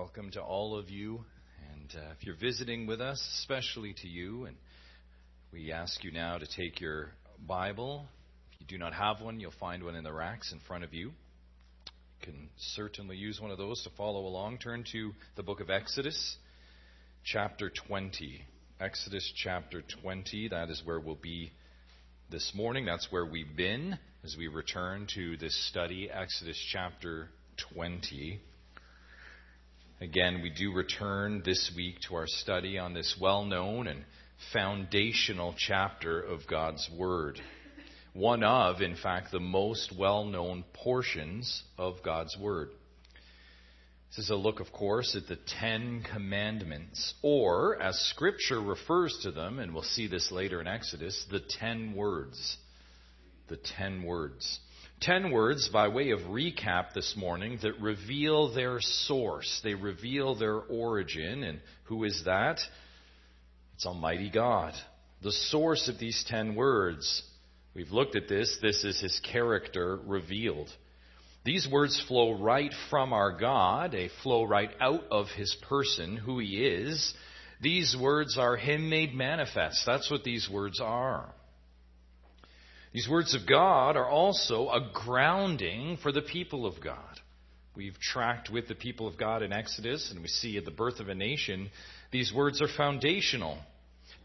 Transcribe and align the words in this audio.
welcome 0.00 0.30
to 0.30 0.40
all 0.40 0.78
of 0.78 0.88
you. 0.88 1.22
And 1.74 1.94
uh, 1.94 2.12
if 2.18 2.24
you're 2.24 2.34
visiting 2.34 2.86
with 2.86 3.02
us, 3.02 3.22
especially 3.40 3.94
to 4.00 4.08
you, 4.08 4.46
and 4.46 4.56
we 5.52 5.72
ask 5.72 6.02
you 6.02 6.10
now 6.10 6.38
to 6.38 6.46
take 6.46 6.80
your 6.80 7.10
Bible. 7.46 8.06
If 8.54 8.60
you 8.60 8.66
do 8.66 8.78
not 8.78 8.94
have 8.94 9.20
one, 9.20 9.40
you'll 9.40 9.52
find 9.60 9.84
one 9.84 9.94
in 9.94 10.02
the 10.02 10.12
racks 10.12 10.54
in 10.54 10.60
front 10.60 10.84
of 10.84 10.94
you. 10.94 11.08
You 11.08 11.12
can 12.22 12.48
certainly 12.56 13.18
use 13.18 13.42
one 13.42 13.50
of 13.50 13.58
those 13.58 13.82
to 13.82 13.90
follow 13.90 14.20
along. 14.20 14.56
Turn 14.56 14.86
to 14.90 15.12
the 15.36 15.42
book 15.42 15.60
of 15.60 15.68
Exodus, 15.68 16.36
chapter 17.22 17.70
20. 17.86 18.40
Exodus 18.80 19.30
chapter 19.36 19.82
20, 20.02 20.48
that 20.48 20.70
is 20.70 20.80
where 20.82 20.98
we'll 20.98 21.14
be 21.14 21.52
this 22.30 22.52
morning. 22.54 22.86
That's 22.86 23.08
where 23.10 23.26
we've 23.26 23.54
been 23.54 23.98
as 24.24 24.34
we 24.38 24.48
return 24.48 25.08
to 25.16 25.36
this 25.36 25.68
study, 25.68 26.08
Exodus 26.10 26.58
chapter 26.72 27.28
20. 27.74 28.40
Again, 30.02 30.40
we 30.40 30.48
do 30.48 30.72
return 30.72 31.42
this 31.44 31.70
week 31.76 31.96
to 32.08 32.14
our 32.14 32.26
study 32.26 32.78
on 32.78 32.94
this 32.94 33.18
well 33.20 33.44
known 33.44 33.86
and 33.86 34.02
foundational 34.50 35.54
chapter 35.58 36.18
of 36.22 36.46
God's 36.46 36.88
Word. 36.96 37.38
One 38.14 38.42
of, 38.42 38.80
in 38.80 38.96
fact, 38.96 39.30
the 39.30 39.40
most 39.40 39.92
well 39.98 40.24
known 40.24 40.64
portions 40.72 41.62
of 41.76 42.02
God's 42.02 42.34
Word. 42.38 42.70
This 44.08 44.24
is 44.24 44.30
a 44.30 44.36
look, 44.36 44.60
of 44.60 44.72
course, 44.72 45.14
at 45.14 45.28
the 45.28 45.38
Ten 45.60 46.02
Commandments, 46.10 47.12
or, 47.20 47.78
as 47.80 47.94
Scripture 48.08 48.58
refers 48.58 49.18
to 49.24 49.30
them, 49.30 49.58
and 49.58 49.74
we'll 49.74 49.82
see 49.82 50.06
this 50.06 50.32
later 50.32 50.62
in 50.62 50.66
Exodus, 50.66 51.26
the 51.30 51.42
Ten 51.60 51.92
Words. 51.94 52.56
The 53.48 53.58
Ten 53.58 54.02
Words. 54.04 54.60
Ten 55.00 55.30
words 55.30 55.70
by 55.70 55.88
way 55.88 56.10
of 56.10 56.20
recap 56.20 56.92
this 56.92 57.14
morning 57.16 57.58
that 57.62 57.80
reveal 57.80 58.52
their 58.52 58.80
source. 58.80 59.60
They 59.64 59.74
reveal 59.74 60.34
their 60.34 60.56
origin. 60.56 61.42
And 61.42 61.60
who 61.84 62.04
is 62.04 62.24
that? 62.26 62.60
It's 63.74 63.86
Almighty 63.86 64.28
God. 64.28 64.74
The 65.22 65.32
source 65.32 65.88
of 65.88 65.98
these 65.98 66.22
ten 66.28 66.54
words. 66.54 67.22
We've 67.74 67.90
looked 67.92 68.14
at 68.14 68.28
this. 68.28 68.58
This 68.60 68.84
is 68.84 69.00
His 69.00 69.18
character 69.20 69.98
revealed. 70.04 70.68
These 71.46 71.66
words 71.66 71.98
flow 72.06 72.38
right 72.38 72.72
from 72.90 73.14
our 73.14 73.32
God. 73.32 73.92
They 73.92 74.10
flow 74.22 74.44
right 74.44 74.70
out 74.80 75.04
of 75.10 75.28
His 75.28 75.56
person, 75.66 76.18
who 76.18 76.40
He 76.40 76.62
is. 76.62 77.14
These 77.62 77.96
words 77.98 78.36
are 78.36 78.56
Him 78.56 78.90
made 78.90 79.14
manifest. 79.14 79.86
That's 79.86 80.10
what 80.10 80.24
these 80.24 80.48
words 80.50 80.78
are. 80.78 81.32
These 82.92 83.08
words 83.08 83.34
of 83.34 83.46
God 83.46 83.96
are 83.96 84.08
also 84.08 84.68
a 84.68 84.90
grounding 84.92 85.98
for 86.02 86.10
the 86.10 86.22
people 86.22 86.66
of 86.66 86.82
God. 86.82 87.20
We've 87.76 87.98
tracked 88.00 88.50
with 88.50 88.66
the 88.66 88.74
people 88.74 89.06
of 89.06 89.16
God 89.16 89.42
in 89.42 89.52
Exodus, 89.52 90.10
and 90.10 90.20
we 90.20 90.28
see 90.28 90.58
at 90.58 90.64
the 90.64 90.72
birth 90.72 90.98
of 90.98 91.08
a 91.08 91.14
nation, 91.14 91.70
these 92.10 92.32
words 92.32 92.60
are 92.60 92.68
foundational. 92.76 93.58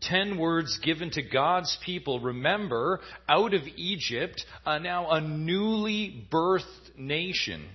Ten 0.01 0.39
words 0.39 0.79
given 0.83 1.11
to 1.11 1.21
God's 1.21 1.77
people. 1.85 2.19
Remember, 2.19 3.01
out 3.29 3.53
of 3.53 3.61
Egypt, 3.75 4.43
uh, 4.65 4.79
now 4.79 5.11
a 5.11 5.21
newly 5.21 6.25
birthed 6.31 6.97
nation. 6.97 7.67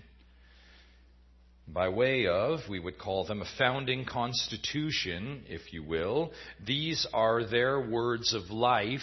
By 1.68 1.88
way 1.88 2.26
of, 2.26 2.60
we 2.68 2.80
would 2.80 2.98
call 2.98 3.24
them 3.24 3.42
a 3.42 3.56
founding 3.56 4.04
constitution, 4.04 5.44
if 5.48 5.72
you 5.72 5.84
will. 5.84 6.32
These 6.66 7.06
are 7.14 7.44
their 7.44 7.80
words 7.80 8.34
of 8.34 8.50
life 8.50 9.00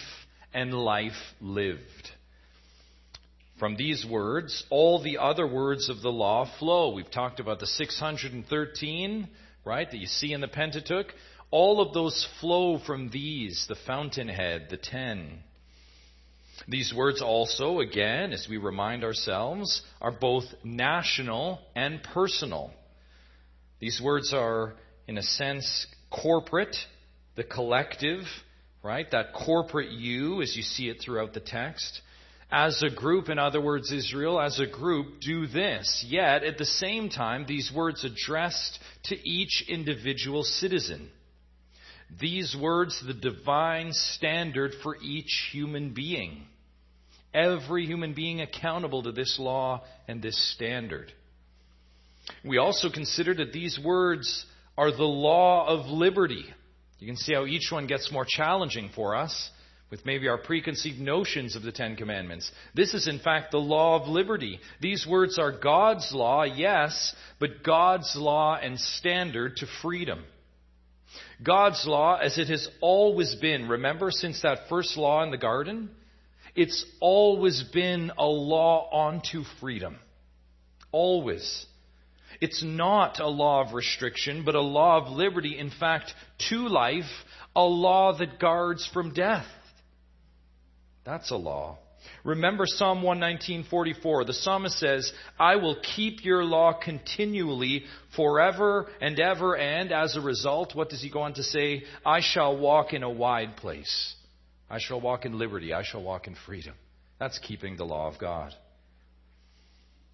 and 0.53 0.73
life 0.73 1.13
lived. 1.41 2.11
From 3.59 3.75
these 3.75 4.05
words, 4.05 4.63
all 4.69 5.01
the 5.01 5.17
other 5.17 5.47
words 5.47 5.89
of 5.89 6.01
the 6.01 6.11
law 6.11 6.49
flow. 6.59 6.93
We've 6.93 7.09
talked 7.09 7.39
about 7.39 7.59
the 7.59 7.65
613, 7.65 9.27
right, 9.65 9.89
that 9.89 9.97
you 9.97 10.05
see 10.05 10.31
in 10.31 10.41
the 10.41 10.47
Pentateuch. 10.47 11.13
All 11.49 11.81
of 11.81 11.93
those 11.93 12.27
flow 12.39 12.77
from 12.77 13.09
these, 13.09 13.65
the 13.67 13.77
fountainhead, 13.87 14.67
the 14.69 14.77
ten. 14.77 15.39
These 16.67 16.93
words 16.93 17.21
also, 17.21 17.79
again, 17.79 18.33
as 18.33 18.47
we 18.49 18.57
remind 18.57 19.03
ourselves, 19.03 19.81
are 20.01 20.11
both 20.11 20.43
national 20.63 21.59
and 21.75 22.03
personal. 22.03 22.71
These 23.79 24.01
words 24.03 24.33
are, 24.33 24.73
in 25.07 25.17
a 25.17 25.23
sense, 25.23 25.87
corporate, 26.11 26.75
the 27.35 27.43
collective, 27.43 28.21
right? 28.87 29.11
That 29.11 29.33
corporate 29.33 29.91
you, 29.91 30.41
as 30.41 30.55
you 30.55 30.63
see 30.63 30.87
it 30.87 31.01
throughout 31.03 31.33
the 31.33 31.41
text. 31.41 32.01
As 32.49 32.81
a 32.81 32.89
group, 32.89 33.27
in 33.27 33.37
other 33.37 33.59
words, 33.59 33.91
Israel, 33.91 34.39
as 34.39 34.61
a 34.61 34.65
group, 34.65 35.19
do 35.19 35.45
this. 35.45 36.05
Yet, 36.07 36.45
at 36.45 36.57
the 36.57 36.65
same 36.65 37.09
time, 37.09 37.45
these 37.45 37.69
words 37.75 38.05
addressed 38.05 38.79
to 39.05 39.29
each 39.29 39.65
individual 39.67 40.43
citizen. 40.43 41.09
These 42.21 42.55
words, 42.57 43.03
the 43.05 43.13
divine 43.13 43.91
standard 43.91 44.71
for 44.81 44.95
each 45.03 45.49
human 45.51 45.93
being. 45.93 46.43
Every 47.33 47.85
human 47.85 48.13
being 48.13 48.39
accountable 48.39 49.03
to 49.03 49.11
this 49.11 49.37
law 49.37 49.83
and 50.07 50.21
this 50.21 50.53
standard. 50.53 51.11
We 52.45 52.57
also 52.57 52.89
consider 52.89 53.33
that 53.35 53.51
these 53.51 53.77
words 53.83 54.45
are 54.77 54.91
the 54.91 55.03
law 55.03 55.67
of 55.67 55.87
liberty. 55.87 56.45
You 56.99 57.07
can 57.07 57.17
see 57.17 57.33
how 57.33 57.45
each 57.45 57.71
one 57.71 57.87
gets 57.87 58.11
more 58.11 58.25
challenging 58.27 58.89
for 58.95 59.15
us 59.15 59.49
with 59.89 60.05
maybe 60.05 60.27
our 60.27 60.37
preconceived 60.37 60.99
notions 60.99 61.55
of 61.55 61.63
the 61.63 61.71
Ten 61.71 61.95
Commandments. 61.95 62.51
This 62.73 62.93
is, 62.93 63.07
in 63.07 63.19
fact, 63.19 63.51
the 63.51 63.57
law 63.57 64.01
of 64.01 64.07
liberty. 64.07 64.59
These 64.81 65.07
words 65.07 65.39
are 65.39 65.57
God's 65.57 66.11
law, 66.13 66.43
yes, 66.43 67.15
but 67.39 67.63
God's 67.63 68.13
law 68.15 68.57
and 68.61 68.79
standard 68.79 69.57
to 69.57 69.67
freedom. 69.81 70.23
God's 71.41 71.85
law, 71.87 72.17
as 72.17 72.37
it 72.37 72.49
has 72.49 72.67
always 72.81 73.35
been, 73.35 73.69
remember 73.69 74.11
since 74.11 74.41
that 74.41 74.67
first 74.67 74.97
law 74.97 75.23
in 75.23 75.31
the 75.31 75.37
garden? 75.37 75.89
It's 76.55 76.83
always 76.99 77.63
been 77.71 78.11
a 78.17 78.25
law 78.25 78.89
onto 78.91 79.43
freedom. 79.61 79.97
Always. 80.91 81.65
It's 82.39 82.63
not 82.63 83.19
a 83.19 83.27
law 83.27 83.61
of 83.61 83.73
restriction, 83.73 84.43
but 84.45 84.55
a 84.55 84.61
law 84.61 84.97
of 84.97 85.09
liberty. 85.09 85.57
In 85.57 85.69
fact, 85.69 86.13
to 86.49 86.67
life, 86.67 87.09
a 87.55 87.63
law 87.63 88.17
that 88.17 88.39
guards 88.39 88.85
from 88.85 89.13
death. 89.13 89.47
That's 91.03 91.31
a 91.31 91.37
law. 91.37 91.77
Remember 92.23 92.65
Psalm 92.65 93.01
119:44. 93.01 94.25
The 94.25 94.33
psalmist 94.33 94.77
says, 94.77 95.13
"I 95.39 95.55
will 95.55 95.75
keep 95.75 96.23
your 96.23 96.43
law 96.43 96.73
continually 96.73 97.85
forever 98.15 98.89
and 99.01 99.19
ever." 99.19 99.57
And 99.57 99.91
as 99.91 100.15
a 100.15 100.21
result, 100.21 100.75
what 100.75 100.89
does 100.89 101.01
he 101.01 101.09
go 101.09 101.21
on 101.21 101.33
to 101.33 101.43
say? 101.43 101.85
"I 102.05 102.19
shall 102.19 102.55
walk 102.55 102.93
in 102.93 103.03
a 103.03 103.09
wide 103.09 103.55
place. 103.57 104.15
I 104.69 104.79
shall 104.79 104.99
walk 104.99 105.25
in 105.25 105.37
liberty. 105.37 105.73
I 105.73 105.83
shall 105.83 106.01
walk 106.01 106.27
in 106.27 106.35
freedom." 106.35 106.75
That's 107.19 107.39
keeping 107.39 107.77
the 107.77 107.85
law 107.85 108.07
of 108.07 108.17
God. 108.17 108.53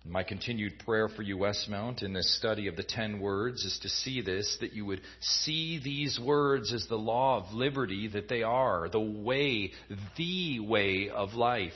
My 0.05 0.23
continued 0.23 0.79
prayer 0.79 1.07
for 1.07 1.21
you, 1.21 1.37
Westmount, 1.37 2.03
in 2.03 2.11
this 2.11 2.35
study 2.37 2.67
of 2.67 2.75
the 2.75 2.83
ten 2.83 3.21
words 3.21 3.63
is 3.63 3.79
to 3.83 3.89
see 3.89 4.19
this, 4.19 4.57
that 4.59 4.73
you 4.73 4.85
would 4.85 4.99
see 5.21 5.79
these 5.81 6.19
words 6.19 6.73
as 6.73 6.87
the 6.87 6.97
law 6.97 7.37
of 7.37 7.53
liberty 7.53 8.09
that 8.09 8.27
they 8.27 8.43
are, 8.43 8.89
the 8.89 8.99
way, 8.99 9.71
the 10.17 10.59
way 10.59 11.09
of 11.09 11.35
life. 11.35 11.71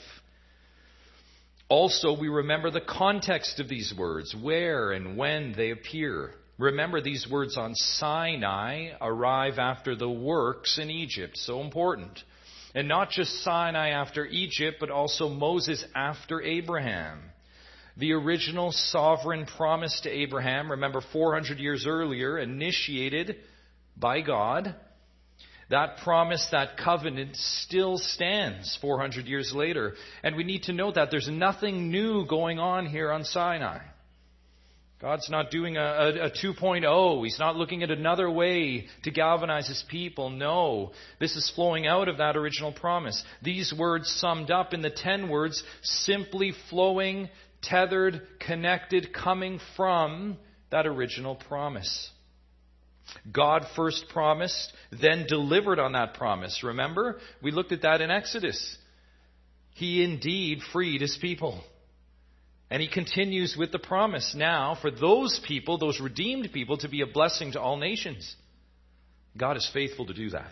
Also, 1.69 2.19
we 2.19 2.27
remember 2.27 2.69
the 2.69 2.81
context 2.81 3.61
of 3.61 3.69
these 3.69 3.93
words, 3.97 4.35
where 4.35 4.91
and 4.91 5.15
when 5.15 5.53
they 5.55 5.71
appear. 5.71 6.31
Remember, 6.57 6.99
these 6.99 7.29
words 7.29 7.55
on 7.55 7.75
Sinai 7.75 8.89
arrive 8.99 9.57
after 9.57 9.95
the 9.95 10.09
works 10.09 10.77
in 10.77 10.89
Egypt. 10.91 11.37
So 11.37 11.61
important. 11.61 12.21
And 12.75 12.89
not 12.89 13.09
just 13.09 13.41
Sinai 13.43 13.89
after 13.91 14.25
Egypt, 14.25 14.77
but 14.81 14.89
also 14.89 15.29
Moses 15.29 15.85
after 15.95 16.41
Abraham 16.41 17.21
the 17.97 18.13
original 18.13 18.71
sovereign 18.71 19.45
promise 19.45 20.01
to 20.01 20.09
Abraham, 20.09 20.71
remember 20.71 21.01
400 21.13 21.57
years 21.57 21.85
earlier, 21.87 22.37
initiated 22.37 23.37
by 23.95 24.21
God. 24.21 24.75
That 25.69 25.97
promise, 25.97 26.47
that 26.51 26.77
covenant 26.77 27.35
still 27.35 27.97
stands 27.97 28.77
400 28.81 29.25
years 29.25 29.51
later. 29.53 29.95
And 30.23 30.35
we 30.35 30.43
need 30.43 30.63
to 30.63 30.73
know 30.73 30.91
that 30.91 31.11
there's 31.11 31.27
nothing 31.27 31.91
new 31.91 32.25
going 32.25 32.59
on 32.59 32.85
here 32.85 33.11
on 33.11 33.25
Sinai. 33.25 33.79
God's 34.99 35.29
not 35.29 35.51
doing 35.51 35.77
a, 35.77 35.81
a, 35.81 36.25
a 36.25 36.31
2.0. 36.31 37.23
He's 37.23 37.37
not 37.37 37.55
looking 37.55 37.83
at 37.83 37.91
another 37.91 38.31
way 38.31 38.87
to 39.03 39.11
galvanize 39.11 39.67
his 39.67 39.83
people. 39.89 40.31
No. 40.31 40.91
This 41.19 41.35
is 41.35 41.51
flowing 41.53 41.85
out 41.85 42.07
of 42.07 42.17
that 42.17 42.35
original 42.35 42.71
promise. 42.71 43.23
These 43.43 43.73
words 43.77 44.09
summed 44.09 44.49
up 44.49 44.73
in 44.73 44.81
the 44.81 44.89
10 44.89 45.29
words 45.29 45.63
simply 45.83 46.53
flowing 46.71 47.29
tethered, 47.69 48.21
connected, 48.39 49.13
coming 49.13 49.59
from 49.75 50.37
that 50.71 50.85
original 50.85 51.35
promise. 51.35 52.09
God 53.31 53.65
first 53.75 54.05
promised, 54.09 54.73
then 55.01 55.25
delivered 55.27 55.79
on 55.79 55.93
that 55.93 56.13
promise. 56.15 56.61
Remember? 56.63 57.19
We 57.41 57.51
looked 57.51 57.71
at 57.71 57.83
that 57.83 58.01
in 58.01 58.11
Exodus. 58.11 58.77
He 59.75 60.03
indeed 60.03 60.59
freed 60.73 61.01
his 61.01 61.17
people. 61.21 61.61
And 62.69 62.81
he 62.81 62.89
continues 62.89 63.55
with 63.57 63.71
the 63.71 63.79
promise 63.79 64.35
now 64.35 64.77
for 64.81 64.91
those 64.91 65.39
people, 65.47 65.77
those 65.77 66.01
redeemed 66.01 66.51
people, 66.51 66.77
to 66.79 66.89
be 66.89 67.01
a 67.01 67.07
blessing 67.07 67.53
to 67.53 67.61
all 67.61 67.77
nations. 67.77 68.35
God 69.37 69.55
is 69.55 69.69
faithful 69.71 70.07
to 70.07 70.13
do 70.13 70.31
that. 70.31 70.51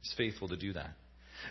He's 0.00 0.14
faithful 0.16 0.48
to 0.48 0.56
do 0.56 0.72
that. 0.72 0.90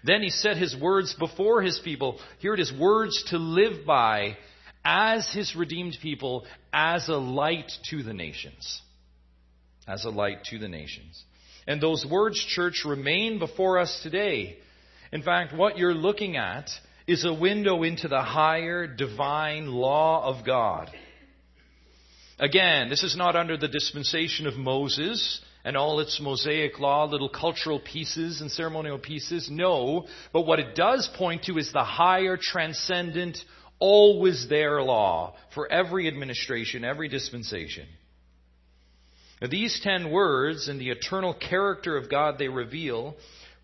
Then 0.03 0.21
he 0.21 0.29
set 0.29 0.57
his 0.57 0.75
words 0.75 1.13
before 1.13 1.61
his 1.61 1.79
people. 1.83 2.19
Here 2.39 2.53
it 2.53 2.59
is 2.59 2.73
words 2.73 3.25
to 3.27 3.37
live 3.37 3.85
by 3.85 4.37
as 4.83 5.31
his 5.31 5.55
redeemed 5.55 5.97
people, 6.01 6.45
as 6.73 7.09
a 7.09 7.15
light 7.15 7.71
to 7.89 8.03
the 8.03 8.13
nations. 8.13 8.81
As 9.87 10.05
a 10.05 10.09
light 10.09 10.43
to 10.45 10.59
the 10.59 10.67
nations. 10.67 11.23
And 11.67 11.81
those 11.81 12.05
words, 12.05 12.39
church, 12.39 12.83
remain 12.85 13.39
before 13.39 13.77
us 13.77 14.01
today. 14.01 14.57
In 15.11 15.21
fact, 15.21 15.55
what 15.55 15.77
you're 15.77 15.93
looking 15.93 16.37
at 16.37 16.69
is 17.07 17.25
a 17.25 17.33
window 17.33 17.83
into 17.83 18.07
the 18.07 18.21
higher 18.21 18.87
divine 18.87 19.67
law 19.67 20.23
of 20.23 20.45
God. 20.45 20.89
Again, 22.39 22.89
this 22.89 23.03
is 23.03 23.15
not 23.15 23.35
under 23.35 23.57
the 23.57 23.67
dispensation 23.67 24.47
of 24.47 24.55
Moses 24.55 25.41
and 25.63 25.77
all 25.77 25.99
its 25.99 26.19
Mosaic 26.19 26.79
law, 26.79 27.05
little 27.05 27.29
cultural 27.29 27.79
pieces 27.79 28.41
and 28.41 28.49
ceremonial 28.49 28.97
pieces. 28.97 29.47
No, 29.51 30.07
but 30.33 30.47
what 30.47 30.59
it 30.59 30.73
does 30.73 31.07
point 31.17 31.43
to 31.43 31.57
is 31.57 31.71
the 31.71 31.83
higher, 31.83 32.37
transcendent, 32.37 33.37
always 33.81 34.47
their 34.47 34.81
law 34.81 35.35
for 35.53 35.69
every 35.69 36.07
administration, 36.07 36.85
every 36.85 37.09
dispensation. 37.09 37.87
Now, 39.41 39.47
these 39.49 39.81
ten 39.83 40.11
words 40.11 40.69
and 40.69 40.79
the 40.79 40.91
eternal 40.91 41.33
character 41.33 41.97
of 41.97 42.09
God 42.09 42.37
they 42.37 42.47
reveal 42.47 43.17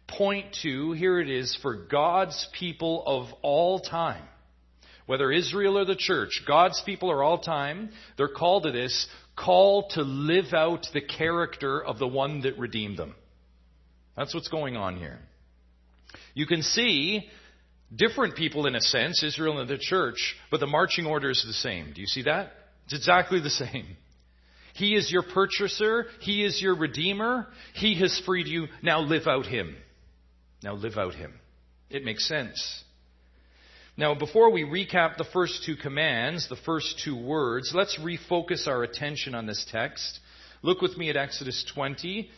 point 0.08 0.58
to, 0.64 0.94
here 0.94 1.20
it 1.20 1.30
is, 1.30 1.58
for 1.62 1.76
God's 1.76 2.50
people 2.58 3.04
of 3.06 3.28
all 3.44 3.80
time. 3.80 4.24
Whether 5.06 5.32
Israel 5.32 5.78
or 5.78 5.86
the 5.86 5.96
church, 5.96 6.44
God's 6.46 6.82
people 6.86 7.12
are 7.12 7.24
all 7.24 7.38
time. 7.38 7.92
They're 8.18 8.28
called 8.28 8.64
to 8.64 8.72
this 8.72 9.08
call 9.38 9.90
to 9.90 10.02
live 10.02 10.54
out 10.54 10.88
the 10.94 11.02
character 11.02 11.82
of 11.82 12.00
the 12.00 12.08
one 12.08 12.42
that 12.42 12.58
redeemed 12.58 12.98
them. 12.98 13.16
That's 14.18 14.34
what's 14.34 14.50
going 14.50 14.76
on 14.76 14.98
here. 14.98 15.20
You 16.34 16.48
can 16.48 16.64
see 16.64 17.30
different 17.96 18.36
people 18.36 18.68
in 18.68 18.76
a 18.76 18.82
sense, 18.82 19.24
Israel 19.24 19.60
and 19.60 19.70
the 19.70 19.78
church, 19.78 20.36
but 20.52 20.60
the 20.60 20.68
marching 20.68 21.06
order 21.06 21.30
is 21.30 21.44
the 21.46 21.54
same. 21.54 21.94
Do 21.94 22.02
you 22.02 22.08
see 22.08 22.24
that? 22.24 22.52
It's 22.86 22.96
exactly 22.96 23.40
the 23.40 23.50
same. 23.50 23.86
He 24.74 24.96
is 24.96 25.12
your 25.12 25.24
purchaser. 25.24 26.06
He 26.20 26.46
is 26.46 26.62
your 26.62 26.76
redeemer. 26.76 27.48
He 27.74 28.00
has 28.00 28.22
freed 28.26 28.48
you. 28.48 28.68
Now 28.84 29.02
live 29.02 29.26
out 29.26 29.46
Him. 29.46 29.76
Now 30.64 30.74
live 30.76 30.98
out 30.98 31.16
Him. 31.16 31.34
It 31.90 32.04
makes 32.04 32.28
sense. 32.28 32.84
Now, 34.00 34.14
before 34.14 34.52
we 34.52 34.64
recap 34.64 35.18
the 35.18 35.26
first 35.34 35.64
two 35.66 35.76
commands, 35.76 36.48
the 36.48 36.58
first 36.58 37.02
two 37.04 37.20
words, 37.20 37.72
let's 37.74 37.98
refocus 37.98 38.68
our 38.68 38.84
attention 38.84 39.34
on 39.34 39.48
this 39.48 39.66
text. 39.72 40.20
Look 40.62 40.82
with 40.82 40.96
me 40.96 41.10
at 41.10 41.18
Exodus 41.18 41.66
20. 41.74 42.30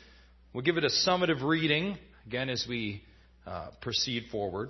We'll 0.54 0.64
give 0.64 0.78
it 0.78 0.86
a 0.86 0.90
summative 1.06 1.44
reading, 1.44 1.98
again, 2.26 2.50
as 2.50 2.66
we 2.68 3.04
uh, 3.46 3.72
proceed 3.82 4.28
forward. 4.32 4.70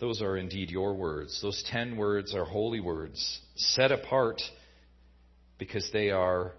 those 0.00 0.22
are 0.22 0.36
indeed 0.36 0.70
your 0.70 0.94
words. 0.94 1.40
Those 1.42 1.64
ten 1.70 1.96
words 1.96 2.34
are 2.34 2.44
holy 2.44 2.80
words, 2.80 3.40
set 3.56 3.92
apart 3.92 4.42
because 5.58 5.88
they 5.92 6.10
are 6.10 6.52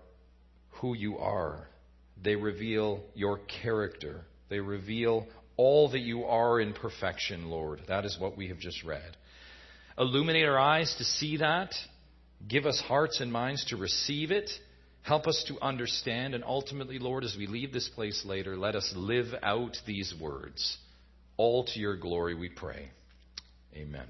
who 0.82 0.96
you 0.96 1.18
are. 1.18 1.68
They 2.22 2.36
reveal 2.36 3.04
your 3.14 3.40
character. 3.62 4.22
They 4.50 4.60
reveal 4.60 5.28
all 5.58 5.90
that 5.92 6.00
you 6.00 6.26
are 6.26 6.60
in 6.60 6.74
perfection, 6.74 7.50
Lord. 7.50 7.82
That 7.88 8.06
is 8.06 8.18
what 8.20 8.38
we 8.38 8.50
have 8.50 8.60
just 8.60 8.84
read. 8.84 9.18
Illuminate 9.98 10.46
our 10.46 10.60
eyes 10.60 10.94
to 10.98 11.04
see 11.04 11.38
that. 11.38 11.74
Give 12.48 12.66
us 12.66 12.82
hearts 12.82 13.22
and 13.22 13.32
minds 13.32 13.66
to 13.66 13.78
receive 13.78 14.32
it. 14.32 14.50
Help 15.02 15.28
us 15.28 15.46
to 15.48 15.62
understand. 15.62 16.34
And 16.36 16.44
ultimately, 16.44 17.00
Lord, 17.00 17.24
as 17.24 17.36
we 17.38 17.48
leave 17.48 17.72
this 17.72 17.90
place 17.90 18.24
later, 18.26 18.58
let 18.58 18.76
us 18.76 18.92
live 18.96 19.28
out 19.42 19.78
these 19.86 20.14
words. 20.20 20.78
All 21.38 21.66
to 21.66 21.80
your 21.80 21.96
glory, 21.96 22.34
we 22.34 22.50
pray. 22.50 22.90
Amen. 23.76 24.08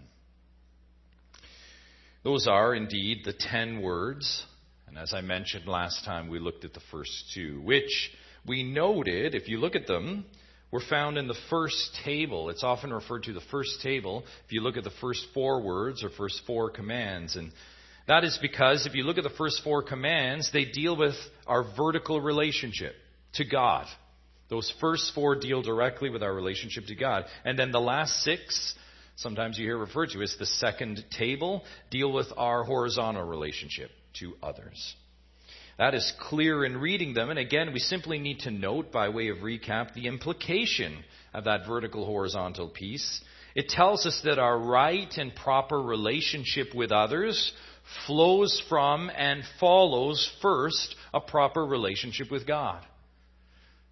Those 2.24 2.48
are 2.48 2.74
indeed 2.76 3.20
the 3.26 3.34
ten 3.34 3.82
words. 3.82 4.46
And 4.88 4.98
as 4.98 5.14
I 5.14 5.22
mentioned 5.22 5.68
last 5.68 6.06
time, 6.06 6.30
we 6.30 6.40
looked 6.40 6.64
at 6.66 6.74
the 6.74 6.82
first 6.92 7.32
two, 7.34 7.62
which 7.62 8.12
we 8.48 8.64
noted, 8.64 9.36
if 9.36 9.48
you 9.48 9.58
look 9.58 9.76
at 9.76 9.88
them, 9.88 10.26
were 10.72 10.82
found 10.82 11.18
in 11.18 11.28
the 11.28 11.38
first 11.50 11.98
table. 12.04 12.50
It's 12.50 12.64
often 12.64 12.94
referred 12.94 13.24
to 13.24 13.34
the 13.34 13.42
first 13.52 13.82
table 13.82 14.24
if 14.46 14.52
you 14.52 14.62
look 14.62 14.78
at 14.78 14.84
the 14.84 14.92
first 15.02 15.26
four 15.34 15.62
words 15.62 16.04
or 16.04 16.10
first 16.10 16.42
four 16.46 16.70
commands. 16.70 17.36
And 17.36 17.52
that 18.08 18.24
is 18.24 18.38
because 18.42 18.86
if 18.86 18.94
you 18.94 19.04
look 19.04 19.18
at 19.18 19.24
the 19.24 19.30
first 19.32 19.64
four 19.64 19.84
commands, 19.84 20.52
they 20.52 20.66
deal 20.66 20.96
with 20.96 21.16
our 21.48 21.66
vertical 21.76 22.22
relationship 22.22 22.94
to 23.34 23.46
God. 23.46 23.88
Those 24.50 24.72
first 24.80 25.14
four 25.16 25.36
deal 25.36 25.62
directly 25.62 26.10
with 26.10 26.22
our 26.22 26.34
relationship 26.34 26.86
to 26.88 26.96
God. 26.96 27.26
And 27.44 27.58
then 27.58 27.72
the 27.72 27.80
last 27.80 28.22
six, 28.24 28.76
sometimes 29.16 29.58
you 29.58 29.66
hear 29.66 29.78
referred 29.78 30.10
to 30.12 30.22
as 30.22 30.36
the 30.38 30.46
second 30.46 31.04
table, 31.18 31.64
deal 31.90 32.12
with 32.12 32.28
our 32.38 32.64
horizontal 32.64 33.24
relationship 33.24 33.92
to 34.20 34.34
others. 34.42 34.96
That 35.78 35.94
is 35.94 36.14
clear 36.20 36.64
in 36.64 36.78
reading 36.78 37.14
them. 37.14 37.30
And 37.30 37.40
again, 37.40 37.74
we 37.74 37.80
simply 37.80 38.18
need 38.18 38.40
to 38.40 38.52
note, 38.52 38.92
by 38.92 39.10
way 39.10 39.28
of 39.28 39.40
recap, 39.40 39.94
the 39.94 40.08
implication 40.08 41.04
of 41.34 41.44
that 41.46 41.68
vertical 41.68 42.06
horizontal 42.06 42.70
piece. 42.70 43.22
It 43.56 43.70
tells 43.70 44.06
us 44.06 44.22
that 44.24 44.40
our 44.40 44.58
right 44.58 45.12
and 45.18 45.36
proper 45.36 45.82
relationship 45.82 46.74
with 46.74 46.92
others 46.92 47.52
flows 48.06 48.62
from 48.70 49.12
and 49.16 49.44
follows 49.60 50.30
first 50.42 50.96
a 51.14 51.20
proper 51.20 51.66
relationship 51.66 52.32
with 52.32 52.48
God. 52.48 52.86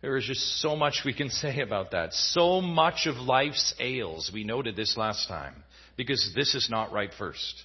There 0.04 0.18
is 0.18 0.26
just 0.26 0.60
so 0.60 0.76
much 0.76 1.04
we 1.06 1.14
can 1.14 1.30
say 1.44 1.62
about 1.62 1.92
that. 1.92 2.14
So 2.14 2.60
much 2.60 3.08
of 3.08 3.16
life's 3.16 3.74
ails, 3.80 4.30
we 4.32 4.44
noted 4.44 4.76
this 4.76 4.98
last 4.98 5.30
time, 5.30 5.64
because 5.96 6.34
this 6.36 6.54
is 6.54 6.70
not 6.70 6.92
right 6.92 7.12
first. 7.18 7.64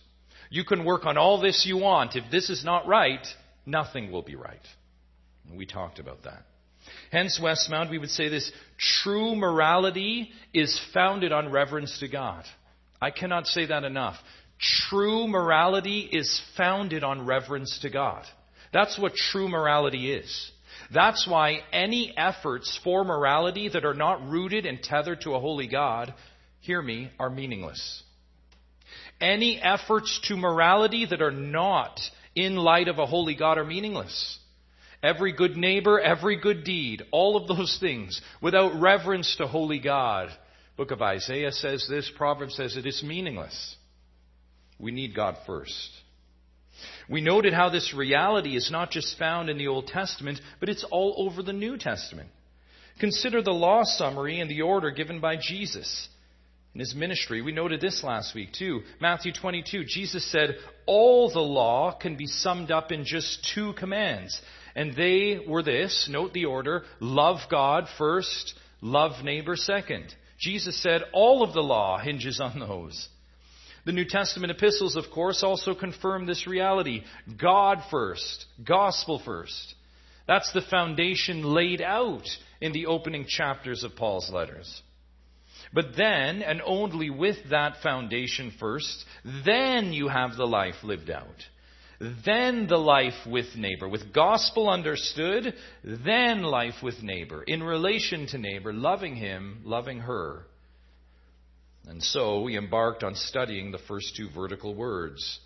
You 0.49 0.64
can 0.64 0.85
work 0.85 1.04
on 1.04 1.18
all 1.18 1.40
this 1.40 1.66
you 1.66 1.76
want. 1.76 2.14
If 2.14 2.30
this 2.30 2.49
is 2.49 2.64
not 2.64 2.87
right, 2.87 3.26
nothing 3.66 4.12
will 4.12 4.23
be 4.23 4.37
right. 4.37 4.62
We 5.52 5.66
talked 5.66 5.99
about 5.99 6.23
that. 6.25 6.45
Hence, 7.11 7.40
Westmount, 7.42 7.90
we 7.90 7.99
would 7.99 8.11
say 8.11 8.28
this 8.28 8.50
true 9.02 9.35
morality 9.35 10.30
is 10.54 10.80
founded 10.95 11.33
on 11.33 11.50
reverence 11.50 11.99
to 11.99 12.09
God. 12.09 12.45
I 13.02 13.11
cannot 13.11 13.49
say 13.49 13.66
that 13.66 13.83
enough. 13.83 14.16
True 14.88 15.26
morality 15.26 16.09
is 16.11 16.40
founded 16.57 17.02
on 17.02 17.26
reverence 17.26 17.80
to 17.83 17.90
God. 17.90 18.25
That's 18.73 18.97
what 18.97 19.14
true 19.14 19.49
morality 19.49 20.12
is. 20.12 20.52
That's 20.92 21.26
why 21.26 21.61
any 21.73 22.14
efforts 22.16 22.78
for 22.82 23.04
morality 23.04 23.68
that 23.68 23.85
are 23.85 23.94
not 23.94 24.28
rooted 24.28 24.66
and 24.66 24.82
tethered 24.82 25.23
to 25.23 25.35
a 25.35 25.40
holy 25.40 25.68
God, 25.68 26.14
hear 26.61 26.80
me, 26.80 27.11
are 27.18 27.30
meaningless. 27.30 28.02
Any 29.20 29.61
efforts 29.61 30.20
to 30.25 30.37
morality 30.37 31.06
that 31.06 31.23
are 31.23 31.30
not 31.30 32.00
in 32.35 32.56
light 32.56 32.88
of 32.88 32.99
a 32.99 33.06
holy 33.06 33.35
God 33.35 33.58
are 33.58 33.64
meaningless. 33.64 34.38
Every 35.02 35.32
good 35.32 35.56
neighbor, 35.56 36.00
every 36.00 36.40
good 36.40 36.64
deed, 36.64 37.02
all 37.12 37.37
of 37.37 37.49
those 37.49 37.78
things, 37.80 38.20
without 38.42 38.80
reverence 38.80 39.37
to 39.37 39.47
holy 39.47 39.78
God. 39.78 40.30
Book 40.76 40.90
of 40.90 41.02
Isaiah 41.02 41.52
says 41.52 41.87
this, 41.88 42.11
Proverbs 42.16 42.56
says 42.56 42.76
it 42.76 42.87
is 42.87 43.02
meaningless. 43.02 43.76
We 44.78 44.92
need 44.92 45.14
God 45.14 45.37
first. 45.47 45.90
We 47.08 47.20
noted 47.20 47.52
how 47.52 47.68
this 47.68 47.94
reality 47.94 48.56
is 48.56 48.70
not 48.70 48.90
just 48.90 49.18
found 49.18 49.49
in 49.49 49.58
the 49.58 49.68
Old 49.68 49.87
Testament, 49.87 50.40
but 50.61 50.68
it's 50.68 50.85
all 50.85 51.14
over 51.18 51.42
the 51.42 51.52
New 51.52 51.76
Testament. 51.76 52.28
Consider 53.00 53.42
the 53.42 53.52
law 53.52 53.85
summary 53.85 54.40
and 54.40 54.50
the 54.50 54.62
order 54.62 54.90
given 54.90 55.20
by 55.20 55.37
Jesus 55.37 56.08
in 56.75 56.80
his 56.80 56.94
ministry. 56.94 57.42
We 57.42 57.52
noted 57.52 57.80
this 57.80 58.02
last 58.04 58.35
week 58.35 58.52
too. 58.52 58.82
Matthew 59.00 59.32
22, 59.32 59.85
Jesus 59.87 60.30
said, 60.30 60.56
All 60.87 61.30
the 61.30 61.40
law 61.40 61.92
can 61.92 62.16
be 62.16 62.26
summed 62.26 62.70
up 62.70 62.92
in 62.92 63.04
just 63.04 63.49
two 63.54 63.73
commands. 63.75 64.40
And 64.75 64.94
they 64.94 65.40
were 65.47 65.62
this 65.62 66.08
note 66.11 66.32
the 66.32 66.44
order 66.44 66.85
love 67.00 67.38
God 67.50 67.87
first, 67.97 68.54
love 68.80 69.25
neighbor 69.25 69.56
second. 69.56 70.14
Jesus 70.38 70.80
said 70.80 71.02
all 71.12 71.42
of 71.42 71.52
the 71.52 71.62
law 71.62 71.99
hinges 71.99 72.40
on 72.40 72.61
those. 72.61 73.08
The 73.88 73.95
New 73.95 74.04
Testament 74.04 74.50
epistles, 74.50 74.97
of 74.97 75.11
course, 75.11 75.42
also 75.42 75.75
confirm 75.75 76.26
this 76.26 76.47
reality 76.47 77.04
God 77.40 77.78
first, 77.90 78.45
gospel 78.62 79.18
first. 79.25 79.75
That's 80.26 80.52
the 80.52 80.61
foundation 80.61 81.42
laid 81.42 81.80
out 81.80 82.28
in 82.61 82.73
the 82.73 82.85
opening 82.85 83.25
chapters 83.26 83.85
of 83.85 83.97
Paul's 83.97 84.30
letters. 84.30 84.83
But 85.73 85.97
then, 85.97 86.42
and 86.42 86.61
only 86.66 87.09
with 87.09 87.37
that 87.49 87.80
foundation 87.83 88.52
first, 88.61 89.07
then 89.47 89.95
you 89.95 90.09
have 90.09 90.37
the 90.37 90.47
life 90.47 90.85
lived 90.85 91.09
out. 91.09 91.47
Then 92.26 92.66
the 92.66 92.76
life 92.76 93.26
with 93.26 93.57
neighbor. 93.57 93.88
With 93.88 94.12
gospel 94.12 94.68
understood, 94.68 95.54
then 95.83 96.42
life 96.42 96.83
with 96.83 97.02
neighbor. 97.02 97.42
In 97.42 97.62
relation 97.62 98.26
to 98.26 98.37
neighbor, 98.37 98.75
loving 98.75 99.16
him, 99.16 99.62
loving 99.64 100.00
her. 100.00 100.45
And 101.88 102.02
so 102.02 102.42
we 102.42 102.59
embarked 102.59 103.02
on 103.02 103.14
studying 103.14 103.73
the 103.73 103.78
first 103.88 104.14
two 104.14 104.28
vertical 104.35 104.75
words 104.75 105.40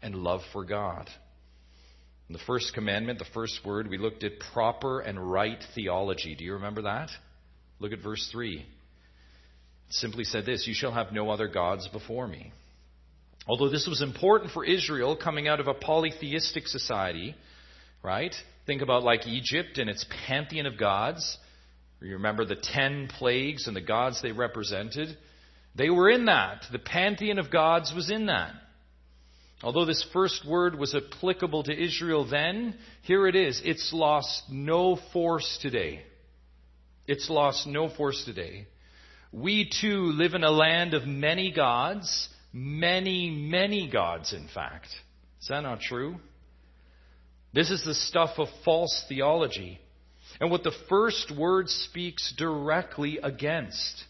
and 0.00 0.14
love 0.14 0.40
for 0.52 0.64
God. 0.64 1.10
In 2.28 2.32
the 2.32 2.38
first 2.46 2.72
commandment, 2.72 3.18
the 3.18 3.26
first 3.34 3.60
word, 3.66 3.88
we 3.88 3.98
looked 3.98 4.24
at 4.24 4.40
proper 4.54 5.00
and 5.00 5.30
right 5.30 5.62
theology. 5.74 6.34
Do 6.34 6.42
you 6.42 6.54
remember 6.54 6.82
that? 6.82 7.10
Look 7.80 7.92
at 7.92 8.02
verse 8.02 8.26
3. 8.32 8.60
It 8.60 8.64
simply 9.90 10.24
said 10.24 10.46
this 10.46 10.66
You 10.66 10.72
shall 10.74 10.92
have 10.92 11.12
no 11.12 11.28
other 11.30 11.48
gods 11.48 11.86
before 11.88 12.26
me. 12.26 12.50
Although 13.46 13.68
this 13.68 13.86
was 13.86 14.00
important 14.00 14.52
for 14.52 14.64
Israel 14.64 15.18
coming 15.22 15.48
out 15.48 15.60
of 15.60 15.66
a 15.68 15.74
polytheistic 15.74 16.66
society, 16.66 17.34
right? 18.02 18.34
Think 18.66 18.80
about 18.80 19.02
like 19.02 19.26
Egypt 19.26 19.76
and 19.76 19.90
its 19.90 20.06
pantheon 20.26 20.64
of 20.64 20.78
gods. 20.78 21.36
You 22.00 22.14
remember 22.14 22.46
the 22.46 22.56
ten 22.56 23.08
plagues 23.18 23.66
and 23.66 23.76
the 23.76 23.82
gods 23.82 24.22
they 24.22 24.32
represented. 24.32 25.14
They 25.74 25.90
were 25.90 26.08
in 26.10 26.26
that. 26.26 26.64
The 26.70 26.78
pantheon 26.78 27.38
of 27.38 27.50
gods 27.50 27.92
was 27.94 28.10
in 28.10 28.26
that. 28.26 28.52
Although 29.62 29.86
this 29.86 30.06
first 30.12 30.46
word 30.46 30.78
was 30.78 30.94
applicable 30.94 31.64
to 31.64 31.84
Israel 31.84 32.28
then, 32.28 32.76
here 33.02 33.26
it 33.26 33.34
is. 33.34 33.62
It's 33.64 33.92
lost 33.92 34.44
no 34.50 34.98
force 35.12 35.58
today. 35.62 36.02
It's 37.06 37.30
lost 37.30 37.66
no 37.66 37.88
force 37.88 38.24
today. 38.24 38.66
We 39.32 39.70
too 39.80 40.12
live 40.12 40.34
in 40.34 40.44
a 40.44 40.50
land 40.50 40.94
of 40.94 41.06
many 41.06 41.50
gods, 41.50 42.28
many, 42.52 43.30
many 43.30 43.88
gods, 43.90 44.32
in 44.32 44.48
fact. 44.52 44.88
Is 45.40 45.48
that 45.48 45.62
not 45.62 45.80
true? 45.80 46.16
This 47.52 47.70
is 47.70 47.84
the 47.84 47.94
stuff 47.94 48.38
of 48.38 48.48
false 48.64 49.04
theology. 49.08 49.80
And 50.40 50.50
what 50.50 50.62
the 50.62 50.74
first 50.88 51.32
word 51.36 51.68
speaks 51.68 52.34
directly 52.36 53.18
against. 53.22 54.04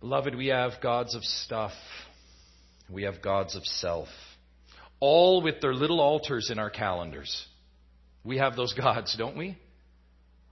Beloved, 0.00 0.34
we 0.34 0.46
have 0.46 0.72
gods 0.82 1.14
of 1.14 1.22
stuff. 1.22 1.72
We 2.88 3.02
have 3.02 3.20
gods 3.22 3.54
of 3.54 3.64
self. 3.64 4.08
All 4.98 5.42
with 5.42 5.60
their 5.60 5.74
little 5.74 6.00
altars 6.00 6.50
in 6.50 6.58
our 6.58 6.70
calendars. 6.70 7.46
We 8.24 8.38
have 8.38 8.56
those 8.56 8.72
gods, 8.76 9.14
don't 9.16 9.36
we? 9.36 9.58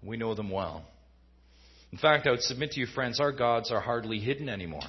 We 0.02 0.16
know 0.16 0.34
them 0.34 0.50
well. 0.50 0.84
In 1.90 1.98
fact, 1.98 2.26
I 2.26 2.30
would 2.30 2.42
submit 2.42 2.72
to 2.72 2.80
you, 2.80 2.86
friends, 2.86 3.18
our 3.18 3.32
gods 3.32 3.70
are 3.70 3.80
hardly 3.80 4.18
hidden 4.18 4.48
anymore. 4.48 4.82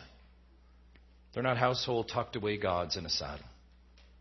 They're 1.34 1.44
not 1.44 1.58
household 1.58 2.12
tucked 2.14 2.36
away 2.36 2.58
gods 2.58 2.98
in 2.98 3.06
a 3.06 3.10
saddle. 3.10 3.46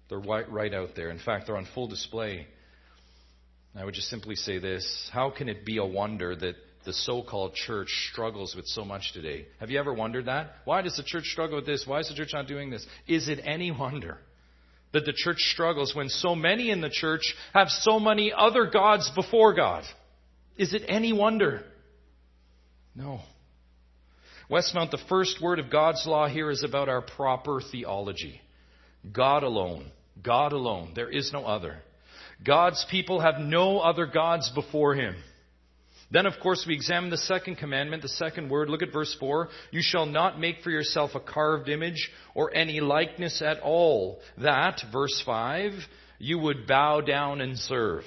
They're 0.08 0.18
right 0.18 0.72
out 0.72 0.90
there. 0.94 1.10
In 1.10 1.18
fact, 1.18 1.46
they're 1.46 1.56
on 1.56 1.66
full 1.74 1.88
display. 1.88 2.46
I 3.74 3.84
would 3.84 3.94
just 3.94 4.08
simply 4.08 4.36
say 4.36 4.58
this 4.58 5.10
How 5.12 5.30
can 5.30 5.48
it 5.48 5.64
be 5.64 5.78
a 5.78 5.84
wonder 5.84 6.34
that 6.34 6.54
the 6.84 6.92
so 6.92 7.22
called 7.22 7.54
church 7.54 7.88
struggles 8.10 8.54
with 8.54 8.66
so 8.66 8.84
much 8.84 9.12
today? 9.12 9.46
Have 9.60 9.70
you 9.70 9.78
ever 9.78 9.92
wondered 9.92 10.26
that? 10.26 10.52
Why 10.64 10.82
does 10.82 10.96
the 10.96 11.02
church 11.02 11.24
struggle 11.24 11.56
with 11.56 11.66
this? 11.66 11.84
Why 11.86 12.00
is 12.00 12.08
the 12.08 12.14
church 12.14 12.30
not 12.32 12.46
doing 12.46 12.70
this? 12.70 12.86
Is 13.06 13.28
it 13.28 13.40
any 13.44 13.70
wonder 13.78 14.18
that 14.92 15.04
the 15.04 15.12
church 15.12 15.38
struggles 15.38 15.94
when 15.94 16.08
so 16.08 16.34
many 16.34 16.70
in 16.70 16.80
the 16.80 16.90
church 16.90 17.34
have 17.52 17.68
so 17.68 18.00
many 18.00 18.32
other 18.36 18.66
gods 18.66 19.10
before 19.14 19.54
God? 19.54 19.84
Is 20.56 20.74
it 20.74 20.82
any 20.88 21.12
wonder? 21.12 21.62
No. 22.94 23.20
Westmount, 24.50 24.90
the 24.90 24.98
first 25.08 25.42
word 25.42 25.58
of 25.58 25.70
God's 25.70 26.04
law 26.06 26.26
here 26.26 26.50
is 26.50 26.64
about 26.64 26.88
our 26.88 27.02
proper 27.02 27.60
theology. 27.60 28.40
God 29.12 29.42
alone. 29.42 29.90
God 30.22 30.52
alone. 30.52 30.92
There 30.94 31.10
is 31.10 31.32
no 31.32 31.44
other. 31.44 31.76
God's 32.44 32.84
people 32.90 33.20
have 33.20 33.38
no 33.38 33.78
other 33.78 34.06
gods 34.06 34.50
before 34.54 34.94
him. 34.94 35.16
Then, 36.10 36.24
of 36.24 36.40
course, 36.40 36.64
we 36.66 36.74
examine 36.74 37.10
the 37.10 37.18
second 37.18 37.56
commandment, 37.56 38.02
the 38.02 38.08
second 38.08 38.48
word. 38.48 38.70
Look 38.70 38.82
at 38.82 38.92
verse 38.92 39.14
4. 39.20 39.48
You 39.70 39.82
shall 39.82 40.06
not 40.06 40.40
make 40.40 40.60
for 40.62 40.70
yourself 40.70 41.14
a 41.14 41.20
carved 41.20 41.68
image 41.68 42.10
or 42.34 42.54
any 42.54 42.80
likeness 42.80 43.42
at 43.42 43.60
all. 43.60 44.20
That, 44.38 44.80
verse 44.90 45.22
5, 45.26 45.72
you 46.18 46.38
would 46.38 46.66
bow 46.66 47.02
down 47.02 47.42
and 47.42 47.58
serve. 47.58 48.04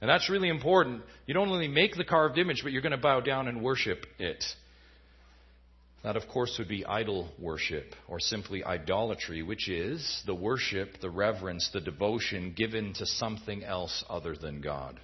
And 0.00 0.08
that's 0.08 0.30
really 0.30 0.48
important. 0.48 1.02
You 1.26 1.34
don't 1.34 1.48
only 1.48 1.66
make 1.66 1.96
the 1.96 2.04
carved 2.04 2.38
image, 2.38 2.60
but 2.62 2.70
you're 2.70 2.82
going 2.82 2.92
to 2.92 2.98
bow 2.98 3.20
down 3.20 3.48
and 3.48 3.62
worship 3.62 4.06
it. 4.20 4.44
That, 6.04 6.16
of 6.16 6.28
course, 6.28 6.54
would 6.58 6.68
be 6.68 6.86
idol 6.86 7.28
worship, 7.40 7.94
or 8.06 8.20
simply 8.20 8.62
idolatry, 8.62 9.42
which 9.42 9.68
is 9.68 10.22
the 10.24 10.34
worship, 10.34 11.00
the 11.00 11.10
reverence, 11.10 11.68
the 11.72 11.80
devotion 11.80 12.54
given 12.56 12.92
to 12.94 13.06
something 13.06 13.64
else 13.64 14.04
other 14.08 14.36
than 14.36 14.60
God. 14.60 15.00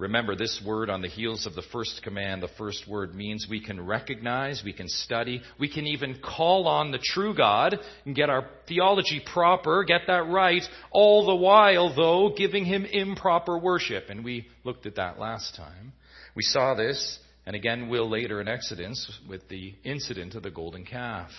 Remember, 0.00 0.34
this 0.34 0.60
word 0.66 0.90
on 0.90 1.02
the 1.02 1.08
heels 1.08 1.46
of 1.46 1.54
the 1.54 1.62
first 1.70 2.00
command, 2.02 2.42
the 2.42 2.48
first 2.58 2.88
word 2.88 3.14
means 3.14 3.46
we 3.48 3.62
can 3.62 3.84
recognize, 3.84 4.62
we 4.64 4.72
can 4.72 4.88
study, 4.88 5.42
we 5.58 5.72
can 5.72 5.86
even 5.86 6.18
call 6.20 6.66
on 6.66 6.90
the 6.90 6.98
true 6.98 7.34
God 7.34 7.78
and 8.04 8.16
get 8.16 8.30
our 8.30 8.48
theology 8.66 9.22
proper, 9.32 9.84
get 9.84 10.02
that 10.08 10.26
right, 10.26 10.62
all 10.90 11.26
the 11.26 11.36
while, 11.36 11.94
though, 11.94 12.34
giving 12.36 12.64
Him 12.64 12.84
improper 12.84 13.58
worship. 13.58 14.06
And 14.08 14.24
we 14.24 14.48
looked 14.64 14.86
at 14.86 14.96
that 14.96 15.20
last 15.20 15.54
time. 15.54 15.92
We 16.34 16.42
saw 16.42 16.74
this 16.74 17.18
and 17.46 17.56
again, 17.56 17.88
will 17.88 18.08
later 18.08 18.40
in 18.40 18.48
Exodus 18.48 19.18
with 19.28 19.48
the 19.48 19.74
incident 19.82 20.34
of 20.34 20.42
the 20.42 20.50
golden 20.50 20.84
calf. 20.84 21.30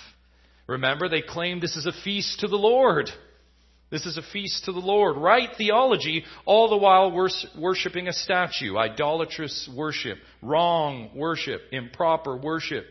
Remember, 0.68 1.08
they 1.08 1.22
claimed 1.22 1.62
this 1.62 1.77
is 1.77 1.86
a 1.86 2.03
feast 2.03 2.41
to 2.41 2.48
the 2.48 2.58
Lord. 2.58 3.10
This 3.91 4.05
is 4.05 4.17
a 4.17 4.21
feast 4.21 4.65
to 4.65 4.71
the 4.71 4.79
Lord. 4.79 5.17
Right 5.17 5.50
theology, 5.57 6.24
all 6.45 6.69
the 6.69 6.77
while 6.77 7.12
worshiping 7.12 8.07
a 8.07 8.13
statue, 8.13 8.77
idolatrous 8.77 9.69
worship, 9.75 10.17
wrong 10.41 11.12
worship, 11.13 11.62
improper 11.74 12.38
worship. 12.38 12.86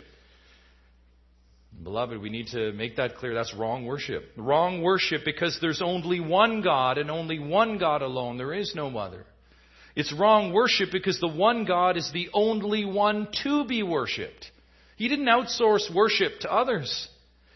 Beloved, 1.82 2.20
we 2.20 2.28
need 2.28 2.48
to 2.48 2.72
make 2.72 2.96
that 2.96 3.16
clear. 3.16 3.32
That's 3.32 3.54
wrong 3.54 3.86
worship. 3.86 4.24
Wrong 4.36 4.82
worship 4.82 5.22
because 5.24 5.58
there's 5.62 5.80
only 5.80 6.20
one 6.20 6.60
God 6.60 6.98
and 6.98 7.10
only 7.10 7.38
one 7.38 7.78
God 7.78 8.02
alone. 8.02 8.36
There 8.36 8.52
is 8.52 8.74
no 8.74 8.94
other. 8.98 9.24
It's 9.96 10.12
wrong 10.12 10.52
worship 10.52 10.90
because 10.92 11.18
the 11.18 11.28
one 11.28 11.64
God 11.64 11.96
is 11.96 12.10
the 12.12 12.28
only 12.34 12.84
one 12.84 13.28
to 13.42 13.64
be 13.64 13.82
worshiped. 13.82 14.50
He 14.96 15.08
didn't 15.08 15.26
outsource 15.26 15.92
worship 15.92 16.40
to 16.40 16.52
others. 16.52 17.08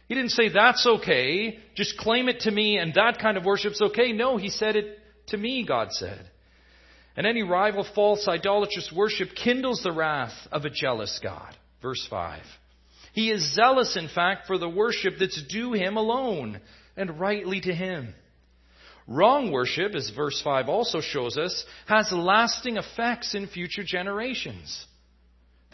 He 0.08 0.14
didn't 0.14 0.30
say, 0.30 0.50
that's 0.50 0.86
okay, 0.86 1.58
just 1.74 1.96
claim 1.96 2.28
it 2.28 2.40
to 2.40 2.50
me 2.50 2.78
and 2.78 2.92
that 2.94 3.18
kind 3.20 3.36
of 3.36 3.44
worship's 3.44 3.80
okay. 3.80 4.12
No, 4.12 4.36
he 4.36 4.50
said 4.50 4.76
it 4.76 4.98
to 5.28 5.36
me, 5.36 5.64
God 5.66 5.92
said. 5.92 6.28
And 7.16 7.26
any 7.26 7.42
rival, 7.42 7.86
false, 7.94 8.26
idolatrous 8.28 8.92
worship 8.94 9.28
kindles 9.34 9.82
the 9.82 9.92
wrath 9.92 10.34
of 10.50 10.64
a 10.64 10.70
jealous 10.70 11.20
God. 11.22 11.56
Verse 11.80 12.06
5. 12.10 12.42
He 13.12 13.30
is 13.30 13.54
zealous, 13.54 13.96
in 13.96 14.08
fact, 14.08 14.46
for 14.46 14.58
the 14.58 14.68
worship 14.68 15.14
that's 15.20 15.40
due 15.42 15.72
him 15.72 15.96
alone 15.96 16.60
and 16.96 17.20
rightly 17.20 17.60
to 17.60 17.72
him. 17.72 18.14
Wrong 19.06 19.52
worship, 19.52 19.94
as 19.94 20.10
verse 20.10 20.40
5 20.42 20.68
also 20.68 21.00
shows 21.00 21.36
us, 21.36 21.64
has 21.86 22.10
lasting 22.10 22.76
effects 22.76 23.34
in 23.34 23.46
future 23.46 23.84
generations. 23.84 24.86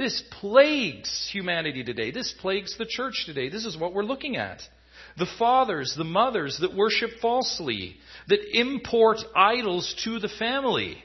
This 0.01 0.23
plagues 0.41 1.29
humanity 1.31 1.85
today. 1.85 2.11
This 2.11 2.33
plagues 2.33 2.79
the 2.79 2.87
church 2.87 3.25
today. 3.27 3.51
This 3.51 3.67
is 3.67 3.77
what 3.77 3.93
we're 3.93 4.03
looking 4.03 4.39
at. 4.39 4.63
The 5.19 5.29
fathers, 5.39 5.95
the 5.95 6.05
mothers 6.05 6.57
that 6.63 6.75
worship 6.75 7.11
falsely, 7.21 7.97
that 8.29 8.59
import 8.59 9.19
idols 9.37 9.95
to 10.05 10.19
the 10.19 10.31
family. 10.31 10.97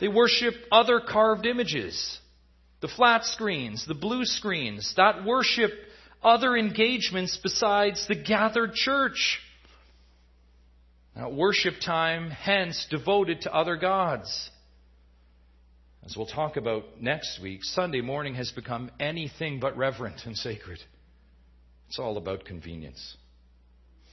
They 0.00 0.08
worship 0.08 0.54
other 0.72 0.98
carved 0.98 1.46
images, 1.46 2.18
the 2.80 2.88
flat 2.88 3.24
screens, 3.24 3.86
the 3.86 3.94
blue 3.94 4.24
screens, 4.24 4.92
that 4.96 5.24
worship 5.24 5.70
other 6.24 6.56
engagements 6.56 7.38
besides 7.40 8.04
the 8.08 8.16
gathered 8.16 8.74
church. 8.74 9.38
Now, 11.14 11.30
worship 11.30 11.74
time, 11.80 12.30
hence, 12.30 12.84
devoted 12.90 13.42
to 13.42 13.54
other 13.54 13.76
gods. 13.76 14.50
As 16.04 16.16
we'll 16.16 16.26
talk 16.26 16.56
about 16.56 16.84
next 17.00 17.40
week, 17.42 17.62
Sunday 17.62 18.00
morning 18.00 18.34
has 18.34 18.50
become 18.50 18.90
anything 18.98 19.60
but 19.60 19.76
reverent 19.76 20.22
and 20.24 20.36
sacred. 20.36 20.78
It's 21.88 21.98
all 21.98 22.16
about 22.16 22.44
convenience. 22.44 23.16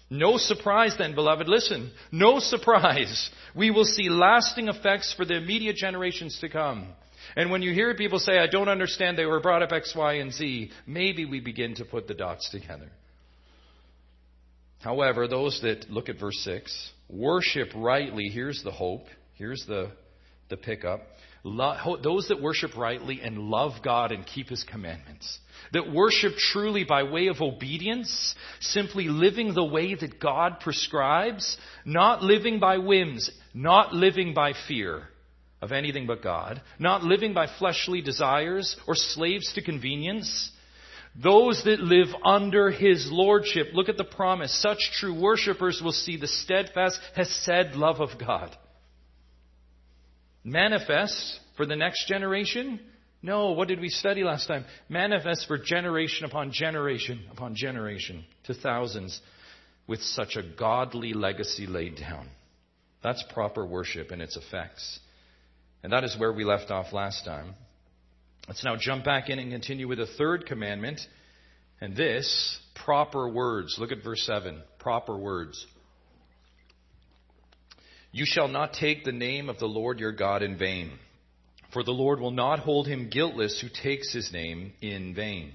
No 0.10 0.38
surprise 0.38 0.96
then, 0.98 1.16
beloved. 1.16 1.48
Listen, 1.48 1.92
no 2.12 2.40
surprise. 2.40 3.30
We 3.56 3.72
will 3.72 3.86
see 3.86 4.10
lasting 4.10 4.68
effects 4.68 5.14
for 5.16 5.26
the 5.26 5.36
immediate 5.36 5.76
generations 5.76 6.38
to 6.40 6.50
come. 6.50 6.88
And 7.36 7.52
when 7.52 7.62
you 7.62 7.74
hear 7.74 7.94
people 7.94 8.20
say, 8.20 8.38
I 8.38 8.48
don't 8.48 8.70
understand, 8.70 9.18
they 9.18 9.26
were 9.26 9.42
brought 9.42 9.64
up 9.64 9.72
X, 9.72 9.94
Y, 9.96 10.14
and 10.14 10.32
Z, 10.32 10.72
maybe 10.86 11.26
we 11.26 11.40
begin 11.40 11.76
to 11.76 11.86
put 11.86 12.08
the 12.08 12.14
dots 12.14 12.50
together. 12.50 12.90
However, 14.80 15.28
those 15.28 15.60
that 15.62 15.90
look 15.90 16.08
at 16.08 16.20
verse 16.20 16.40
6, 16.44 16.92
worship 17.10 17.70
rightly, 17.76 18.30
here's 18.30 18.64
the 18.64 18.72
hope, 18.72 19.08
here's 19.34 19.66
the, 19.68 19.92
the 20.50 20.58
pickup. 20.58 21.02
Those 22.04 22.28
that 22.30 22.42
worship 22.42 22.76
rightly 22.78 23.22
and 23.22 23.38
love 23.38 23.74
God 23.84 24.12
and 24.12 24.26
keep 24.26 24.50
His 24.50 24.64
commandments 24.64 25.40
that 25.74 25.92
worship 25.92 26.36
truly 26.38 26.84
by 26.84 27.04
way 27.04 27.28
of 27.28 27.42
obedience, 27.42 28.36
simply 28.60 29.08
living 29.10 29.54
the 29.54 29.64
way 29.64 29.96
that 29.96 30.20
God 30.20 30.60
prescribes, 30.60 31.58
not 31.86 32.24
living 32.24 32.60
by 32.60 32.78
whims, 32.78 33.30
not 33.54 33.94
living 33.94 34.34
by 34.34 34.54
fear 34.68 35.08
of 35.62 35.72
anything 35.72 36.06
but 36.06 36.22
God, 36.22 36.62
not 36.80 37.04
living 37.04 37.34
by 37.34 37.48
fleshly 37.60 38.02
desires 38.02 38.78
or 38.88 38.96
slaves 38.96 39.54
to 39.54 39.62
convenience. 39.62 40.52
Those 41.22 41.64
that 41.66 41.80
live 41.80 42.10
under 42.24 42.70
His 42.70 43.10
Lordship, 43.12 43.68
look 43.74 43.90
at 43.90 43.98
the 43.98 44.04
promise. 44.04 44.62
Such 44.62 44.92
true 45.00 45.20
worshippers 45.20 45.82
will 45.84 45.92
see 45.92 46.18
the 46.18 46.28
steadfast, 46.28 47.00
hesed 47.16 47.76
love 47.76 48.00
of 48.00 48.20
God. 48.20 48.56
Manifest 50.48 51.40
for 51.56 51.66
the 51.66 51.76
next 51.76 52.08
generation 52.08 52.80
no, 53.22 53.52
what 53.52 53.68
did 53.68 53.80
we 53.80 53.90
study 53.90 54.24
last 54.24 54.48
time? 54.48 54.66
Manifest 54.90 55.48
for 55.48 55.58
generation 55.58 56.26
upon 56.26 56.52
generation 56.52 57.26
upon 57.32 57.56
generation 57.56 58.24
to 58.44 58.54
thousands 58.54 59.20
with 59.88 60.02
such 60.02 60.36
a 60.36 60.44
godly 60.44 61.14
legacy 61.14 61.66
laid 61.66 61.98
down. 61.98 62.30
That's 63.04 63.24
proper 63.34 63.66
worship 63.66 64.12
and 64.12 64.22
its 64.22 64.38
effects. 64.38 65.00
And 65.84 65.94
that 65.94 66.04
is 66.04 66.18
where 66.18 66.32
we 66.32 66.44
left 66.44 66.72
off 66.72 66.94
last 66.94 67.26
time. 67.26 67.56
Let's 68.48 68.64
now 68.64 68.76
jump 68.78 69.04
back 69.04 69.30
in 69.30 69.40
and 69.40 69.52
continue 69.52 69.88
with 69.88 69.98
the 69.98 70.08
third 70.08 70.46
commandment. 70.46 71.02
And 71.82 71.96
this, 71.96 72.60
proper 72.76 73.30
words. 73.30 73.78
Look 73.80 73.92
at 73.92 74.04
verse 74.04 74.24
7. 74.26 74.62
Proper 74.80 75.18
words. 75.18 75.66
You 78.18 78.26
shall 78.26 78.48
not 78.48 78.74
take 78.74 79.04
the 79.04 79.12
name 79.12 79.50
of 79.50 79.60
the 79.60 79.68
Lord 79.68 80.00
your 80.00 80.12
God 80.12 80.44
in 80.44 80.58
vain 80.58 80.92
for 81.72 81.84
the 81.84 81.92
Lord 81.92 82.20
will 82.20 82.32
not 82.32 82.60
hold 82.60 82.88
him 82.88 83.10
guiltless 83.10 83.60
who 83.60 83.68
takes 83.70 84.14
his 84.14 84.32
name 84.32 84.74
in 84.82 85.14
vain. 85.14 85.52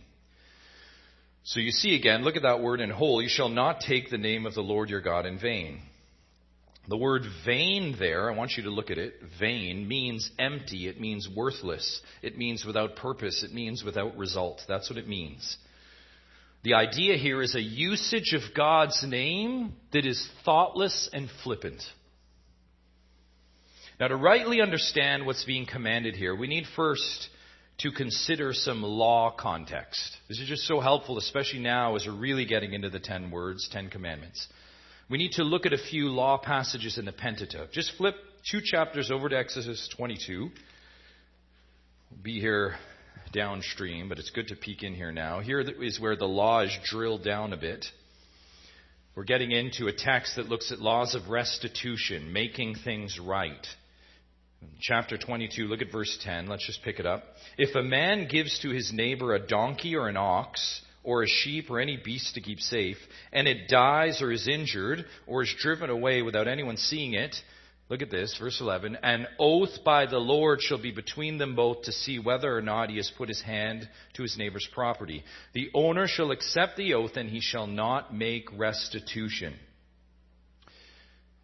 So 1.44 1.58
you 1.58 1.72
see 1.72 1.96
again, 1.96 2.22
look 2.22 2.36
at 2.36 2.42
that 2.42 2.60
word 2.60 2.80
in 2.80 2.90
whole. 2.90 3.20
You 3.20 3.28
shall 3.28 3.48
not 3.48 3.80
take 3.80 4.10
the 4.10 4.18
name 4.18 4.46
of 4.46 4.54
the 4.54 4.60
Lord 4.60 4.90
your 4.90 5.00
God 5.00 5.26
in 5.26 5.38
vain. 5.38 5.80
The 6.88 6.96
word 6.96 7.22
vain 7.46 7.96
there, 7.98 8.30
I 8.30 8.36
want 8.36 8.52
you 8.56 8.64
to 8.64 8.70
look 8.70 8.90
at 8.90 8.98
it. 8.98 9.14
Vain 9.40 9.88
means 9.88 10.30
empty. 10.38 10.88
It 10.88 11.00
means 11.00 11.28
worthless. 11.34 12.00
It 12.22 12.36
means 12.36 12.64
without 12.64 12.96
purpose. 12.96 13.42
It 13.42 13.52
means 13.52 13.82
without 13.84 14.16
result. 14.16 14.60
That's 14.68 14.90
what 14.90 14.98
it 14.98 15.08
means. 15.08 15.56
The 16.64 16.74
idea 16.74 17.16
here 17.16 17.42
is 17.42 17.56
a 17.56 17.60
usage 17.60 18.34
of 18.34 18.54
God's 18.54 19.02
name 19.04 19.72
that 19.92 20.06
is 20.06 20.28
thoughtless 20.44 21.08
and 21.12 21.28
flippant. 21.42 21.82
Now, 24.02 24.08
to 24.08 24.16
rightly 24.16 24.60
understand 24.60 25.26
what's 25.26 25.44
being 25.44 25.64
commanded 25.64 26.16
here, 26.16 26.34
we 26.34 26.48
need 26.48 26.64
first 26.74 27.28
to 27.78 27.92
consider 27.92 28.52
some 28.52 28.82
law 28.82 29.30
context. 29.30 30.16
This 30.28 30.40
is 30.40 30.48
just 30.48 30.66
so 30.66 30.80
helpful, 30.80 31.18
especially 31.18 31.60
now 31.60 31.94
as 31.94 32.04
we're 32.04 32.18
really 32.18 32.44
getting 32.44 32.72
into 32.72 32.90
the 32.90 32.98
ten 32.98 33.30
words, 33.30 33.68
ten 33.70 33.90
commandments. 33.90 34.48
We 35.08 35.18
need 35.18 35.30
to 35.34 35.44
look 35.44 35.66
at 35.66 35.72
a 35.72 35.78
few 35.78 36.08
law 36.08 36.36
passages 36.36 36.98
in 36.98 37.04
the 37.04 37.12
Pentateuch. 37.12 37.70
Just 37.70 37.92
flip 37.96 38.16
two 38.50 38.58
chapters 38.60 39.12
over 39.12 39.28
to 39.28 39.38
Exodus 39.38 39.88
22. 39.96 40.50
We'll 42.10 42.22
be 42.24 42.40
here 42.40 42.74
downstream, 43.32 44.08
but 44.08 44.18
it's 44.18 44.30
good 44.30 44.48
to 44.48 44.56
peek 44.56 44.82
in 44.82 44.94
here 44.94 45.12
now. 45.12 45.38
Here 45.38 45.60
is 45.60 46.00
where 46.00 46.16
the 46.16 46.26
law 46.26 46.62
is 46.62 46.76
drilled 46.82 47.22
down 47.22 47.52
a 47.52 47.56
bit. 47.56 47.86
We're 49.14 49.22
getting 49.22 49.52
into 49.52 49.86
a 49.86 49.92
text 49.92 50.34
that 50.34 50.48
looks 50.48 50.72
at 50.72 50.80
laws 50.80 51.14
of 51.14 51.28
restitution, 51.28 52.32
making 52.32 52.74
things 52.82 53.20
right. 53.20 53.64
Chapter 54.80 55.16
22, 55.16 55.64
look 55.64 55.82
at 55.82 55.92
verse 55.92 56.18
10. 56.22 56.46
Let's 56.46 56.66
just 56.66 56.82
pick 56.82 56.98
it 56.98 57.06
up. 57.06 57.22
If 57.56 57.74
a 57.74 57.82
man 57.82 58.28
gives 58.28 58.58
to 58.60 58.70
his 58.70 58.92
neighbor 58.92 59.34
a 59.34 59.46
donkey 59.46 59.96
or 59.96 60.08
an 60.08 60.16
ox, 60.16 60.82
or 61.04 61.22
a 61.22 61.28
sheep 61.28 61.70
or 61.70 61.80
any 61.80 61.96
beast 61.96 62.34
to 62.34 62.40
keep 62.40 62.60
safe, 62.60 62.96
and 63.32 63.48
it 63.48 63.68
dies 63.68 64.22
or 64.22 64.30
is 64.30 64.46
injured, 64.48 65.04
or 65.26 65.42
is 65.42 65.54
driven 65.58 65.90
away 65.90 66.22
without 66.22 66.48
anyone 66.48 66.76
seeing 66.76 67.14
it, 67.14 67.34
look 67.88 68.02
at 68.02 68.10
this, 68.10 68.36
verse 68.38 68.60
11. 68.60 68.96
An 69.02 69.26
oath 69.38 69.84
by 69.84 70.06
the 70.06 70.18
Lord 70.18 70.60
shall 70.60 70.80
be 70.80 70.92
between 70.92 71.38
them 71.38 71.56
both 71.56 71.82
to 71.82 71.92
see 71.92 72.18
whether 72.18 72.56
or 72.56 72.62
not 72.62 72.90
he 72.90 72.96
has 72.96 73.12
put 73.16 73.28
his 73.28 73.42
hand 73.42 73.88
to 74.14 74.22
his 74.22 74.38
neighbor's 74.38 74.68
property. 74.72 75.24
The 75.54 75.70
owner 75.74 76.06
shall 76.06 76.30
accept 76.30 76.76
the 76.76 76.94
oath, 76.94 77.16
and 77.16 77.28
he 77.28 77.40
shall 77.40 77.66
not 77.66 78.14
make 78.14 78.48
restitution. 78.56 79.54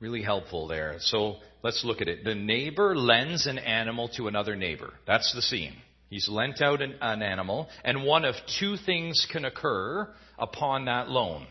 Really 0.00 0.22
helpful 0.22 0.68
there. 0.68 0.96
So 1.00 1.36
let's 1.62 1.84
look 1.84 2.00
at 2.00 2.08
it. 2.08 2.24
The 2.24 2.34
neighbor 2.34 2.96
lends 2.96 3.46
an 3.46 3.58
animal 3.58 4.08
to 4.16 4.28
another 4.28 4.54
neighbor. 4.54 4.92
That's 5.06 5.32
the 5.34 5.42
scene. 5.42 5.74
He's 6.08 6.28
lent 6.28 6.62
out 6.62 6.80
an, 6.80 6.94
an, 7.00 7.22
animal, 7.22 7.68
and 7.84 8.04
one 8.04 8.24
of 8.24 8.34
two 8.58 8.76
things 8.76 9.26
can 9.30 9.44
occur 9.44 10.08
upon 10.38 10.86
that 10.86 11.08
loan. 11.10 11.46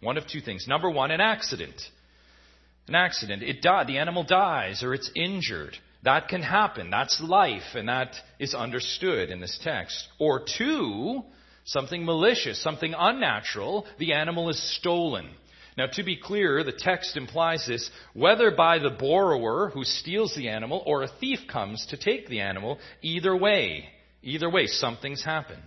One 0.00 0.16
of 0.16 0.26
two 0.26 0.40
things. 0.40 0.66
Number 0.66 0.90
one, 0.90 1.10
an 1.10 1.20
accident. 1.20 1.80
An 2.88 2.94
accident. 2.94 3.42
It 3.42 3.62
died. 3.62 3.86
The 3.86 3.98
animal 3.98 4.24
dies 4.24 4.82
or 4.82 4.94
it's 4.94 5.10
injured. 5.14 5.76
That 6.02 6.28
can 6.28 6.42
happen. 6.42 6.90
That's 6.90 7.20
life, 7.20 7.74
and 7.74 7.88
that 7.88 8.16
is 8.38 8.54
understood 8.54 9.28
in 9.28 9.40
this 9.40 9.60
text. 9.62 10.08
Or 10.18 10.42
two, 10.58 11.22
something 11.64 12.04
malicious, 12.04 12.60
something 12.62 12.94
unnatural. 12.96 13.86
The 13.98 14.14
animal 14.14 14.48
is 14.48 14.76
stolen. 14.78 15.28
Now, 15.76 15.86
to 15.92 16.02
be 16.02 16.16
clear, 16.16 16.64
the 16.64 16.72
text 16.72 17.16
implies 17.16 17.64
this 17.66 17.90
whether 18.12 18.50
by 18.50 18.78
the 18.78 18.90
borrower 18.90 19.70
who 19.70 19.84
steals 19.84 20.34
the 20.34 20.48
animal 20.48 20.82
or 20.84 21.02
a 21.02 21.10
thief 21.20 21.40
comes 21.50 21.86
to 21.90 21.96
take 21.96 22.28
the 22.28 22.40
animal, 22.40 22.78
either 23.02 23.36
way, 23.36 23.88
either 24.22 24.50
way, 24.50 24.66
something's 24.66 25.24
happened. 25.24 25.62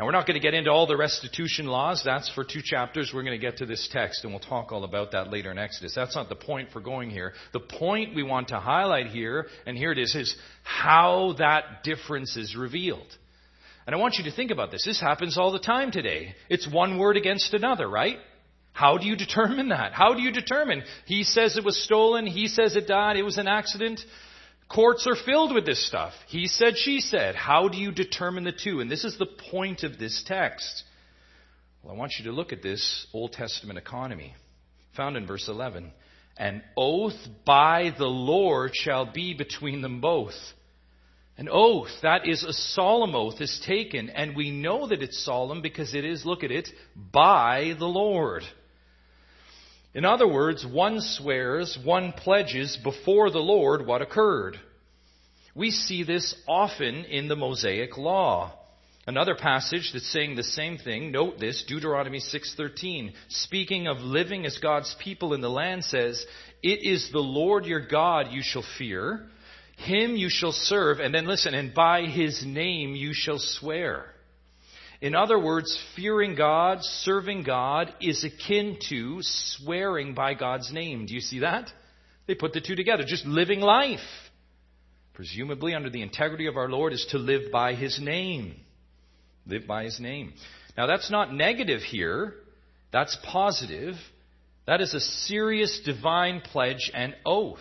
Now, 0.00 0.06
we're 0.06 0.12
not 0.12 0.26
going 0.26 0.40
to 0.40 0.42
get 0.42 0.54
into 0.54 0.70
all 0.70 0.86
the 0.86 0.96
restitution 0.96 1.66
laws. 1.66 2.00
That's 2.02 2.30
for 2.30 2.42
two 2.42 2.62
chapters. 2.64 3.12
We're 3.14 3.22
going 3.22 3.38
to 3.38 3.46
get 3.46 3.58
to 3.58 3.66
this 3.66 3.86
text, 3.92 4.24
and 4.24 4.32
we'll 4.32 4.40
talk 4.40 4.72
all 4.72 4.84
about 4.84 5.12
that 5.12 5.30
later 5.30 5.50
in 5.50 5.58
Exodus. 5.58 5.92
That's 5.94 6.16
not 6.16 6.30
the 6.30 6.36
point 6.36 6.70
for 6.72 6.80
going 6.80 7.10
here. 7.10 7.34
The 7.52 7.60
point 7.60 8.14
we 8.14 8.22
want 8.22 8.48
to 8.48 8.60
highlight 8.60 9.08
here, 9.08 9.48
and 9.66 9.76
here 9.76 9.92
it 9.92 9.98
is, 9.98 10.14
is 10.14 10.34
how 10.62 11.34
that 11.36 11.84
difference 11.84 12.34
is 12.38 12.56
revealed. 12.56 13.14
And 13.86 13.94
I 13.94 13.98
want 13.98 14.14
you 14.14 14.24
to 14.24 14.34
think 14.34 14.50
about 14.50 14.70
this. 14.70 14.84
This 14.86 14.98
happens 14.98 15.36
all 15.36 15.52
the 15.52 15.58
time 15.58 15.90
today. 15.90 16.34
It's 16.48 16.66
one 16.66 16.98
word 16.98 17.18
against 17.18 17.52
another, 17.52 17.86
right? 17.86 18.16
How 18.72 18.98
do 18.98 19.06
you 19.06 19.16
determine 19.16 19.68
that? 19.70 19.92
How 19.92 20.14
do 20.14 20.22
you 20.22 20.32
determine? 20.32 20.82
He 21.06 21.24
says 21.24 21.56
it 21.56 21.64
was 21.64 21.82
stolen. 21.82 22.26
He 22.26 22.48
says 22.48 22.76
it 22.76 22.86
died. 22.86 23.16
It 23.16 23.24
was 23.24 23.38
an 23.38 23.48
accident. 23.48 24.00
Courts 24.68 25.06
are 25.06 25.16
filled 25.16 25.52
with 25.52 25.66
this 25.66 25.84
stuff. 25.86 26.12
He 26.28 26.46
said, 26.46 26.76
she 26.76 27.00
said. 27.00 27.34
How 27.34 27.68
do 27.68 27.76
you 27.76 27.90
determine 27.90 28.44
the 28.44 28.52
two? 28.52 28.80
And 28.80 28.90
this 28.90 29.04
is 29.04 29.18
the 29.18 29.26
point 29.50 29.82
of 29.82 29.98
this 29.98 30.22
text. 30.24 30.84
Well, 31.82 31.94
I 31.94 31.96
want 31.96 32.12
you 32.18 32.26
to 32.26 32.32
look 32.32 32.52
at 32.52 32.62
this 32.62 33.06
Old 33.12 33.32
Testament 33.32 33.78
economy 33.78 34.34
found 34.96 35.16
in 35.16 35.26
verse 35.26 35.48
11. 35.48 35.92
An 36.36 36.62
oath 36.76 37.18
by 37.44 37.92
the 37.98 38.06
Lord 38.06 38.70
shall 38.74 39.10
be 39.12 39.34
between 39.34 39.82
them 39.82 40.00
both. 40.00 40.34
An 41.36 41.48
oath, 41.50 41.90
that 42.02 42.28
is 42.28 42.44
a 42.44 42.52
solemn 42.52 43.14
oath, 43.14 43.40
is 43.40 43.62
taken, 43.66 44.10
and 44.10 44.36
we 44.36 44.50
know 44.50 44.86
that 44.88 45.02
it's 45.02 45.24
solemn 45.24 45.62
because 45.62 45.94
it 45.94 46.04
is, 46.04 46.26
look 46.26 46.44
at 46.44 46.50
it, 46.50 46.68
by 46.94 47.74
the 47.78 47.86
Lord. 47.86 48.42
In 49.94 50.04
other 50.04 50.28
words, 50.28 50.64
one 50.64 51.00
swears, 51.00 51.76
one 51.82 52.12
pledges 52.12 52.78
before 52.82 53.30
the 53.30 53.38
Lord 53.38 53.86
what 53.86 54.02
occurred. 54.02 54.58
We 55.54 55.72
see 55.72 56.04
this 56.04 56.34
often 56.46 57.04
in 57.06 57.26
the 57.26 57.36
Mosaic 57.36 57.98
Law. 57.98 58.52
Another 59.06 59.34
passage 59.34 59.90
that's 59.92 60.06
saying 60.12 60.36
the 60.36 60.44
same 60.44 60.78
thing, 60.78 61.10
note 61.10 61.40
this, 61.40 61.64
Deuteronomy 61.64 62.20
6:13, 62.20 63.12
speaking 63.28 63.88
of 63.88 63.98
living 63.98 64.46
as 64.46 64.58
God's 64.58 64.94
people 65.00 65.34
in 65.34 65.40
the 65.40 65.50
land 65.50 65.84
says, 65.84 66.24
"It 66.62 66.84
is 66.84 67.10
the 67.10 67.18
Lord 67.18 67.66
your 67.66 67.80
God 67.80 68.30
you 68.30 68.42
shall 68.42 68.64
fear, 68.78 69.28
him 69.76 70.14
you 70.14 70.28
shall 70.28 70.52
serve, 70.52 71.00
and 71.00 71.12
then 71.12 71.26
listen, 71.26 71.54
and 71.54 71.74
by 71.74 72.02
his 72.02 72.44
name 72.44 72.94
you 72.94 73.12
shall 73.12 73.38
swear." 73.40 74.14
In 75.00 75.14
other 75.14 75.38
words, 75.38 75.78
fearing 75.96 76.34
God, 76.34 76.82
serving 76.82 77.42
God 77.42 77.92
is 78.00 78.22
akin 78.22 78.76
to 78.90 79.18
swearing 79.22 80.14
by 80.14 80.34
God's 80.34 80.70
name. 80.72 81.06
Do 81.06 81.14
you 81.14 81.20
see 81.20 81.40
that? 81.40 81.70
They 82.26 82.34
put 82.34 82.52
the 82.52 82.60
two 82.60 82.76
together, 82.76 83.04
just 83.06 83.24
living 83.24 83.60
life. 83.60 84.00
Presumably 85.14 85.74
under 85.74 85.90
the 85.90 86.02
integrity 86.02 86.46
of 86.46 86.56
our 86.56 86.68
Lord 86.68 86.92
is 86.92 87.06
to 87.10 87.18
live 87.18 87.50
by 87.50 87.74
his 87.74 87.98
name. 88.00 88.56
Live 89.46 89.66
by 89.66 89.84
his 89.84 89.98
name. 90.00 90.34
Now, 90.76 90.86
that's 90.86 91.10
not 91.10 91.32
negative 91.32 91.80
here, 91.80 92.34
that's 92.92 93.16
positive. 93.24 93.94
That 94.66 94.80
is 94.80 94.94
a 94.94 95.00
serious 95.00 95.80
divine 95.84 96.42
pledge 96.42 96.90
and 96.94 97.16
oath. 97.24 97.58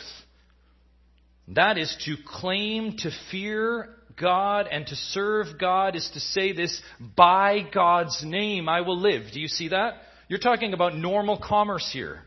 That 1.48 1.78
is 1.78 1.96
to 2.06 2.16
claim 2.24 2.98
to 2.98 3.12
fear 3.32 3.90
God 4.20 4.68
and 4.70 4.86
to 4.88 4.96
serve 4.96 5.60
God 5.60 5.96
is 5.96 6.10
to 6.14 6.20
say 6.20 6.52
this 6.52 6.82
by 7.16 7.62
God's 7.74 8.24
name 8.24 8.68
I 8.68 8.82
will 8.82 9.00
live. 9.00 9.32
Do 9.34 9.40
you 9.40 9.48
see 9.48 9.70
that? 9.70 9.94
You're 10.28 10.40
talking 10.40 10.74
about 10.74 10.96
normal 10.96 11.40
commerce 11.42 11.90
here. 11.92 12.22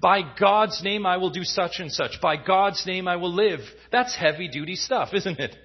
By 0.00 0.20
God's 0.38 0.82
name 0.82 1.06
I 1.06 1.16
will 1.16 1.30
do 1.30 1.44
such 1.44 1.78
and 1.78 1.90
such. 1.90 2.20
By 2.20 2.36
God's 2.36 2.84
name 2.86 3.08
I 3.08 3.16
will 3.16 3.32
live. 3.32 3.60
That's 3.92 4.14
heavy 4.14 4.48
duty 4.48 4.76
stuff, 4.76 5.10
isn't 5.12 5.38
it? 5.38 5.56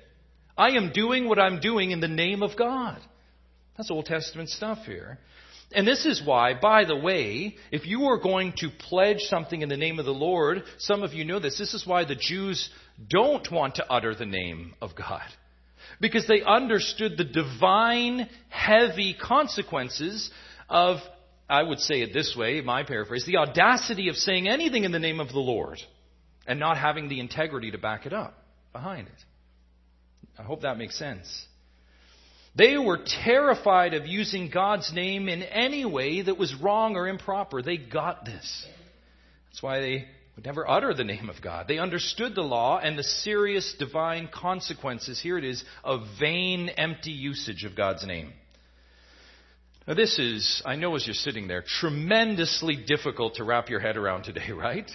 I 0.58 0.72
am 0.72 0.92
doing 0.94 1.28
what 1.28 1.40
I'm 1.40 1.60
doing 1.60 1.92
in 1.92 2.00
the 2.00 2.08
name 2.08 2.44
of 2.44 2.58
God. 2.58 3.00
That's 3.78 3.92
Old 3.92 4.06
Testament 4.06 4.50
stuff 4.50 4.80
here. 4.86 5.18
And 5.74 5.88
this 5.88 6.06
is 6.06 6.22
why, 6.24 6.54
by 6.60 6.84
the 6.84 6.98
way, 6.98 7.56
if 7.72 7.88
you 7.88 8.04
are 8.04 8.20
going 8.20 8.54
to 8.58 8.70
pledge 8.70 9.22
something 9.22 9.62
in 9.62 9.70
the 9.70 9.78
name 9.78 10.00
of 10.00 10.06
the 10.06 10.12
Lord, 10.12 10.64
some 10.78 11.02
of 11.02 11.14
you 11.14 11.24
know 11.24 11.40
this, 11.40 11.58
this 11.58 11.74
is 11.74 11.88
why 11.88 12.04
the 12.04 12.16
Jews 12.16 12.70
don't 13.08 13.50
want 13.50 13.76
to 13.76 13.90
utter 13.90 14.14
the 14.14 14.26
name 14.26 14.74
of 14.82 14.96
God. 14.96 15.24
Because 16.02 16.28
they 16.28 16.42
understood 16.42 17.16
the 17.16 17.24
divine, 17.24 18.28
heavy 18.50 19.14
consequences 19.14 20.32
of, 20.68 20.98
I 21.48 21.62
would 21.62 21.80
say 21.80 22.02
it 22.02 22.12
this 22.12 22.36
way, 22.36 22.60
my 22.62 22.84
paraphrase, 22.84 23.26
the 23.26 23.38
audacity 23.38 24.10
of 24.10 24.16
saying 24.16 24.50
anything 24.50 24.84
in 24.84 24.92
the 24.92 25.00
name 25.00 25.20
of 25.20 25.30
the 25.30 25.40
Lord 25.40 25.80
and 26.48 26.60
not 26.60 26.78
having 26.78 27.08
the 27.08 27.20
integrity 27.20 27.72
to 27.72 27.78
back 27.78 28.08
it 28.08 28.14
up 28.14 28.34
behind 28.74 29.08
it. 29.08 29.24
I 30.40 30.44
hope 30.44 30.62
that 30.62 30.78
makes 30.78 30.98
sense. 30.98 31.46
They 32.56 32.78
were 32.78 33.00
terrified 33.24 33.94
of 33.94 34.08
using 34.08 34.50
God's 34.50 34.92
name 34.94 35.30
in 35.30 35.44
any 35.44 35.86
way 35.86 36.24
that 36.24 36.38
was 36.38 36.54
wrong 36.56 36.96
or 36.96 37.08
improper. 37.08 37.62
They 37.62 37.78
got 37.78 38.26
this. 38.26 38.66
That's 39.50 39.62
why 39.62 39.80
they 39.82 40.08
would 40.42 40.48
never 40.48 40.68
utter 40.68 40.94
the 40.94 41.04
name 41.04 41.30
of 41.30 41.40
God. 41.42 41.68
They 41.68 41.78
understood 41.78 42.34
the 42.34 42.42
law 42.42 42.80
and 42.80 42.98
the 42.98 43.04
serious 43.04 43.76
divine 43.78 44.28
consequences, 44.34 45.20
here 45.22 45.38
it 45.38 45.44
is, 45.44 45.64
of 45.84 46.02
vain, 46.20 46.70
empty 46.70 47.12
usage 47.12 47.64
of 47.64 47.76
God's 47.76 48.06
name. 48.08 48.34
Now, 49.88 49.94
this 49.94 50.18
is, 50.18 50.64
I 50.66 50.76
know 50.78 50.96
as 50.96 51.06
you're 51.06 51.14
sitting 51.14 51.48
there, 51.48 51.64
tremendously 51.80 52.76
difficult 52.76 53.36
to 53.36 53.44
wrap 53.44 53.70
your 53.70 53.80
head 53.80 53.98
around 53.98 54.24
today, 54.24 54.52
right? 54.56 54.90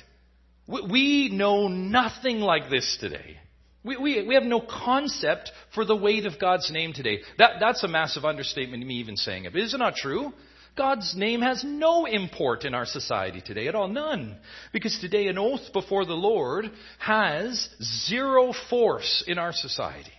We 0.66 1.28
know 1.32 1.68
nothing 1.68 2.40
like 2.40 2.68
this 2.68 2.96
today. 3.00 3.36
We, 3.84 3.96
we, 3.98 4.26
we 4.26 4.34
have 4.34 4.42
no 4.42 4.60
concept 4.60 5.52
for 5.74 5.84
the 5.84 5.94
weight 5.94 6.26
of 6.26 6.40
God's 6.40 6.72
name 6.72 6.92
today. 6.92 7.20
That, 7.38 7.60
that's 7.60 7.84
a 7.84 7.88
massive 7.88 8.24
understatement, 8.24 8.84
me 8.84 8.94
even 8.94 9.16
saying 9.16 9.44
it. 9.44 9.52
But 9.52 9.62
is 9.62 9.74
it 9.74 9.78
not 9.78 9.94
true? 9.94 10.32
God's 10.76 11.16
name 11.16 11.40
has 11.40 11.64
no 11.64 12.04
import 12.04 12.64
in 12.64 12.74
our 12.74 12.84
society 12.84 13.40
today 13.40 13.66
at 13.66 13.74
all. 13.74 13.88
None. 13.88 14.36
Because 14.72 14.98
today 15.00 15.28
an 15.28 15.38
oath 15.38 15.72
before 15.72 16.04
the 16.04 16.12
Lord 16.12 16.70
has 16.98 17.68
zero 18.06 18.52
force 18.68 19.24
in 19.26 19.38
our 19.38 19.52
society. 19.52 20.12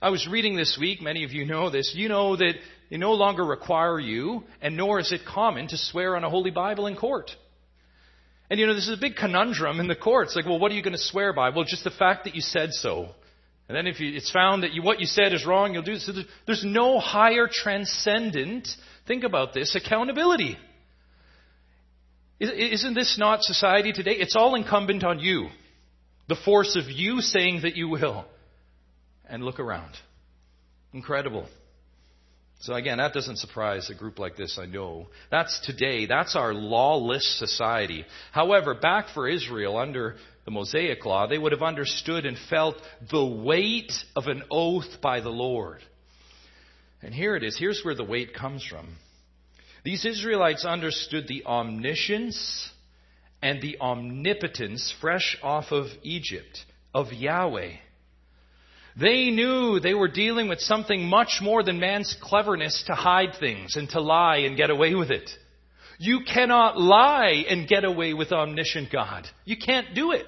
I 0.00 0.08
was 0.08 0.26
reading 0.26 0.56
this 0.56 0.78
week, 0.80 1.02
many 1.02 1.24
of 1.24 1.32
you 1.32 1.44
know 1.44 1.68
this, 1.68 1.92
you 1.94 2.08
know 2.08 2.34
that 2.34 2.54
they 2.88 2.96
no 2.96 3.12
longer 3.12 3.44
require 3.44 4.00
you, 4.00 4.44
and 4.62 4.74
nor 4.76 4.98
is 4.98 5.12
it 5.12 5.26
common 5.26 5.68
to 5.68 5.76
swear 5.76 6.16
on 6.16 6.24
a 6.24 6.30
Holy 6.30 6.50
Bible 6.50 6.86
in 6.86 6.96
court. 6.96 7.30
And 8.48 8.58
you 8.58 8.66
know, 8.66 8.74
this 8.74 8.88
is 8.88 8.96
a 8.96 9.00
big 9.00 9.16
conundrum 9.16 9.78
in 9.78 9.86
the 9.86 9.94
courts. 9.94 10.34
Like, 10.34 10.46
well, 10.46 10.58
what 10.58 10.72
are 10.72 10.74
you 10.74 10.82
going 10.82 10.96
to 10.96 10.98
swear 10.98 11.34
by? 11.34 11.50
Well, 11.50 11.64
just 11.64 11.84
the 11.84 11.90
fact 11.90 12.24
that 12.24 12.34
you 12.34 12.40
said 12.40 12.72
so. 12.72 13.10
And 13.70 13.76
then 13.76 13.86
if 13.86 14.00
you, 14.00 14.16
it's 14.16 14.32
found 14.32 14.64
that 14.64 14.72
you, 14.72 14.82
what 14.82 14.98
you 14.98 15.06
said 15.06 15.32
is 15.32 15.46
wrong, 15.46 15.74
you'll 15.74 15.84
do 15.84 15.96
so. 15.96 16.10
There's 16.44 16.64
no 16.64 16.98
higher 16.98 17.46
transcendent, 17.48 18.66
think 19.06 19.22
about 19.22 19.54
this, 19.54 19.76
accountability. 19.76 20.58
Isn't 22.40 22.94
this 22.94 23.16
not 23.16 23.44
society 23.44 23.92
today? 23.92 24.16
It's 24.16 24.34
all 24.34 24.56
incumbent 24.56 25.04
on 25.04 25.20
you. 25.20 25.50
The 26.26 26.34
force 26.34 26.74
of 26.74 26.90
you 26.90 27.20
saying 27.20 27.60
that 27.62 27.76
you 27.76 27.88
will. 27.88 28.24
And 29.28 29.44
look 29.44 29.60
around. 29.60 29.92
Incredible. 30.92 31.46
So 32.62 32.74
again, 32.74 32.98
that 32.98 33.12
doesn't 33.12 33.36
surprise 33.36 33.88
a 33.88 33.94
group 33.94 34.18
like 34.18 34.36
this, 34.36 34.58
I 34.60 34.66
know. 34.66 35.06
That's 35.30 35.64
today. 35.64 36.06
That's 36.06 36.34
our 36.34 36.52
lawless 36.52 37.38
society. 37.38 38.04
However, 38.32 38.74
back 38.74 39.10
for 39.14 39.28
Israel 39.28 39.78
under 39.78 40.16
the 40.44 40.50
Mosaic 40.50 41.04
law, 41.04 41.26
they 41.26 41.38
would 41.38 41.52
have 41.52 41.62
understood 41.62 42.26
and 42.26 42.36
felt 42.48 42.76
the 43.10 43.24
weight 43.24 43.92
of 44.16 44.26
an 44.26 44.42
oath 44.50 45.00
by 45.02 45.20
the 45.20 45.30
Lord. 45.30 45.82
And 47.02 47.14
here 47.14 47.36
it 47.36 47.42
is. 47.42 47.58
Here's 47.58 47.82
where 47.84 47.94
the 47.94 48.04
weight 48.04 48.34
comes 48.34 48.64
from. 48.64 48.96
These 49.84 50.04
Israelites 50.04 50.64
understood 50.64 51.26
the 51.26 51.44
omniscience 51.46 52.70
and 53.42 53.62
the 53.62 53.78
omnipotence 53.80 54.94
fresh 55.00 55.38
off 55.42 55.72
of 55.72 55.86
Egypt, 56.02 56.64
of 56.92 57.12
Yahweh. 57.12 57.72
They 59.00 59.30
knew 59.30 59.80
they 59.80 59.94
were 59.94 60.08
dealing 60.08 60.48
with 60.48 60.60
something 60.60 61.04
much 61.06 61.38
more 61.40 61.62
than 61.62 61.80
man's 61.80 62.14
cleverness 62.20 62.84
to 62.88 62.94
hide 62.94 63.36
things 63.38 63.76
and 63.76 63.88
to 63.90 64.00
lie 64.00 64.38
and 64.38 64.56
get 64.56 64.68
away 64.68 64.94
with 64.94 65.10
it. 65.10 65.30
You 66.02 66.20
cannot 66.24 66.80
lie 66.80 67.44
and 67.46 67.68
get 67.68 67.84
away 67.84 68.14
with 68.14 68.32
omniscient 68.32 68.90
God. 68.90 69.28
You 69.44 69.58
can't 69.58 69.94
do 69.94 70.12
it. 70.12 70.24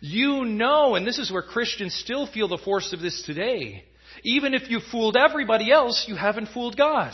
You 0.00 0.44
know, 0.44 0.96
and 0.96 1.06
this 1.06 1.18
is 1.18 1.30
where 1.30 1.42
Christians 1.42 1.94
still 1.94 2.26
feel 2.26 2.48
the 2.48 2.58
force 2.58 2.92
of 2.92 3.00
this 3.00 3.22
today. 3.22 3.84
Even 4.24 4.54
if 4.54 4.68
you 4.68 4.80
fooled 4.90 5.16
everybody 5.16 5.70
else, 5.70 6.06
you 6.08 6.16
haven't 6.16 6.48
fooled 6.48 6.76
God. 6.76 7.12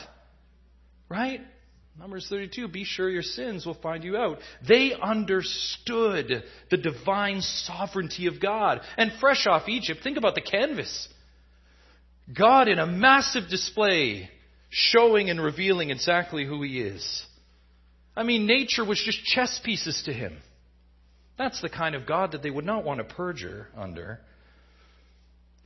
Right? 1.11 1.43
Numbers 1.99 2.27
32, 2.31 2.69
be 2.69 2.85
sure 2.85 3.11
your 3.11 3.21
sins 3.21 3.67
will 3.67 3.75
find 3.75 4.03
you 4.03 4.17
out. 4.17 4.39
They 4.67 4.95
understood 4.95 6.45
the 6.71 6.77
divine 6.79 7.43
sovereignty 7.43 8.29
of 8.29 8.41
God. 8.41 8.81
And 8.97 9.13
fresh 9.21 9.47
off 9.47 9.69
Egypt, 9.69 10.01
think 10.03 10.17
about 10.17 10.35
the 10.35 10.41
canvas. 10.41 11.07
God 12.35 12.69
in 12.69 12.79
a 12.79 12.87
massive 12.87 13.51
display, 13.51 14.31
showing 14.71 15.29
and 15.29 15.39
revealing 15.39 15.91
exactly 15.91 16.47
who 16.47 16.63
He 16.63 16.81
is. 16.81 17.27
I 18.19 18.25
mean, 18.25 18.47
nature 18.47 18.85
was 18.85 19.01
just 19.01 19.23
chess 19.23 19.61
pieces 19.65 20.03
to 20.07 20.13
Him. 20.13 20.37
That's 21.39 21.63
the 21.63 21.69
kind 21.69 21.95
of 21.95 22.05
God 22.05 22.33
that 22.33 22.43
they 22.43 22.51
would 22.51 22.65
not 22.67 22.85
want 22.85 22.99
to 22.99 23.15
perjure 23.15 23.69
under. 23.77 24.19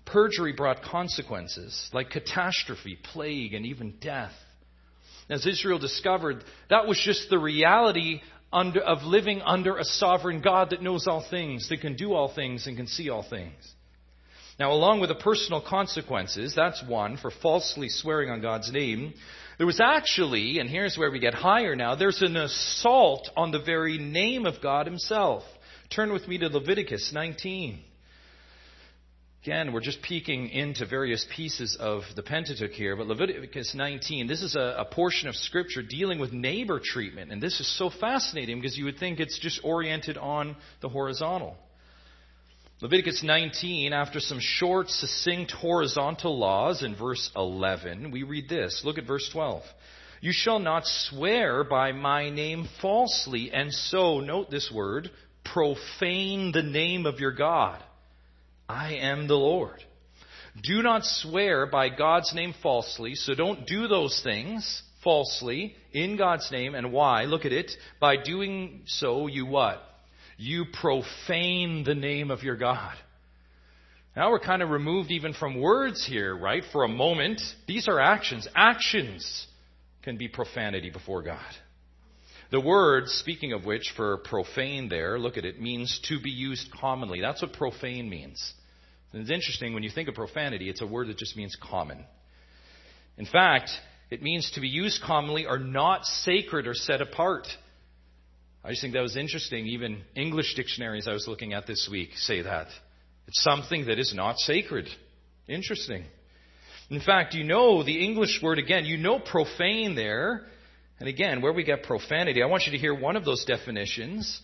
Perjury 0.05 0.53
brought 0.53 0.83
consequences 0.83 1.89
like 1.95 2.11
catastrophe, 2.11 2.99
plague, 3.15 3.55
and 3.55 3.65
even 3.65 3.95
death. 4.03 4.35
As 5.31 5.47
Israel 5.47 5.79
discovered, 5.79 6.45
that 6.69 6.87
was 6.87 7.01
just 7.03 7.31
the 7.31 7.39
reality 7.39 8.21
under, 8.53 8.81
of 8.81 9.03
living 9.03 9.41
under 9.41 9.79
a 9.79 9.85
sovereign 9.85 10.43
God 10.43 10.71
that 10.71 10.83
knows 10.83 11.07
all 11.07 11.25
things, 11.31 11.71
that 11.71 11.81
can 11.81 11.97
do 11.97 12.13
all 12.13 12.35
things, 12.35 12.67
and 12.67 12.77
can 12.77 12.87
see 12.87 13.09
all 13.09 13.23
things. 13.23 13.55
Now, 14.59 14.73
along 14.73 15.01
with 15.01 15.09
the 15.09 15.15
personal 15.15 15.61
consequences, 15.61 16.55
that's 16.55 16.83
one, 16.87 17.17
for 17.17 17.31
falsely 17.31 17.89
swearing 17.89 18.31
on 18.31 18.43
God's 18.43 18.71
name, 18.71 19.15
there 19.59 19.67
was 19.67 19.81
actually, 19.81 20.59
and 20.59 20.69
here's 20.69 20.97
where 20.97 21.11
we 21.11 21.19
get 21.19 21.35
higher 21.35 21.75
now, 21.75 21.95
there's 21.95 22.21
an 22.23 22.37
assault 22.37 23.31
on 23.37 23.51
the 23.51 23.63
very 23.63 23.99
name 23.99 24.45
of 24.45 24.61
God 24.63 24.87
Himself. 24.87 25.43
Turn 25.91 26.13
with 26.13 26.29
me 26.29 26.39
to 26.39 26.49
Leviticus 26.49 27.13
19. 27.13 27.81
Again, 29.43 29.73
we're 29.73 29.81
just 29.81 30.03
peeking 30.03 30.51
into 30.51 30.87
various 30.87 31.27
pieces 31.35 31.77
of 31.81 32.03
the 32.15 32.23
Pentateuch 32.23 32.71
here, 32.71 32.95
but 32.95 33.09
Leviticus 33.09 33.75
19, 33.75 34.29
this 34.29 34.41
is 34.41 34.55
a, 34.55 34.77
a, 34.79 34.85
portion 34.85 35.29
of 35.29 35.35
Scripture 35.35 35.83
dealing 35.83 36.21
with 36.21 36.33
neighbor 36.33 36.81
treatment. 36.83 37.33
And 37.33 37.43
this 37.43 37.59
is 37.59 37.67
so 37.77 37.91
fascinating 37.91 38.61
because 38.61 38.79
you 38.79 38.85
would 38.85 38.99
think 38.99 39.19
it's 39.19 39.41
just 39.41 39.61
oriented 39.65 40.17
on 40.17 40.55
the 40.81 40.89
horizontal. 40.89 41.57
Leviticus 42.83 43.23
19, 43.23 43.93
after 43.93 44.19
some 44.19 44.41
short, 44.41 44.91
succinct 44.91 45.53
horizontal 45.53 46.37
laws 46.37 46.83
in 46.83 46.97
verse 46.97 47.31
11, 47.37 48.11
we 48.11 48.25
read 48.25 48.49
this. 48.49 48.83
Look 48.85 48.99
at 48.99 49.07
verse 49.07 49.31
12. 49.33 49.63
You 50.21 50.33
shall 50.33 50.59
not 50.59 50.83
swear 50.85 51.63
by 51.63 51.93
my 51.93 52.29
name 52.31 52.69
falsely, 52.81 53.53
and 53.53 53.73
so, 53.73 54.19
note 54.19 54.51
this 54.51 54.69
word, 54.75 55.13
profane 55.45 56.51
the 56.51 56.65
name 56.65 57.07
of 57.07 57.21
your 57.21 57.31
God. 57.31 57.81
I 58.69 58.95
am 58.95 59.29
the 59.29 59.35
Lord. 59.37 59.81
Do 60.61 60.83
not 60.83 61.05
swear 61.05 61.67
by 61.67 61.89
God's 61.89 62.35
name 62.35 62.53
falsely, 62.65 63.15
so 63.15 63.33
don't 63.37 63.65
do 63.65 63.87
those 63.87 64.21
things 64.25 64.83
falsely 65.05 65.77
in 65.93 66.17
God's 66.17 66.51
name. 66.51 66.75
And 66.75 66.93
why? 66.93 67.27
Look 67.27 67.45
at 67.45 67.53
it. 67.53 67.71
By 68.01 68.17
doing 68.17 68.83
so, 68.87 69.29
you 69.29 69.47
what? 69.47 69.81
You 70.43 70.65
profane 70.65 71.85
the 71.85 71.95
name 71.95 72.33
of 72.33 72.43
your 72.43 72.57
God. 72.57 72.95
Now 74.17 74.33
we're 74.33 74.41
kind 74.41 74.61
of 74.61 74.71
removed 74.71 75.13
even 75.13 75.35
from 75.35 75.61
words 75.61 76.05
here, 76.05 76.37
right? 76.37 76.65
For 76.73 76.83
a 76.83 76.89
moment. 76.89 77.41
These 77.69 77.87
are 77.87 78.01
actions. 78.01 78.49
Actions 78.57 79.47
can 80.03 80.17
be 80.17 80.27
profanity 80.27 80.91
before 80.91 81.23
God. 81.23 81.39
The 82.51 82.61
word, 82.61 83.05
speaking 83.07 83.53
of 83.53 83.65
which, 83.65 83.93
for 83.97 84.17
profane 84.17 84.89
there, 84.89 85.17
look 85.17 85.37
at 85.37 85.45
it, 85.45 85.61
means 85.61 86.01
to 86.09 86.21
be 86.21 86.31
used 86.31 86.73
commonly. 86.73 87.21
That's 87.21 87.41
what 87.41 87.53
profane 87.53 88.11
means. 88.11 88.53
And 89.13 89.23
it's 89.23 89.31
interesting, 89.31 89.75
when 89.75 89.85
you 89.85 89.91
think 89.91 90.09
of 90.09 90.17
profanity, 90.17 90.69
it's 90.69 90.83
a 90.83 90.87
word 90.89 91.07
that 91.07 91.19
just 91.19 91.37
means 91.37 91.57
common. 91.63 92.05
In 93.17 93.27
fact, 93.27 93.71
it 94.11 94.23
means 94.23 94.51
to 94.57 94.61
be 94.61 94.67
used 94.67 95.03
commonly 95.05 95.47
or 95.47 95.61
not 95.61 96.05
sacred 96.05 96.67
or 96.67 96.75
set 96.75 97.01
apart. 97.01 97.47
I 98.65 98.71
just 98.71 98.81
think 98.81 98.95
that 98.95 99.01
was 99.01 99.17
interesting. 99.17 99.67
Even 99.67 100.03
English 100.15 100.55
dictionaries 100.55 101.09
I 101.09 101.13
was 101.13 101.27
looking 101.27 101.53
at 101.53 101.67
this 101.67 101.89
week 101.91 102.11
say 102.17 102.43
that. 102.43 102.69
It's 103.27 103.43
something 103.43 103.87
that 103.87 103.99
is 103.99 104.13
not 104.15 104.39
sacred. 104.39 104.89
Interesting. 105.49 106.05
In 106.91 107.01
fact, 107.01 107.35
you 107.35 107.45
know 107.45 107.83
the 107.83 108.05
English 108.05 108.41
word 108.43 108.59
again, 108.59 108.85
you 108.85 108.99
know 108.99 109.19
profane 109.19 109.95
there. 109.95 110.47
And 111.01 111.09
again, 111.09 111.43
where 111.43 111.53
we 111.53 111.65
get 111.65 111.83
profanity, 111.83 112.43
I 112.43 112.47
want 112.47 112.65
you 112.67 112.73
to 112.73 112.79
hear 112.79 112.95
one 112.95 113.17
of 113.17 113.25
those 113.25 113.45
definitions. 113.45 114.41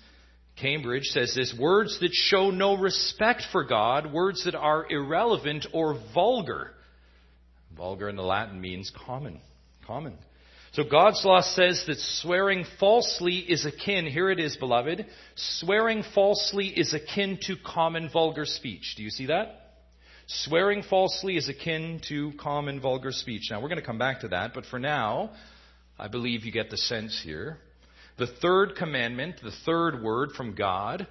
Cambridge 0.61 1.05
says 1.05 1.33
this 1.37 1.55
words 1.57 2.01
that 2.01 2.13
show 2.13 2.51
no 2.51 2.77
respect 2.77 3.45
for 3.53 3.63
God, 3.63 4.13
words 4.13 4.45
that 4.45 4.57
are 4.57 4.85
irrelevant 4.91 5.67
or 5.73 6.01
vulgar. 6.13 6.73
Vulgar 7.77 8.09
in 8.09 8.17
the 8.17 8.23
Latin 8.23 8.61
means 8.61 8.91
common. 9.07 9.41
Common. 9.87 10.19
So 10.73 10.85
God's 10.85 11.25
law 11.25 11.41
says 11.41 11.85
that 11.87 11.99
swearing 11.99 12.65
falsely 12.79 13.39
is 13.39 13.65
akin, 13.65 14.07
here 14.07 14.31
it 14.31 14.39
is, 14.39 14.57
beloved, 14.57 15.07
swearing 15.35 16.05
falsely 16.15 16.67
is 16.67 16.93
akin 16.93 17.39
to 17.47 17.57
common 17.57 18.11
vulgar 18.11 18.45
speech. 18.45 18.95
Do 18.97 19.03
you 19.03 19.11
see 19.11 19.27
that? 19.27 19.69
Swearing 20.27 20.83
falsely 20.83 21.37
is 21.37 21.49
akin 21.49 22.03
to 22.09 22.33
common 22.39 22.81
vulgar 22.81 23.13
speech. 23.13 23.49
Now, 23.51 23.63
we're 23.63 23.69
going 23.69 23.81
to 23.81 23.87
come 23.87 23.99
back 23.99 24.21
to 24.21 24.29
that, 24.29 24.53
but 24.53 24.67
for 24.67 24.79
now, 24.79 25.31
I 25.99 26.09
believe 26.09 26.45
you 26.45 26.53
get 26.53 26.69
the 26.69 26.77
sense 26.77 27.19
here. 27.25 27.57
The 28.19 28.27
third 28.27 28.77
commandment, 28.77 29.37
the 29.43 29.55
third 29.65 30.03
word 30.03 30.33
from 30.33 30.55
God, 30.55 31.07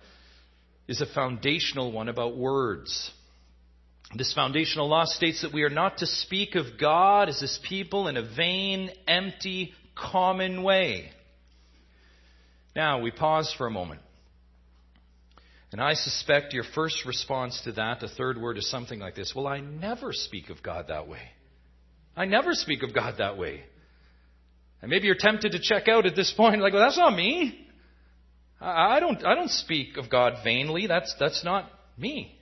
is 0.87 1.01
a 1.01 1.05
foundational 1.07 1.91
one 1.91 2.09
about 2.09 2.37
words. 2.37 3.11
This 4.15 4.33
foundational 4.33 4.87
law 4.87 5.05
states 5.05 5.41
that 5.41 5.53
we 5.53 5.63
are 5.63 5.69
not 5.69 5.97
to 5.97 6.05
speak 6.05 6.55
of 6.55 6.79
God 6.79 7.27
as 7.27 7.41
His 7.41 7.59
people 7.67 8.07
in 8.07 8.15
a 8.15 8.23
vain, 8.35 8.89
empty, 9.07 9.73
common 9.95 10.63
way. 10.63 11.11
Now, 12.75 13.01
we 13.01 13.11
pause 13.11 13.53
for 13.57 13.67
a 13.67 13.71
moment. 13.71 14.01
And 15.71 15.81
I 15.81 15.95
suspect 15.95 16.53
your 16.53 16.63
first 16.63 17.05
response 17.05 17.59
to 17.65 17.73
that, 17.73 17.99
the 17.99 18.07
third 18.07 18.39
word, 18.39 18.57
is 18.57 18.69
something 18.69 18.99
like 18.99 19.15
this 19.15 19.33
Well, 19.35 19.47
I 19.47 19.59
never 19.59 20.13
speak 20.13 20.49
of 20.49 20.63
God 20.63 20.85
that 20.87 21.07
way. 21.07 21.21
I 22.15 22.25
never 22.25 22.53
speak 22.53 22.83
of 22.83 22.93
God 22.93 23.15
that 23.17 23.37
way. 23.37 23.63
And 24.81 24.89
maybe 24.89 25.07
you're 25.07 25.15
tempted 25.19 25.51
to 25.51 25.59
check 25.59 25.87
out 25.87 26.05
at 26.05 26.15
this 26.15 26.31
point, 26.35 26.61
like, 26.61 26.71
well, 26.71 26.83
that's 26.83 26.97
not 26.97 27.15
me. 27.15 27.65
I 28.59 28.99
don't, 28.99 29.23
I 29.25 29.35
don't 29.35 29.51
speak 29.51 29.97
of 29.97 30.09
God 30.09 30.35
vainly. 30.43 30.87
That's, 30.87 31.13
that's 31.19 31.43
not 31.43 31.69
me. 31.97 32.36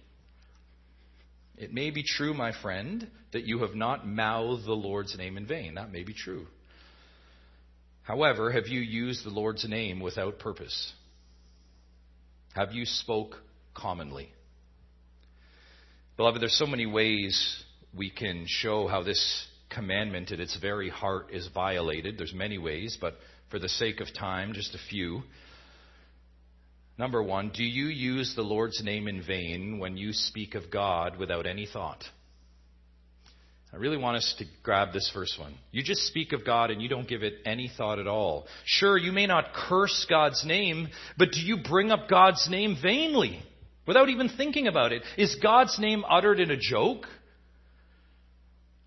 It 1.58 1.74
may 1.74 1.90
be 1.90 2.04
true, 2.04 2.34
my 2.34 2.52
friend, 2.62 3.08
that 3.32 3.46
you 3.46 3.60
have 3.60 3.76
not 3.76 4.08
mouthed 4.08 4.66
the 4.66 4.74
Lord's 4.74 5.18
name 5.18 5.38
in 5.38 5.48
vain. 5.48 5.76
That 5.76 5.92
may 5.92 6.04
be 6.04 6.14
true. 6.14 6.48
However, 8.04 8.52
have 8.52 8.68
you 8.68 8.82
used 8.82 9.26
the 9.26 9.30
Lord's 9.30 9.68
name 9.68 10.00
without 10.00 10.40
purpose? 10.40 10.94
Have 12.54 12.72
you 12.74 12.86
spoke 12.86 13.36
commonly? 13.74 14.32
Beloved, 16.18 16.42
there's 16.42 16.58
so 16.58 16.68
many 16.68 16.86
ways 16.86 17.64
we 17.98 18.10
can 18.10 18.46
show 18.48 18.88
how 18.88 19.04
this 19.04 19.48
commandment 19.70 20.32
at 20.32 20.40
its 20.40 20.58
very 20.58 20.90
heart 20.90 21.32
is 21.32 21.50
violated. 21.54 22.18
There's 22.18 22.34
many 22.34 22.58
ways, 22.58 22.98
but 23.00 23.16
for 23.50 23.60
the 23.60 23.70
sake 23.70 24.00
of 24.00 24.08
time, 24.14 24.54
just 24.54 24.76
a 24.76 24.80
few. 24.90 25.24
Number 26.98 27.22
one, 27.22 27.52
do 27.54 27.64
you 27.64 27.88
use 27.88 28.34
the 28.36 28.42
Lord's 28.42 28.82
name 28.84 29.08
in 29.08 29.22
vain 29.22 29.80
when 29.80 29.98
you 29.98 30.14
speak 30.14 30.56
of 30.56 30.72
God 30.72 31.18
without 31.18 31.46
any 31.46 31.66
thought? 31.66 32.04
I 33.74 33.78
really 33.78 33.98
want 33.98 34.16
us 34.16 34.36
to 34.40 34.46
grab 34.64 34.94
this 34.94 35.12
first 35.14 35.38
one. 35.38 35.54
You 35.72 35.84
just 35.84 36.04
speak 36.04 36.32
of 36.32 36.46
God 36.46 36.72
and 36.72 36.82
you 36.82 36.88
don't 36.88 37.10
give 37.10 37.24
it 37.24 37.34
any 37.46 37.70
thought 37.76 38.00
at 38.00 38.08
all. 38.08 38.48
Sure, 38.64 38.98
you 38.98 39.12
may 39.12 39.28
not 39.28 39.54
curse 39.54 40.06
God's 40.10 40.46
name, 40.46 40.88
but 41.18 41.32
do 41.32 41.42
you 41.42 41.58
bring 41.58 41.92
up 41.92 42.08
God's 42.08 42.48
name 42.50 42.78
vainly 42.82 43.44
without 43.86 44.08
even 44.08 44.30
thinking 44.30 44.68
about 44.68 44.94
it? 44.94 45.02
Is 45.18 45.36
God's 45.44 45.78
name 45.78 46.06
uttered 46.10 46.40
in 46.40 46.52
a 46.52 46.58
joke? 46.58 47.06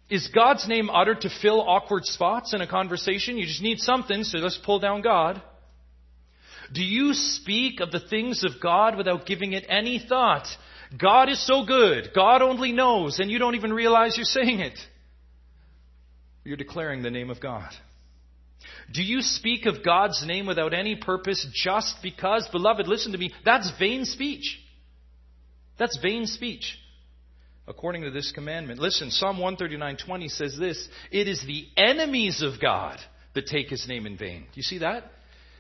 Is 0.09 0.31
God's 0.35 0.67
name 0.67 0.89
uttered 0.89 1.21
to 1.21 1.31
fill 1.43 1.61
awkward 1.61 2.07
spots 2.07 2.55
in 2.55 2.63
a 2.63 2.67
conversation? 2.67 3.37
You 3.37 3.45
just 3.45 3.61
need 3.61 3.81
something, 3.81 4.25
so 4.25 4.39
let's 4.39 4.59
pull 4.65 4.79
down 4.79 5.03
God. 5.03 5.43
Do 6.73 6.83
you 6.83 7.15
speak 7.15 7.81
of 7.81 7.91
the 7.91 8.01
things 8.01 8.45
of 8.45 8.61
God 8.61 8.97
without 8.97 9.27
giving 9.27 9.53
it 9.53 9.67
any 9.69 9.99
thought? 9.99 10.47
God 10.97 11.29
is 11.29 11.45
so 11.47 11.65
good. 11.67 12.11
God 12.15 12.43
only 12.43 12.73
knows, 12.73 13.19
and 13.19 13.31
you 13.31 13.39
don't 13.39 13.55
even 13.55 13.73
realize 13.73 14.17
you're 14.17 14.25
saying 14.25 14.61
it. 14.61 14.79
You're 16.45 16.57
declaring 16.57 17.03
the 17.03 17.11
name 17.11 17.31
of 17.31 17.41
God. 17.41 17.71
Do 18.93 19.03
you 19.03 19.21
speak 19.21 19.67
of 19.67 19.85
God's 19.85 20.25
name 20.27 20.47
without 20.47 20.73
any 20.73 20.97
purpose 20.97 21.47
just 21.53 21.97
because? 22.03 22.49
Beloved, 22.49 22.89
listen 22.89 23.13
to 23.13 23.19
me. 23.19 23.33
That's 23.45 23.71
vain 23.79 24.05
speech. 24.05 24.59
That's 25.79 25.99
vain 26.03 26.27
speech 26.27 26.79
according 27.67 28.03
to 28.03 28.11
this 28.11 28.33
commandment. 28.33 28.81
Listen, 28.81 29.11
Psalm 29.11 29.39
139:20 29.39 30.29
says 30.29 30.57
this, 30.57 30.89
"It 31.11 31.29
is 31.29 31.43
the 31.43 31.69
enemies 31.77 32.41
of 32.41 32.59
God 32.59 32.99
that 33.35 33.47
take 33.47 33.69
his 33.69 33.87
name 33.87 34.07
in 34.07 34.17
vain." 34.17 34.45
Do 34.45 34.57
you 34.57 34.63
see 34.63 34.79
that? 34.79 35.13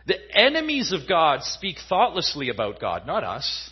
The 0.08 0.16
enemies 0.34 0.92
of 0.92 1.06
God 1.06 1.42
speak 1.42 1.76
thoughtlessly 1.86 2.48
about 2.48 2.80
God, 2.80 3.06
not 3.06 3.24
us. 3.24 3.70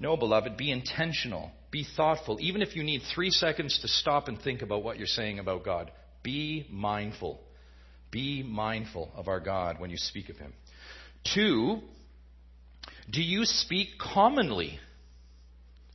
No, 0.00 0.16
beloved, 0.16 0.56
be 0.56 0.72
intentional. 0.72 1.52
Be 1.70 1.86
thoughtful. 1.96 2.38
Even 2.40 2.60
if 2.60 2.74
you 2.74 2.82
need 2.82 3.02
three 3.14 3.30
seconds 3.30 3.78
to 3.82 3.88
stop 3.88 4.26
and 4.26 4.40
think 4.40 4.62
about 4.62 4.82
what 4.82 4.98
you're 4.98 5.06
saying 5.06 5.38
about 5.38 5.64
God, 5.64 5.92
be 6.24 6.66
mindful. 6.70 7.40
Be 8.10 8.42
mindful 8.42 9.12
of 9.14 9.28
our 9.28 9.38
God 9.38 9.78
when 9.78 9.90
you 9.90 9.96
speak 9.96 10.28
of 10.28 10.36
Him. 10.38 10.52
Two, 11.34 11.78
do 13.08 13.22
you 13.22 13.44
speak 13.44 13.90
commonly? 13.96 14.80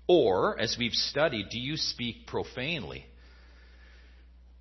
Or, 0.07 0.57
as 0.57 0.77
we've 0.79 0.93
studied, 0.93 1.49
do 1.49 1.59
you 1.59 1.75
speak 1.75 2.27
profanely? 2.27 3.05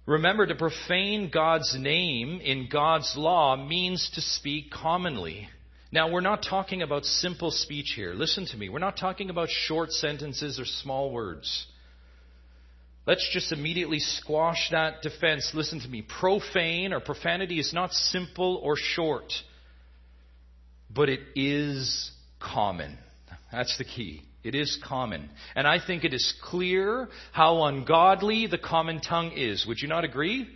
Remember, 0.07 0.47
to 0.47 0.55
profane 0.55 1.31
God's 1.33 1.77
name 1.79 2.41
in 2.41 2.69
God's 2.71 3.15
law 3.17 3.57
means 3.57 4.11
to 4.15 4.21
speak 4.21 4.71
commonly. 4.71 5.49
Now, 5.93 6.11
we're 6.11 6.21
not 6.21 6.43
talking 6.43 6.83
about 6.83 7.05
simple 7.05 7.51
speech 7.51 7.93
here. 7.95 8.13
Listen 8.15 8.47
to 8.47 8.57
me. 8.57 8.69
We're 8.69 8.79
not 8.79 8.97
talking 8.97 9.31
about 9.31 9.49
short 9.49 9.93
sentences 9.93 10.59
or 10.59 10.65
small 10.65 11.13
words. 11.13 11.67
Let's 13.07 13.29
just 13.33 13.53
immediately 13.53 13.99
squash 13.99 14.71
that 14.71 15.03
defense. 15.03 15.53
Listen 15.55 15.81
to 15.81 15.89
me. 15.89 16.03
Profane 16.03 16.93
or 16.93 17.01
profanity 17.01 17.61
is 17.61 17.73
not 17.73 17.93
simple 17.93 18.61
or 18.63 18.77
short, 18.77 19.33
but 20.89 21.09
it 21.09 21.21
is 21.37 22.11
common. 22.41 22.97
That's 23.53 23.77
the 23.77 23.85
key. 23.85 24.23
It 24.45 24.55
is 24.55 24.79
common. 24.85 25.31
And 25.55 25.67
I 25.67 25.79
think 25.85 26.05
it 26.05 26.13
is 26.13 26.35
clear 26.43 27.09
how 27.33 27.65
ungodly 27.65 28.47
the 28.47 28.59
common 28.59 29.01
tongue 29.01 29.33
is. 29.37 29.67
Would 29.67 29.81
you 29.81 29.89
not 29.89 30.05
agree? 30.05 30.49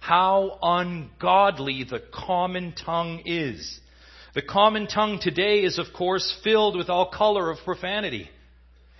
How 0.00 0.58
ungodly 0.60 1.84
the 1.84 2.02
common 2.12 2.72
tongue 2.72 3.22
is. 3.24 3.80
The 4.34 4.42
common 4.42 4.86
tongue 4.86 5.18
today 5.20 5.60
is, 5.60 5.78
of 5.78 5.86
course, 5.96 6.36
filled 6.42 6.76
with 6.76 6.88
all 6.88 7.10
color 7.10 7.50
of 7.50 7.58
profanity. 7.64 8.28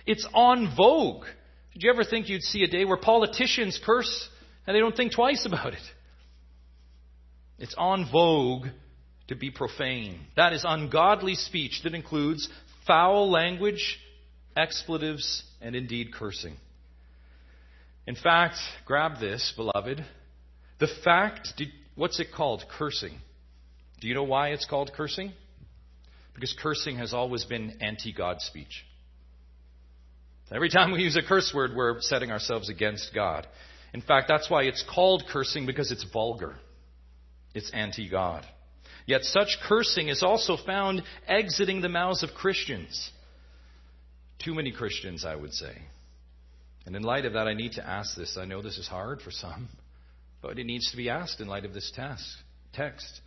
It's 0.05 0.27
on 0.33 0.73
vogue. 0.75 1.25
Did 1.73 1.83
you 1.83 1.91
ever 1.91 2.03
think 2.03 2.29
you'd 2.29 2.41
see 2.41 2.63
a 2.63 2.67
day 2.67 2.85
where 2.85 2.97
politicians 2.97 3.79
curse 3.85 4.29
and 4.65 4.75
they 4.75 4.79
don't 4.79 4.95
think 4.95 5.13
twice 5.13 5.45
about 5.45 5.73
it? 5.73 5.81
It's 7.59 7.75
on 7.77 8.09
vogue 8.11 8.67
to 9.27 9.35
be 9.35 9.51
profane. 9.51 10.19
That 10.35 10.53
is 10.53 10.65
ungodly 10.67 11.35
speech 11.35 11.81
that 11.83 11.93
includes 11.93 12.49
foul 12.87 13.29
language, 13.29 13.99
expletives, 14.59 15.43
and 15.61 15.75
indeed 15.75 16.13
cursing. 16.13 16.55
In 18.05 18.15
fact, 18.15 18.55
grab 18.85 19.19
this, 19.19 19.53
beloved. 19.55 20.03
The 20.79 20.87
fact, 21.03 21.53
what's 21.95 22.19
it 22.19 22.27
called? 22.35 22.63
Cursing. 22.77 23.13
Do 24.01 24.07
you 24.07 24.13
know 24.13 24.23
why 24.23 24.49
it's 24.49 24.65
called 24.65 24.91
cursing? 24.95 25.31
Because 26.33 26.55
cursing 26.59 26.97
has 26.97 27.13
always 27.13 27.45
been 27.45 27.77
anti 27.81 28.13
God 28.13 28.41
speech. 28.41 28.85
Every 30.51 30.69
time 30.69 30.91
we 30.91 31.03
use 31.03 31.15
a 31.15 31.21
curse 31.21 31.51
word, 31.53 31.71
we're 31.75 32.01
setting 32.01 32.31
ourselves 32.31 32.69
against 32.69 33.13
God. 33.13 33.45
In 33.93 34.01
fact, 34.01 34.27
that's 34.27 34.49
why 34.49 34.63
it's 34.63 34.83
called 34.83 35.23
cursing 35.31 35.65
because 35.65 35.91
it's 35.91 36.05
vulgar. 36.11 36.55
It's 37.53 37.71
anti 37.71 38.09
God. 38.09 38.45
Yet 39.05 39.23
such 39.23 39.57
cursing 39.67 40.09
is 40.09 40.23
also 40.23 40.57
found 40.57 41.03
exiting 41.27 41.81
the 41.81 41.89
mouths 41.89 42.23
of 42.23 42.29
Christians. 42.31 43.11
Too 44.43 44.53
many 44.53 44.71
Christians, 44.71 45.25
I 45.25 45.35
would 45.35 45.53
say. 45.53 45.75
And 46.85 46.95
in 46.95 47.03
light 47.03 47.25
of 47.25 47.33
that, 47.33 47.47
I 47.47 47.53
need 47.53 47.73
to 47.73 47.85
ask 47.85 48.15
this. 48.15 48.37
I 48.37 48.45
know 48.45 48.61
this 48.61 48.77
is 48.77 48.87
hard 48.87 49.21
for 49.21 49.31
some, 49.31 49.69
but 50.41 50.57
it 50.57 50.65
needs 50.65 50.91
to 50.91 50.97
be 50.97 51.09
asked 51.09 51.39
in 51.39 51.47
light 51.47 51.65
of 51.65 51.73
this 51.73 51.91
text. 51.95 53.21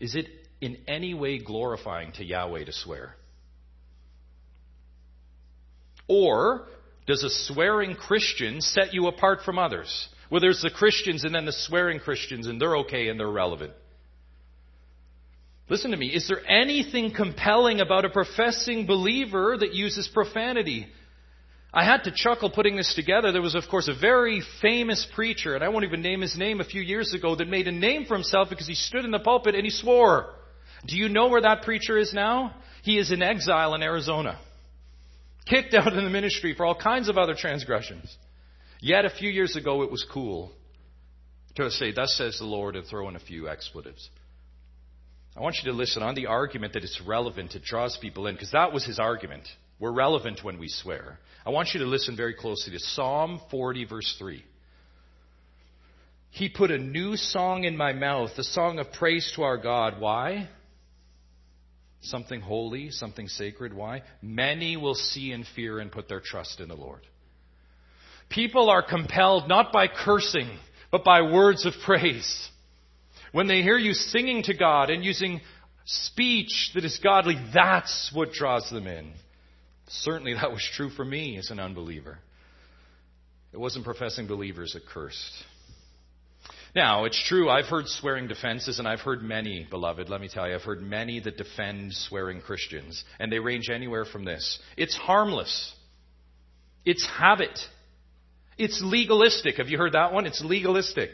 Is 0.00 0.14
it 0.14 0.26
in 0.60 0.78
any 0.88 1.14
way 1.14 1.38
glorifying 1.38 2.12
to 2.12 2.24
Yahweh 2.24 2.64
to 2.64 2.72
swear? 2.72 3.14
Or 6.08 6.66
does 7.06 7.22
a 7.22 7.30
swearing 7.30 7.94
Christian 7.94 8.60
set 8.60 8.92
you 8.92 9.06
apart 9.06 9.42
from 9.44 9.58
others? 9.58 10.08
Well, 10.30 10.40
there's 10.40 10.62
the 10.62 10.70
Christians 10.70 11.24
and 11.24 11.34
then 11.34 11.46
the 11.46 11.52
swearing 11.52 12.00
Christians, 12.00 12.46
and 12.46 12.60
they're 12.60 12.76
okay 12.78 13.08
and 13.08 13.18
they're 13.18 13.30
relevant. 13.30 13.72
Listen 15.72 15.92
to 15.92 15.96
me. 15.96 16.08
Is 16.08 16.28
there 16.28 16.46
anything 16.46 17.14
compelling 17.14 17.80
about 17.80 18.04
a 18.04 18.10
professing 18.10 18.84
believer 18.84 19.56
that 19.58 19.72
uses 19.72 20.06
profanity? 20.06 20.86
I 21.72 21.82
had 21.82 22.04
to 22.04 22.12
chuckle 22.14 22.50
putting 22.50 22.76
this 22.76 22.94
together. 22.94 23.32
There 23.32 23.40
was, 23.40 23.54
of 23.54 23.64
course, 23.70 23.88
a 23.88 23.98
very 23.98 24.42
famous 24.60 25.08
preacher, 25.14 25.54
and 25.54 25.64
I 25.64 25.70
won't 25.70 25.86
even 25.86 26.02
name 26.02 26.20
his 26.20 26.36
name, 26.36 26.60
a 26.60 26.64
few 26.64 26.82
years 26.82 27.14
ago, 27.14 27.34
that 27.36 27.48
made 27.48 27.68
a 27.68 27.72
name 27.72 28.04
for 28.04 28.12
himself 28.12 28.50
because 28.50 28.66
he 28.66 28.74
stood 28.74 29.06
in 29.06 29.12
the 29.12 29.18
pulpit 29.18 29.54
and 29.54 29.64
he 29.64 29.70
swore. 29.70 30.34
Do 30.86 30.94
you 30.94 31.08
know 31.08 31.28
where 31.28 31.40
that 31.40 31.62
preacher 31.62 31.96
is 31.96 32.12
now? 32.12 32.54
He 32.82 32.98
is 32.98 33.10
in 33.10 33.22
exile 33.22 33.74
in 33.74 33.82
Arizona. 33.82 34.38
Kicked 35.48 35.72
out 35.72 35.88
of 35.88 35.94
the 36.04 36.10
ministry 36.10 36.54
for 36.54 36.66
all 36.66 36.74
kinds 36.74 37.08
of 37.08 37.16
other 37.16 37.34
transgressions. 37.34 38.14
Yet 38.82 39.06
a 39.06 39.10
few 39.10 39.30
years 39.30 39.56
ago 39.56 39.84
it 39.84 39.90
was 39.90 40.04
cool 40.12 40.52
to 41.54 41.70
say, 41.70 41.92
Thus 41.92 42.14
says 42.18 42.36
the 42.38 42.44
Lord, 42.44 42.76
and 42.76 42.86
throw 42.86 43.08
in 43.08 43.16
a 43.16 43.20
few 43.20 43.48
expletives. 43.48 44.10
I 45.36 45.40
want 45.40 45.56
you 45.62 45.70
to 45.70 45.76
listen 45.76 46.02
on 46.02 46.14
the 46.14 46.26
argument 46.26 46.74
that 46.74 46.84
it's 46.84 47.00
relevant, 47.06 47.54
it 47.54 47.64
draws 47.64 47.96
people 47.96 48.26
in, 48.26 48.34
because 48.34 48.52
that 48.52 48.72
was 48.72 48.84
his 48.84 48.98
argument. 48.98 49.48
We're 49.80 49.92
relevant 49.92 50.44
when 50.44 50.58
we 50.58 50.68
swear. 50.68 51.18
I 51.44 51.50
want 51.50 51.70
you 51.72 51.80
to 51.80 51.86
listen 51.86 52.16
very 52.16 52.34
closely 52.34 52.72
to 52.72 52.78
Psalm 52.78 53.40
40, 53.50 53.86
verse 53.86 54.14
3. 54.18 54.44
He 56.30 56.48
put 56.48 56.70
a 56.70 56.78
new 56.78 57.16
song 57.16 57.64
in 57.64 57.76
my 57.76 57.92
mouth, 57.92 58.30
a 58.38 58.44
song 58.44 58.78
of 58.78 58.92
praise 58.92 59.32
to 59.36 59.42
our 59.42 59.58
God. 59.58 60.00
Why? 60.00 60.48
Something 62.02 62.40
holy, 62.40 62.90
something 62.90 63.28
sacred. 63.28 63.74
Why? 63.74 64.02
Many 64.22 64.76
will 64.76 64.94
see 64.94 65.32
and 65.32 65.46
fear 65.54 65.78
and 65.78 65.92
put 65.92 66.08
their 66.08 66.20
trust 66.20 66.60
in 66.60 66.68
the 66.68 66.74
Lord. 66.74 67.00
People 68.28 68.70
are 68.70 68.82
compelled 68.82 69.48
not 69.48 69.72
by 69.72 69.88
cursing, 69.88 70.48
but 70.90 71.04
by 71.04 71.22
words 71.22 71.66
of 71.66 71.74
praise. 71.84 72.48
When 73.32 73.48
they 73.48 73.62
hear 73.62 73.78
you 73.78 73.94
singing 73.94 74.42
to 74.44 74.54
God 74.54 74.90
and 74.90 75.04
using 75.04 75.40
speech 75.84 76.70
that 76.74 76.84
is 76.84 77.00
godly, 77.02 77.36
that's 77.52 78.10
what 78.14 78.32
draws 78.32 78.68
them 78.70 78.86
in. 78.86 79.12
Certainly 79.88 80.34
that 80.34 80.52
was 80.52 80.66
true 80.74 80.90
for 80.90 81.04
me 81.04 81.38
as 81.38 81.50
an 81.50 81.58
unbeliever. 81.58 82.18
It 83.52 83.58
wasn't 83.58 83.84
professing 83.84 84.26
believers 84.26 84.72
that 84.74 84.86
cursed. 84.86 85.44
Now, 86.74 87.04
it's 87.04 87.22
true, 87.28 87.50
I've 87.50 87.66
heard 87.66 87.86
swearing 87.86 88.28
defenses, 88.28 88.78
and 88.78 88.88
I've 88.88 89.00
heard 89.00 89.22
many, 89.22 89.66
beloved, 89.68 90.08
let 90.08 90.22
me 90.22 90.28
tell 90.28 90.48
you, 90.48 90.54
I've 90.54 90.62
heard 90.62 90.80
many 90.80 91.20
that 91.20 91.36
defend 91.36 91.92
swearing 91.92 92.40
Christians, 92.40 93.04
and 93.18 93.30
they 93.30 93.38
range 93.38 93.68
anywhere 93.68 94.06
from 94.06 94.24
this. 94.24 94.58
It's 94.78 94.96
harmless. 94.96 95.74
It's 96.86 97.06
habit. 97.06 97.58
It's 98.56 98.80
legalistic. 98.82 99.56
Have 99.56 99.68
you 99.68 99.76
heard 99.76 99.92
that 99.92 100.14
one? 100.14 100.24
It's 100.24 100.42
legalistic. 100.42 101.10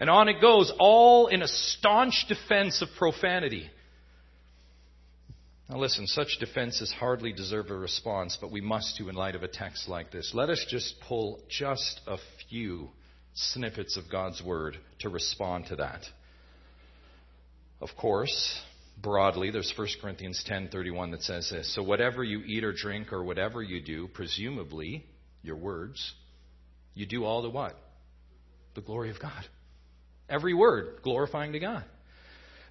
And 0.00 0.08
on 0.08 0.28
it 0.28 0.40
goes, 0.40 0.72
all 0.78 1.26
in 1.26 1.42
a 1.42 1.48
staunch 1.48 2.24
defense 2.26 2.80
of 2.80 2.88
profanity. 2.98 3.70
Now, 5.68 5.78
listen, 5.78 6.06
such 6.06 6.38
defenses 6.40 6.90
hardly 6.90 7.32
deserve 7.32 7.70
a 7.70 7.76
response, 7.76 8.36
but 8.40 8.50
we 8.50 8.60
must 8.60 8.98
do 8.98 9.08
in 9.08 9.14
light 9.14 9.36
of 9.36 9.44
a 9.44 9.48
text 9.48 9.88
like 9.88 10.10
this. 10.10 10.32
Let 10.34 10.50
us 10.50 10.66
just 10.68 10.96
pull 11.06 11.38
just 11.48 12.00
a 12.08 12.16
few 12.48 12.88
snippets 13.34 13.96
of 13.96 14.10
God's 14.10 14.42
Word 14.42 14.76
to 15.00 15.10
respond 15.10 15.66
to 15.66 15.76
that. 15.76 16.00
Of 17.80 17.90
course, 17.96 18.60
broadly, 19.00 19.50
there's 19.50 19.72
1 19.76 20.00
Corinthians 20.00 20.42
10:31 20.44 21.12
that 21.12 21.22
says 21.22 21.50
this. 21.50 21.72
So 21.74 21.82
whatever 21.82 22.24
you 22.24 22.42
eat 22.44 22.64
or 22.64 22.72
drink 22.72 23.12
or 23.12 23.22
whatever 23.22 23.62
you 23.62 23.80
do, 23.80 24.08
presumably, 24.08 25.06
your 25.42 25.56
words, 25.56 26.14
you 26.94 27.06
do 27.06 27.24
all 27.24 27.42
the 27.42 27.50
what? 27.50 27.78
The 28.74 28.80
glory 28.80 29.10
of 29.10 29.20
God. 29.20 29.46
Every 30.30 30.54
word 30.54 31.00
glorifying 31.02 31.52
to 31.52 31.58
God. 31.58 31.84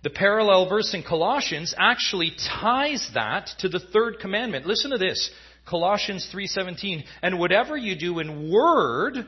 The 0.01 0.09
parallel 0.09 0.69
verse 0.69 0.93
in 0.93 1.03
Colossians 1.03 1.75
actually 1.77 2.31
ties 2.61 3.05
that 3.13 3.49
to 3.59 3.69
the 3.69 3.79
third 3.79 4.19
commandment. 4.19 4.65
Listen 4.65 4.91
to 4.91 4.97
this. 4.97 5.29
Colossians 5.65 6.27
3:17, 6.33 7.03
and 7.21 7.37
whatever 7.37 7.75
you 7.75 7.95
do 7.95 8.19
in 8.19 8.49
word 8.49 9.25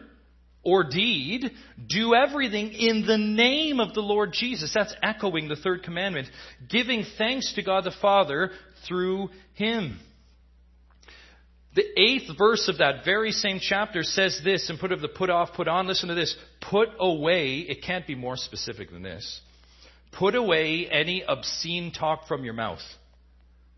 or 0.63 0.83
deed, 0.83 1.51
do 1.87 2.15
everything 2.15 2.71
in 2.71 3.05
the 3.05 3.17
name 3.17 3.79
of 3.79 3.93
the 3.93 4.01
Lord 4.01 4.31
Jesus. 4.31 4.73
That's 4.73 4.95
echoing 5.03 5.49
the 5.49 5.55
third 5.55 5.83
commandment, 5.83 6.29
giving 6.69 7.03
thanks 7.17 7.53
to 7.53 7.63
God 7.63 7.83
the 7.83 7.91
Father 7.91 8.51
through 8.87 9.29
him. 9.53 9.99
The 11.73 11.85
eighth 11.99 12.37
verse 12.37 12.67
of 12.67 12.79
that 12.79 13.05
very 13.05 13.31
same 13.31 13.59
chapter 13.61 14.03
says 14.03 14.41
this, 14.43 14.69
and 14.69 14.77
put 14.77 14.91
of 14.91 14.99
the 14.99 15.07
put 15.07 15.29
off, 15.29 15.53
put 15.53 15.69
on, 15.69 15.87
listen 15.87 16.09
to 16.09 16.15
this. 16.15 16.35
Put 16.59 16.89
away, 16.99 17.59
it 17.59 17.81
can't 17.81 18.05
be 18.05 18.15
more 18.15 18.35
specific 18.35 18.91
than 18.91 19.03
this. 19.03 19.39
Put 20.11 20.35
away 20.35 20.87
any 20.91 21.23
obscene 21.25 21.93
talk 21.93 22.27
from 22.27 22.43
your 22.43 22.53
mouth. 22.53 22.81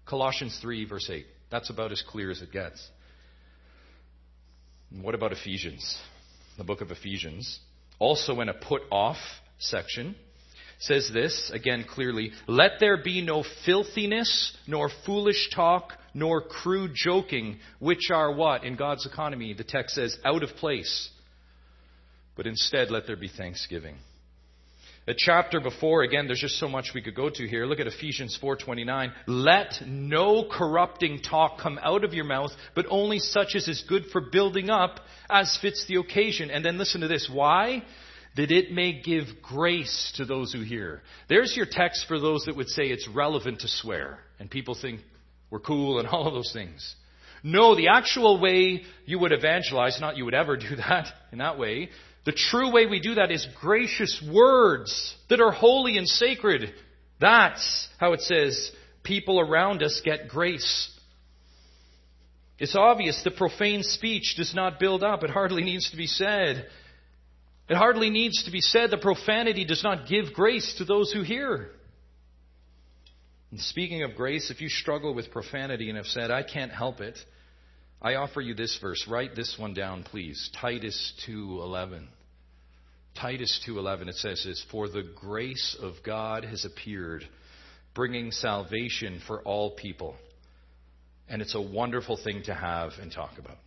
Colossians 0.07 0.57
3, 0.61 0.85
verse 0.85 1.07
8. 1.09 1.25
That's 1.51 1.69
about 1.69 1.91
as 1.91 2.01
clear 2.01 2.31
as 2.31 2.41
it 2.41 2.51
gets. 2.51 2.85
And 4.91 5.03
what 5.03 5.13
about 5.13 5.31
Ephesians? 5.31 5.99
The 6.57 6.63
book 6.63 6.81
of 6.81 6.89
Ephesians. 6.89 7.59
Also 7.99 8.41
in 8.41 8.49
a 8.49 8.53
put 8.55 8.81
off 8.91 9.17
section 9.59 10.15
says 10.79 11.09
this, 11.13 11.51
again 11.53 11.85
clearly, 11.87 12.31
let 12.47 12.73
there 12.79 12.97
be 12.97 13.21
no 13.21 13.43
filthiness, 13.65 14.55
nor 14.67 14.89
foolish 15.05 15.49
talk, 15.53 15.93
nor 16.13 16.41
crude 16.41 16.91
joking, 16.93 17.59
which 17.79 18.11
are 18.11 18.33
what? 18.33 18.63
In 18.63 18.75
God's 18.75 19.05
economy, 19.05 19.53
the 19.53 19.63
text 19.63 19.95
says, 19.95 20.17
out 20.25 20.43
of 20.43 20.49
place. 20.57 21.09
But 22.35 22.47
instead, 22.47 22.91
let 22.91 23.07
there 23.07 23.15
be 23.15 23.29
thanksgiving. 23.29 23.95
A 25.05 25.13
chapter 25.13 25.59
before, 25.59 26.03
again, 26.03 26.27
there's 26.27 26.39
just 26.39 26.57
so 26.59 26.69
much 26.69 26.91
we 26.95 27.01
could 27.01 27.15
go 27.15 27.29
to 27.29 27.47
here. 27.47 27.65
Look 27.65 27.81
at 27.81 27.87
Ephesians 27.87 28.39
4:29. 28.41 29.11
Let 29.27 29.85
no 29.85 30.45
corrupting 30.49 31.21
talk 31.21 31.59
come 31.59 31.77
out 31.83 32.05
of 32.05 32.13
your 32.13 32.23
mouth, 32.23 32.51
but 32.73 32.85
only 32.89 33.19
such 33.19 33.55
as 33.55 33.67
is 33.67 33.83
good 33.89 34.05
for 34.13 34.21
building 34.21 34.69
up 34.69 35.01
as 35.29 35.57
fits 35.61 35.85
the 35.87 35.95
occasion. 35.97 36.49
And 36.49 36.63
then 36.63 36.77
listen 36.77 37.01
to 37.01 37.09
this. 37.09 37.29
Why? 37.29 37.83
That 38.35 38.51
it 38.51 38.71
may 38.71 39.01
give 39.01 39.25
grace 39.43 40.11
to 40.17 40.25
those 40.25 40.51
who 40.51 40.61
hear. 40.61 41.01
There's 41.29 41.55
your 41.55 41.67
text 41.69 42.05
for 42.07 42.19
those 42.19 42.45
that 42.45 42.55
would 42.55 42.69
say 42.69 42.85
it's 42.85 43.07
relevant 43.07 43.59
to 43.59 43.67
swear. 43.67 44.19
And 44.39 44.49
people 44.49 44.75
think 44.79 45.01
we're 45.51 45.59
cool 45.59 45.99
and 45.99 46.07
all 46.11 46.27
of 46.27 46.33
those 46.33 46.51
things. 46.51 46.95
No, 47.43 47.75
the 47.75 47.89
actual 47.89 48.39
way 48.39 48.83
you 49.05 49.19
would 49.19 49.33
evangelize, 49.33 49.99
not 49.99 50.17
you 50.17 50.25
would 50.25 50.33
ever 50.33 50.57
do 50.57 50.75
that 50.77 51.07
in 51.31 51.39
that 51.39 51.59
way, 51.59 51.89
the 52.25 52.31
true 52.31 52.71
way 52.71 52.85
we 52.85 53.01
do 53.01 53.15
that 53.15 53.31
is 53.31 53.45
gracious 53.59 54.23
words 54.33 55.15
that 55.29 55.41
are 55.41 55.51
holy 55.51 55.97
and 55.97 56.07
sacred. 56.07 56.73
That's 57.19 57.89
how 57.99 58.13
it 58.13 58.21
says 58.21 58.71
people 59.03 59.41
around 59.41 59.83
us 59.83 60.01
get 60.03 60.29
grace. 60.29 60.89
It's 62.59 62.75
obvious 62.75 63.21
that 63.23 63.35
profane 63.35 63.83
speech 63.83 64.35
does 64.37 64.55
not 64.55 64.79
build 64.79 65.03
up. 65.03 65.23
It 65.23 65.29
hardly 65.29 65.63
needs 65.63 65.91
to 65.91 65.97
be 65.97 66.07
said. 66.07 66.67
It 67.69 67.75
hardly 67.75 68.09
needs 68.09 68.43
to 68.43 68.51
be 68.51 68.61
said 68.61 68.91
that 68.91 69.01
profanity 69.01 69.65
does 69.65 69.83
not 69.83 70.07
give 70.07 70.33
grace 70.33 70.75
to 70.77 70.85
those 70.85 71.11
who 71.11 71.23
hear. 71.23 71.69
And 73.51 73.59
speaking 73.59 74.03
of 74.03 74.15
grace, 74.15 74.51
if 74.51 74.61
you 74.61 74.69
struggle 74.69 75.13
with 75.13 75.31
profanity 75.31 75.89
and 75.89 75.97
have 75.97 76.07
said, 76.07 76.31
I 76.31 76.43
can't 76.43 76.71
help 76.71 76.99
it, 76.99 77.17
I 78.01 78.15
offer 78.15 78.41
you 78.41 78.53
this 78.53 78.77
verse. 78.81 79.07
Write 79.07 79.35
this 79.35 79.57
one 79.57 79.73
down, 79.73 80.03
please. 80.03 80.49
Titus 80.59 81.13
2:11. 81.25 82.07
Titus 83.15 83.59
2:11 83.65 84.09
it 84.09 84.15
says 84.15 84.43
this, 84.43 84.61
"For 84.71 84.89
the 84.89 85.03
grace 85.03 85.75
of 85.79 86.03
God 86.03 86.43
has 86.43 86.65
appeared, 86.65 87.25
bringing 87.93 88.31
salvation 88.31 89.19
for 89.21 89.41
all 89.43 89.71
people." 89.71 90.17
And 91.29 91.41
it's 91.41 91.55
a 91.55 91.61
wonderful 91.61 92.17
thing 92.17 92.43
to 92.43 92.53
have 92.53 92.99
and 92.99 93.09
talk 93.09 93.37
about. 93.37 93.59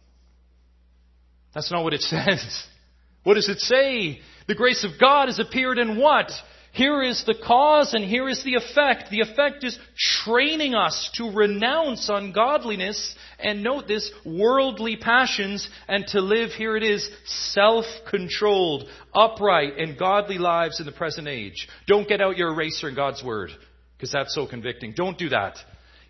That's 1.54 1.70
not 1.70 1.82
what 1.82 1.94
it 1.94 2.02
says. 2.02 2.66
What 3.26 3.34
does 3.34 3.48
it 3.48 3.58
say? 3.58 4.20
The 4.46 4.54
grace 4.54 4.84
of 4.84 5.00
God 5.00 5.26
has 5.26 5.40
appeared 5.40 5.78
in 5.78 5.98
what? 5.98 6.30
Here 6.70 7.02
is 7.02 7.24
the 7.24 7.34
cause 7.34 7.92
and 7.92 8.04
here 8.04 8.28
is 8.28 8.44
the 8.44 8.54
effect. 8.54 9.10
The 9.10 9.22
effect 9.22 9.64
is 9.64 9.76
training 10.24 10.76
us 10.76 11.10
to 11.14 11.32
renounce 11.32 12.08
ungodliness 12.08 13.16
and 13.40 13.64
note 13.64 13.88
this, 13.88 14.12
worldly 14.24 14.94
passions 14.94 15.68
and 15.88 16.06
to 16.08 16.20
live, 16.20 16.50
here 16.50 16.76
it 16.76 16.84
is, 16.84 17.10
self-controlled, 17.24 18.84
upright 19.12 19.76
and 19.76 19.98
godly 19.98 20.38
lives 20.38 20.78
in 20.78 20.86
the 20.86 20.92
present 20.92 21.26
age. 21.26 21.66
Don't 21.88 22.08
get 22.08 22.20
out 22.20 22.36
your 22.36 22.52
eraser 22.52 22.90
in 22.90 22.94
God's 22.94 23.24
Word 23.24 23.50
because 23.96 24.12
that's 24.12 24.36
so 24.36 24.46
convicting. 24.46 24.92
Don't 24.94 25.18
do 25.18 25.30
that. 25.30 25.56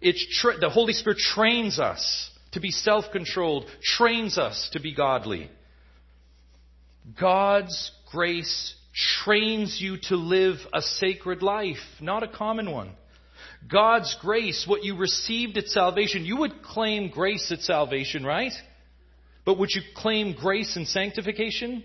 It's 0.02 0.38
tra- 0.38 0.58
the 0.58 0.68
Holy 0.68 0.92
Spirit 0.92 1.16
trains 1.16 1.78
us 1.78 2.30
to 2.52 2.60
be 2.60 2.70
self-controlled, 2.70 3.70
trains 3.82 4.36
us 4.36 4.68
to 4.74 4.80
be 4.80 4.94
godly. 4.94 5.48
God's 7.20 7.92
grace 8.11 8.74
trains 9.24 9.78
you 9.80 9.98
to 10.09 10.16
live 10.16 10.57
a 10.72 10.80
sacred 10.82 11.42
life, 11.42 11.76
not 12.00 12.22
a 12.22 12.28
common 12.28 12.70
one. 12.70 12.92
God's 13.70 14.16
grace, 14.20 14.64
what 14.66 14.84
you 14.84 14.96
received 14.96 15.57
at 15.59 15.66
salvation, 15.66 16.24
you 16.24 16.38
would 16.38 16.62
claim 16.62 17.11
grace 17.11 17.50
at 17.52 17.61
salvation, 17.61 18.24
right? 18.24 18.52
But 19.44 19.59
would 19.59 19.70
you 19.74 19.82
claim 19.94 20.34
grace 20.34 20.76
and 20.76 20.86
sanctification? 20.86 21.84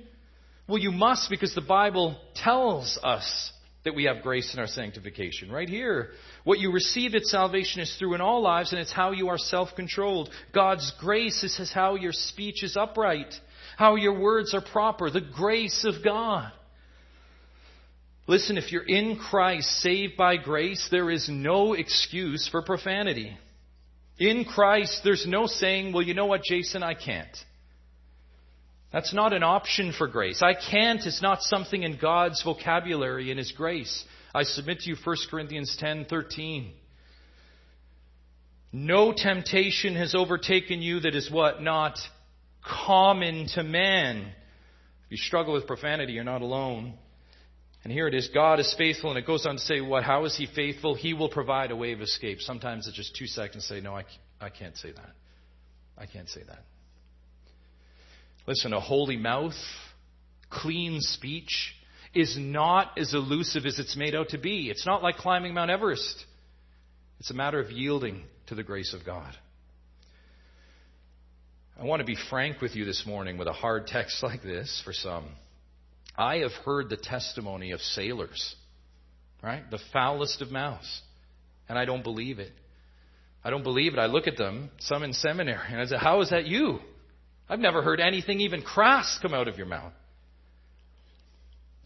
Well, 0.68 0.80
you 0.80 0.92
must 0.92 1.30
because 1.30 1.54
the 1.54 1.62
Bible 1.62 2.18
tells 2.36 2.98
us 3.04 3.52
that 3.84 3.96
we 3.96 4.04
have 4.06 4.22
grace 4.22 4.54
in 4.54 4.60
our 4.60 4.68
sanctification. 4.68 5.52
Right 5.52 5.68
here. 5.68 6.12
What 6.44 6.60
you 6.60 6.72
receive 6.72 7.16
at 7.16 7.24
salvation 7.24 7.82
is 7.82 7.96
through 7.98 8.16
in 8.16 8.22
all 8.22 8.42
lives, 8.42 8.72
and 8.72 8.80
it's 8.80 8.92
how 8.92 9.12
you 9.12 9.30
are 9.30 9.38
self 9.38 9.70
controlled. 9.76 10.30
God's 10.54 10.92
grace 11.00 11.44
is 11.44 11.72
how 11.74 11.96
your 11.96 12.14
speech 12.14 12.64
is 12.64 12.78
upright, 12.78 13.34
how 13.82 13.96
your 13.96 14.14
words 14.20 14.54
are 14.54 14.62
proper, 14.62 15.10
the 15.10 15.20
grace 15.20 15.86
of 15.86 16.04
God. 16.04 16.52
Listen, 18.28 18.60
if 18.60 18.72
you're 18.72 18.84
in 18.84 19.18
Christ, 19.18 19.68
saved 19.82 20.16
by 20.16 20.38
grace, 20.38 20.88
there 20.92 21.10
is 21.10 21.28
no 21.28 21.74
excuse 21.74 22.48
for 22.48 22.62
profanity. 22.62 23.36
In 24.20 24.46
Christ, 24.46 25.02
there's 25.04 25.26
no 25.26 25.48
saying, 25.48 25.94
well, 25.94 26.04
you 26.04 26.14
know 26.14 26.28
what, 26.28 26.44
Jason, 26.44 26.84
I 26.84 26.94
can't. 26.94 27.36
That's 28.94 29.16
not 29.16 29.34
an 29.34 29.42
option 29.42 29.94
for 29.98 30.08
grace. 30.08 30.44
I 30.44 30.54
can't 30.54 31.04
is 31.04 31.20
not 31.24 31.42
something 31.42 31.82
in 31.82 31.98
God's 31.98 32.44
vocabulary 32.44 33.32
in 33.32 33.40
His 33.40 33.52
grace. 33.52 34.06
I 34.32 34.44
submit 34.44 34.82
to 34.82 34.92
you 34.92 34.96
1 35.04 35.16
Corinthians 35.32 35.76
10:13. 35.82 36.70
No 38.72 39.12
temptation 39.12 39.96
has 39.96 40.14
overtaken 40.14 40.84
you 40.84 41.00
that 41.00 41.16
is 41.16 41.32
what? 41.32 41.64
Not 41.64 41.98
common 42.64 43.48
to 43.56 43.64
man. 43.64 44.18
If 45.06 45.12
you 45.12 45.18
struggle 45.18 45.54
with 45.54 45.68
profanity, 45.68 46.14
you're 46.14 46.24
not 46.24 46.42
alone. 46.42 46.94
And 47.84 47.92
here 47.92 48.08
it 48.08 48.14
is 48.14 48.30
God 48.34 48.60
is 48.60 48.74
faithful, 48.78 49.10
and 49.10 49.18
it 49.18 49.26
goes 49.26 49.46
on 49.46 49.56
to 49.56 49.62
say, 49.62 49.82
what? 49.82 50.04
How 50.04 50.26
is 50.26 50.38
He 50.38 50.46
faithful? 50.46 50.94
He 50.94 51.14
will 51.14 51.30
provide 51.30 51.72
a 51.72 51.76
way 51.76 51.94
of 51.94 52.02
escape. 52.02 52.40
Sometimes 52.42 52.88
it's 52.88 52.96
just 52.96 53.16
two 53.16 53.26
seconds 53.26 53.66
say, 53.66 53.82
No, 53.82 53.96
I, 53.96 54.06
I 54.40 54.50
can't 54.50 54.78
say 54.78 54.92
that. 54.92 55.12
I 55.98 56.06
can't 56.06 56.30
say 56.30 56.42
that. 56.48 56.64
Listen, 58.48 58.74
a 58.74 58.80
holy 58.80 59.18
mouth, 59.18 59.54
clean 60.50 61.00
speech 61.00 61.76
is 62.14 62.38
not 62.38 62.98
as 62.98 63.14
elusive 63.14 63.66
as 63.66 63.80
it's 63.80 63.96
made 63.96 64.16
out 64.16 64.30
to 64.30 64.38
be. 64.38 64.70
It's 64.70 64.86
not 64.86 65.02
like 65.02 65.18
climbing 65.18 65.54
Mount 65.54 65.72
Everest. 65.72 66.26
It's 67.20 67.32
a 67.32 67.36
matter 67.36 67.60
of 67.60 67.72
yielding 67.72 68.24
to 68.48 68.56
the 68.56 68.64
grace 68.64 68.94
of 68.94 69.06
God. 69.06 69.34
I 71.82 71.86
want 71.86 72.02
to 72.02 72.06
be 72.06 72.18
frank 72.30 72.62
with 72.62 72.76
you 72.76 72.86
this 72.86 73.08
morning 73.08 73.40
with 73.40 73.48
a 73.48 73.54
hard 73.54 73.88
text 73.88 74.22
like 74.24 74.44
this 74.44 74.80
for 74.86 74.94
some. 74.94 75.26
I 76.16 76.38
have 76.38 76.52
heard 76.64 76.90
the 76.90 76.98
testimony 76.98 77.72
of 77.72 77.82
sailors, 77.82 78.56
right? 79.42 79.64
The 79.72 79.80
foulest 79.92 80.44
of 80.44 80.52
mouths. 80.52 81.02
And 81.68 81.80
I 81.80 81.86
don't 81.86 82.04
believe 82.04 82.38
it. 82.38 82.52
I 83.44 83.50
don't 83.50 83.64
believe 83.64 83.94
it. 83.94 84.00
I 84.00 84.06
look 84.06 84.28
at 84.28 84.38
them, 84.38 84.70
some 84.78 85.02
in 85.02 85.14
seminary, 85.14 85.66
and 85.72 85.82
I 85.82 85.86
say, 85.86 85.98
How 85.98 86.22
is 86.22 86.30
that 86.30 86.46
you? 86.46 86.78
I've 87.50 87.60
never 87.60 87.82
heard 87.82 88.00
anything 88.00 88.42
even 88.42 88.62
crass 88.62 89.18
come 89.20 89.34
out 89.34 89.48
of 89.48 89.58
your 89.58 89.66
mouth. 89.66 89.94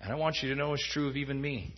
And 0.02 0.12
I 0.12 0.16
want 0.16 0.36
you 0.42 0.50
to 0.50 0.56
know 0.56 0.74
it's 0.74 0.86
true 0.92 1.08
of 1.08 1.16
even 1.16 1.40
me. 1.40 1.74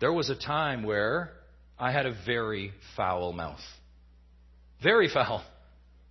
There 0.00 0.12
was 0.12 0.28
a 0.28 0.34
time 0.34 0.82
where 0.82 1.30
I 1.78 1.92
had 1.92 2.06
a 2.06 2.14
very 2.26 2.72
foul 2.96 3.32
mouth. 3.32 3.60
Very 4.82 5.08
foul. 5.14 5.44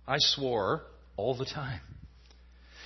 I 0.06 0.16
swore 0.18 0.82
all 1.16 1.36
the 1.36 1.44
time. 1.44 1.80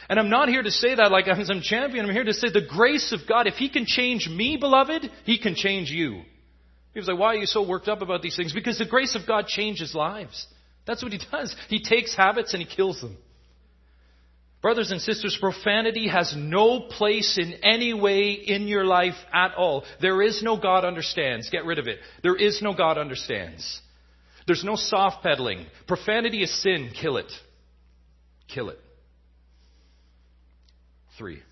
And 0.08 0.18
I'm 0.18 0.28
not 0.28 0.48
here 0.48 0.62
to 0.62 0.70
say 0.70 0.94
that 0.94 1.10
like 1.10 1.28
I'm 1.28 1.44
some 1.44 1.62
champion. 1.62 2.04
I'm 2.04 2.12
here 2.12 2.24
to 2.24 2.34
say 2.34 2.48
the 2.52 2.66
grace 2.68 3.12
of 3.12 3.20
God. 3.28 3.46
If 3.46 3.54
He 3.54 3.68
can 3.68 3.86
change 3.86 4.28
me, 4.28 4.56
beloved, 4.58 5.10
He 5.24 5.38
can 5.38 5.54
change 5.54 5.90
you. 5.90 6.22
People 6.92 7.06
say, 7.06 7.18
why 7.18 7.28
are 7.28 7.36
you 7.36 7.46
so 7.46 7.66
worked 7.66 7.88
up 7.88 8.02
about 8.02 8.22
these 8.22 8.36
things? 8.36 8.52
Because 8.52 8.78
the 8.78 8.86
grace 8.86 9.14
of 9.14 9.26
God 9.26 9.46
changes 9.46 9.94
lives. 9.94 10.46
That's 10.86 11.02
what 11.02 11.12
He 11.12 11.18
does. 11.18 11.56
He 11.68 11.82
takes 11.82 12.14
habits 12.14 12.52
and 12.52 12.62
He 12.62 12.76
kills 12.76 13.00
them. 13.00 13.16
Brothers 14.60 14.90
and 14.92 15.00
sisters, 15.00 15.36
profanity 15.38 16.08
has 16.08 16.34
no 16.36 16.80
place 16.80 17.36
in 17.36 17.52
any 17.62 17.92
way 17.92 18.32
in 18.32 18.66
your 18.66 18.84
life 18.84 19.16
at 19.32 19.54
all. 19.56 19.84
There 20.00 20.22
is 20.22 20.42
no 20.42 20.58
God 20.58 20.86
understands. 20.86 21.50
Get 21.50 21.66
rid 21.66 21.78
of 21.78 21.86
it. 21.86 21.98
There 22.22 22.36
is 22.36 22.62
no 22.62 22.72
God 22.72 22.96
understands. 22.96 23.80
There's 24.46 24.64
no 24.64 24.76
soft 24.76 25.22
pedaling. 25.22 25.66
Profanity 25.86 26.42
is 26.42 26.62
sin. 26.62 26.90
Kill 27.00 27.16
it. 27.16 27.30
Kill 28.48 28.68
it. 28.68 28.78
Three. 31.16 31.42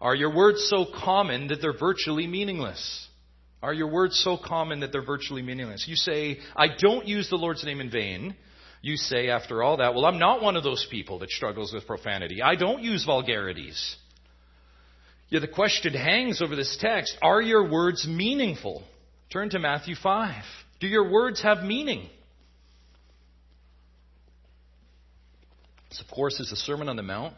Are 0.00 0.14
your 0.14 0.34
words 0.34 0.66
so 0.68 0.84
common 0.84 1.48
that 1.48 1.60
they're 1.60 1.76
virtually 1.76 2.26
meaningless? 2.26 3.08
Are 3.62 3.72
your 3.72 3.88
words 3.88 4.18
so 4.18 4.36
common 4.36 4.80
that 4.80 4.90
they're 4.90 5.04
virtually 5.04 5.42
meaningless? 5.42 5.86
You 5.86 5.94
say, 5.94 6.38
I 6.56 6.66
don't 6.76 7.06
use 7.06 7.30
the 7.30 7.36
Lord's 7.36 7.64
name 7.64 7.80
in 7.80 7.90
vain. 7.90 8.34
You 8.80 8.96
say, 8.96 9.28
after 9.28 9.62
all 9.62 9.76
that, 9.76 9.94
well, 9.94 10.04
I'm 10.04 10.18
not 10.18 10.42
one 10.42 10.56
of 10.56 10.64
those 10.64 10.84
people 10.90 11.20
that 11.20 11.30
struggles 11.30 11.72
with 11.72 11.86
profanity. 11.86 12.42
I 12.42 12.56
don't 12.56 12.82
use 12.82 13.04
vulgarities. 13.04 13.96
Yeah, 15.28 15.38
the 15.38 15.48
question 15.48 15.94
hangs 15.94 16.42
over 16.42 16.56
this 16.56 16.76
text 16.80 17.16
Are 17.22 17.40
your 17.40 17.70
words 17.70 18.06
meaningful? 18.06 18.82
Turn 19.32 19.50
to 19.50 19.60
Matthew 19.60 19.94
5. 19.94 20.42
Do 20.82 20.88
your 20.88 21.08
words 21.08 21.40
have 21.42 21.62
meaning? 21.62 22.08
This, 25.88 26.00
of 26.00 26.12
course, 26.12 26.40
is 26.40 26.50
the 26.50 26.56
Sermon 26.56 26.88
on 26.88 26.96
the 26.96 27.04
Mount. 27.04 27.34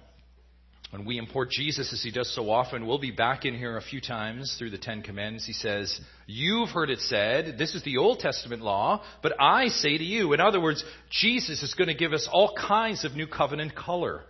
When 0.92 1.04
we 1.04 1.18
import 1.18 1.50
Jesus, 1.50 1.92
as 1.92 2.02
he 2.02 2.10
does 2.10 2.34
so 2.34 2.48
often, 2.48 2.86
we'll 2.86 2.98
be 2.98 3.10
back 3.10 3.44
in 3.44 3.54
here 3.54 3.76
a 3.76 3.82
few 3.82 4.00
times 4.00 4.56
through 4.58 4.70
the 4.70 4.78
Ten 4.78 5.02
Commandments. 5.02 5.44
He 5.44 5.52
says, 5.52 6.00
You've 6.26 6.70
heard 6.70 6.88
it 6.88 7.00
said, 7.00 7.58
this 7.58 7.74
is 7.74 7.82
the 7.82 7.98
Old 7.98 8.20
Testament 8.20 8.62
law, 8.62 9.02
but 9.22 9.34
I 9.38 9.66
say 9.68 9.98
to 9.98 10.04
you. 10.04 10.32
In 10.32 10.40
other 10.40 10.60
words, 10.60 10.82
Jesus 11.10 11.62
is 11.62 11.74
going 11.74 11.88
to 11.88 11.94
give 11.94 12.14
us 12.14 12.26
all 12.32 12.54
kinds 12.56 13.04
of 13.04 13.12
new 13.12 13.26
covenant 13.26 13.74
color. 13.74 14.22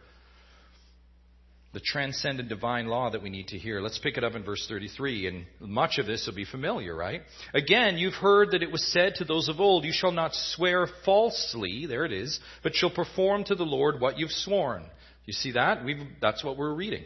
The 1.74 1.80
transcendent 1.80 2.48
divine 2.48 2.86
law 2.86 3.10
that 3.10 3.22
we 3.22 3.30
need 3.30 3.48
to 3.48 3.58
hear. 3.58 3.80
Let's 3.80 3.98
pick 3.98 4.16
it 4.16 4.24
up 4.24 4.34
in 4.34 4.44
verse 4.44 4.64
33, 4.68 5.26
and 5.26 5.44
much 5.60 5.98
of 5.98 6.06
this 6.06 6.26
will 6.26 6.34
be 6.34 6.44
familiar, 6.44 6.94
right? 6.94 7.22
Again, 7.52 7.98
you've 7.98 8.14
heard 8.14 8.52
that 8.52 8.62
it 8.62 8.70
was 8.72 8.86
said 8.92 9.16
to 9.16 9.24
those 9.24 9.48
of 9.48 9.60
old, 9.60 9.84
You 9.84 9.92
shall 9.92 10.12
not 10.12 10.34
swear 10.34 10.86
falsely, 11.04 11.86
there 11.86 12.04
it 12.04 12.12
is, 12.12 12.40
but 12.62 12.74
shall 12.74 12.90
perform 12.90 13.44
to 13.44 13.56
the 13.56 13.64
Lord 13.64 14.00
what 14.00 14.18
you've 14.18 14.30
sworn. 14.30 14.86
You 15.26 15.32
see 15.32 15.52
that? 15.52 15.84
We've, 15.84 15.98
that's 16.20 16.44
what 16.44 16.56
we're 16.56 16.74
reading. 16.74 17.04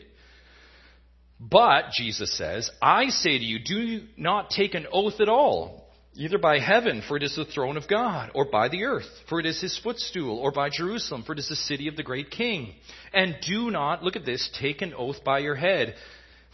But, 1.41 1.93
Jesus 1.93 2.37
says, 2.37 2.71
I 2.83 3.07
say 3.09 3.39
to 3.39 3.45
you, 3.45 3.59
do 3.61 4.07
not 4.17 4.51
take 4.51 4.75
an 4.75 4.87
oath 4.93 5.21
at 5.21 5.29
all, 5.29 5.88
either 6.19 6.37
by 6.37 6.59
heaven, 6.59 7.01
for 7.07 7.17
it 7.17 7.23
is 7.23 7.37
the 7.37 7.45
throne 7.45 7.77
of 7.77 7.89
God, 7.89 8.33
or 8.35 8.45
by 8.45 8.69
the 8.69 8.85
earth, 8.85 9.09
for 9.29 9.39
it 9.39 9.47
is 9.47 9.61
his 9.61 9.79
footstool, 9.79 10.39
or 10.39 10.51
by 10.51 10.69
Jerusalem, 10.69 11.23
for 11.23 11.33
it 11.33 11.39
is 11.39 11.49
the 11.49 11.57
city 11.57 11.87
of 11.87 11.97
the 11.97 12.03
great 12.03 12.31
king. 12.31 12.75
And 13.15 13.37
do 13.47 13.71
not, 13.71 14.03
look 14.03 14.17
at 14.17 14.27
this, 14.27 14.51
take 14.61 14.83
an 14.83 14.95
oath 14.95 15.23
by 15.25 15.39
your 15.39 15.55
head, 15.55 15.95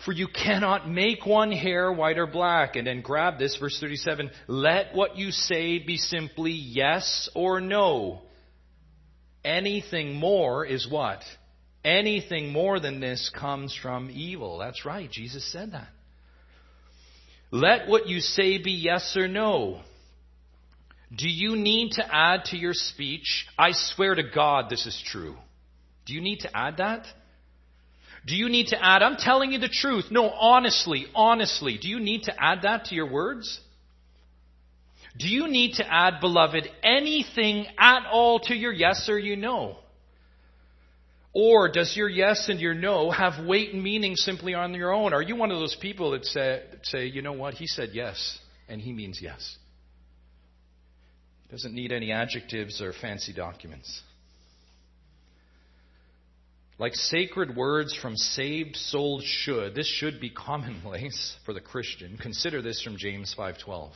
for 0.04 0.12
you 0.12 0.28
cannot 0.28 0.90
make 0.90 1.24
one 1.24 1.50
hair 1.50 1.90
white 1.90 2.18
or 2.18 2.26
black. 2.26 2.76
And 2.76 2.86
then 2.86 3.00
grab 3.00 3.38
this, 3.38 3.56
verse 3.56 3.78
37, 3.80 4.30
let 4.48 4.94
what 4.94 5.16
you 5.16 5.30
say 5.30 5.78
be 5.78 5.96
simply 5.96 6.52
yes 6.52 7.30
or 7.34 7.60
no. 7.60 8.20
Anything 9.42 10.14
more 10.14 10.66
is 10.66 10.86
what? 10.90 11.22
Anything 11.82 12.52
more 12.52 12.80
than 12.80 13.00
this 13.00 13.30
comes 13.34 13.74
from 13.80 14.10
evil. 14.10 14.58
That's 14.58 14.84
right, 14.84 15.10
Jesus 15.10 15.50
said 15.50 15.72
that. 15.72 15.88
Let 17.54 17.86
what 17.86 18.08
you 18.08 18.18
say 18.18 18.58
be 18.58 18.72
yes 18.72 19.16
or 19.16 19.28
no. 19.28 19.80
Do 21.16 21.28
you 21.28 21.54
need 21.54 21.92
to 21.92 22.04
add 22.12 22.46
to 22.46 22.56
your 22.56 22.74
speech, 22.74 23.46
I 23.56 23.70
swear 23.70 24.16
to 24.16 24.24
God 24.24 24.68
this 24.68 24.86
is 24.86 25.00
true? 25.06 25.36
Do 26.04 26.14
you 26.14 26.20
need 26.20 26.40
to 26.40 26.50
add 26.52 26.78
that? 26.78 27.06
Do 28.26 28.34
you 28.34 28.48
need 28.48 28.68
to 28.68 28.84
add, 28.84 29.04
I'm 29.04 29.16
telling 29.16 29.52
you 29.52 29.60
the 29.60 29.68
truth? 29.68 30.06
No, 30.10 30.30
honestly, 30.30 31.06
honestly, 31.14 31.78
do 31.80 31.86
you 31.88 32.00
need 32.00 32.24
to 32.24 32.34
add 32.36 32.62
that 32.62 32.86
to 32.86 32.96
your 32.96 33.08
words? 33.08 33.60
Do 35.16 35.28
you 35.28 35.46
need 35.46 35.74
to 35.74 35.86
add, 35.88 36.14
beloved, 36.20 36.68
anything 36.82 37.66
at 37.78 38.04
all 38.10 38.40
to 38.48 38.54
your 38.56 38.72
yes 38.72 39.08
or 39.08 39.16
your 39.16 39.36
no? 39.36 39.76
Or 41.34 41.68
does 41.68 41.96
your 41.96 42.08
yes 42.08 42.48
and 42.48 42.60
your 42.60 42.74
no 42.74 43.10
have 43.10 43.44
weight 43.44 43.74
and 43.74 43.82
meaning 43.82 44.14
simply 44.14 44.54
on 44.54 44.72
your 44.72 44.92
own? 44.92 45.12
Are 45.12 45.20
you 45.20 45.34
one 45.34 45.50
of 45.50 45.58
those 45.58 45.76
people 45.80 46.12
that 46.12 46.24
say, 46.24 46.62
say 46.84 47.06
you 47.06 47.22
know 47.22 47.32
what, 47.32 47.54
he 47.54 47.66
said 47.66 47.90
yes, 47.92 48.38
and 48.68 48.80
he 48.80 48.92
means 48.92 49.20
yes? 49.20 49.56
Doesn't 51.50 51.74
need 51.74 51.90
any 51.90 52.12
adjectives 52.12 52.80
or 52.80 52.92
fancy 52.92 53.32
documents. 53.32 54.00
Like 56.78 56.94
sacred 56.94 57.56
words 57.56 57.94
from 57.94 58.16
saved 58.16 58.76
souls 58.76 59.24
should, 59.24 59.74
this 59.74 59.86
should 59.86 60.20
be 60.20 60.30
commonplace 60.30 61.36
for 61.44 61.52
the 61.52 61.60
Christian. 61.60 62.16
Consider 62.16 62.62
this 62.62 62.80
from 62.82 62.96
James 62.96 63.34
5:12. 63.36 63.90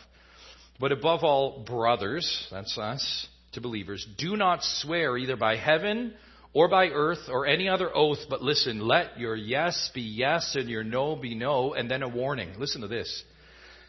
But 0.81 0.93
above 0.93 1.25
all, 1.25 1.65
brothers, 1.65 2.47
that's 2.51 2.79
us, 2.79 3.27
to 3.53 3.61
believers, 3.61 4.07
do 4.17 4.37
not 4.37 4.63
swear 4.63 5.17
either 5.17 5.37
by 5.37 5.57
heaven 5.57 6.15
or 6.53 6.69
by 6.69 6.89
earth 6.89 7.29
or 7.29 7.47
any 7.47 7.69
other 7.69 7.95
oath, 7.95 8.19
but 8.29 8.43
listen, 8.43 8.81
let 8.81 9.19
your 9.19 9.37
yes 9.37 9.91
be 9.95 10.03
yes 10.03 10.55
and 10.55 10.69
your 10.69 10.85
no 10.85 11.17
be 11.17 11.35
no, 11.35 11.75
and 11.75 11.91
then 11.91 12.03
a 12.03 12.09
warning. 12.09 12.51
Listen 12.59 12.81
to 12.81 12.89
this. 12.89 13.23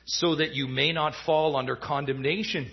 So 0.05 0.35
that 0.35 0.53
you 0.53 0.67
may 0.67 0.91
not 0.91 1.13
fall 1.25 1.55
under 1.55 1.75
condemnation. 1.75 2.69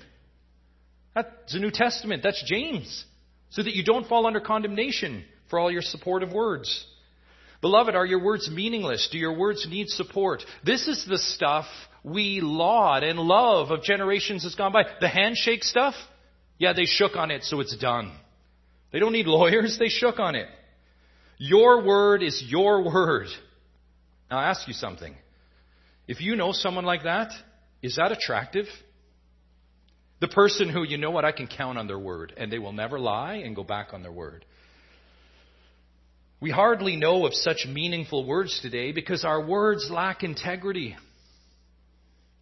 That's 1.15 1.53
the 1.53 1.61
New 1.61 1.71
Testament. 1.71 2.23
That's 2.23 2.43
James. 2.47 3.05
So 3.51 3.63
that 3.63 3.75
you 3.75 3.85
don't 3.85 4.09
fall 4.09 4.27
under 4.27 4.41
condemnation 4.41 5.25
for 5.49 5.59
all 5.59 5.71
your 5.71 5.83
supportive 5.83 6.33
words. 6.33 6.85
Beloved, 7.61 7.95
are 7.95 8.07
your 8.07 8.23
words 8.23 8.51
meaningless? 8.51 9.09
Do 9.11 9.19
your 9.19 9.37
words 9.37 9.67
need 9.69 9.89
support? 9.89 10.43
This 10.65 10.89
is 10.89 11.07
the 11.07 11.19
stuff 11.19 11.67
we 12.05 12.41
laud 12.41 13.03
and 13.03 13.19
love 13.19 13.71
of 13.71 13.83
generations 13.83 14.43
that's 14.43 14.55
gone 14.55 14.73
by. 14.73 14.85
The 15.01 15.09
handshake 15.09 15.65
stuff, 15.65 15.95
yeah, 16.59 16.73
they 16.73 16.85
shook 16.85 17.17
on 17.17 17.31
it, 17.31 17.45
so 17.45 17.61
it's 17.61 17.77
done. 17.77 18.13
They 18.97 19.01
don't 19.01 19.13
need 19.13 19.27
lawyers, 19.27 19.77
they 19.79 19.91
shook 19.91 20.19
on 20.19 20.37
it. 20.37 20.49
Your 21.37 21.85
word 21.85 22.23
is 22.23 22.43
your 22.49 22.83
word. 22.83 23.27
Now, 24.31 24.39
I'll 24.39 24.51
ask 24.51 24.67
you 24.67 24.73
something. 24.73 25.15
If 26.09 26.23
you 26.23 26.35
know 26.35 26.53
someone 26.53 26.87
like 26.87 27.03
that, 27.03 27.31
is 27.83 27.97
that 27.97 28.11
attractive? 28.11 28.65
The 30.21 30.29
person 30.29 30.71
who, 30.71 30.83
you 30.83 30.97
know 30.97 31.11
what, 31.11 31.27
I 31.27 31.33
can 31.33 31.47
count 31.47 31.77
on 31.77 31.87
their 31.87 31.99
word, 31.99 32.33
and 32.39 32.51
they 32.51 32.59
will 32.59 32.73
never 32.73 32.99
lie 32.99 33.35
and 33.45 33.55
go 33.55 33.63
back 33.63 33.89
on 33.93 34.03
their 34.03 34.11
word. 34.11 34.47
We 36.41 36.51
hardly 36.51 36.97
know 36.97 37.27
of 37.27 37.35
such 37.35 37.67
meaningful 37.69 38.27
words 38.27 38.61
today 38.63 38.93
because 38.93 39.27
our 39.27 39.45
words 39.45 39.91
lack 39.91 40.23
integrity. 40.23 40.97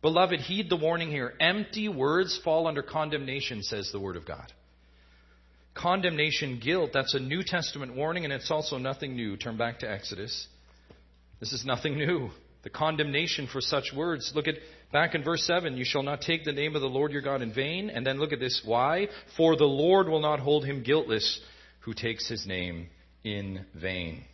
Beloved, 0.03 0.39
heed 0.39 0.71
the 0.71 0.77
warning 0.77 1.11
here. 1.11 1.35
Empty 1.41 1.89
words 1.89 2.41
fall 2.45 2.69
under 2.69 2.85
condemnation, 2.85 3.65
says 3.65 3.91
the 3.91 3.99
Word 3.99 4.15
of 4.15 4.25
God. 4.25 4.53
Condemnation, 5.75 6.61
guilt, 6.63 6.91
that's 6.93 7.15
a 7.15 7.21
New 7.21 7.43
Testament 7.45 7.97
warning, 7.97 8.25
and 8.25 8.33
it's 8.33 8.51
also 8.51 8.79
nothing 8.79 9.17
new. 9.17 9.37
Turn 9.37 9.57
back 9.57 9.81
to 9.81 9.91
Exodus. 9.91 10.47
This 11.41 11.53
is 11.53 11.65
nothing 11.65 11.99
new. 11.99 12.31
The 12.63 12.71
condemnation 12.71 13.47
for 13.47 13.61
such 13.61 13.93
words. 13.95 14.33
Look 14.35 14.49
at 14.49 14.55
back 14.93 15.15
in 15.15 15.23
verse 15.23 15.45
7 15.45 15.77
You 15.77 15.85
shall 15.85 16.03
not 16.03 16.23
take 16.23 16.45
the 16.45 16.53
name 16.53 16.75
of 16.75 16.81
the 16.81 16.89
Lord 16.89 17.13
your 17.13 17.21
God 17.21 17.43
in 17.43 17.53
vain. 17.53 17.91
And 17.91 18.07
then 18.07 18.19
look 18.19 18.33
at 18.33 18.41
this. 18.41 18.63
Why? 18.65 19.09
For 19.37 19.57
the 19.57 19.65
Lord 19.65 20.09
will 20.09 20.23
not 20.23 20.41
hold 20.41 20.65
him 20.65 20.83
guiltless 20.83 21.41
who 21.81 21.93
takes 21.93 22.27
his 22.27 22.47
name 22.47 22.89
in 23.23 23.67
vain. 23.75 24.25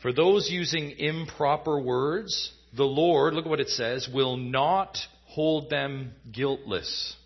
For 0.00 0.12
those 0.12 0.48
using 0.48 0.92
improper 0.92 1.78
words, 1.78 2.52
the 2.74 2.84
Lord, 2.84 3.34
look 3.34 3.44
at 3.44 3.50
what 3.50 3.60
it 3.60 3.68
says, 3.68 4.08
will 4.12 4.36
not 4.36 4.96
hold 5.26 5.68
them 5.68 6.12
guiltless. 6.32 7.16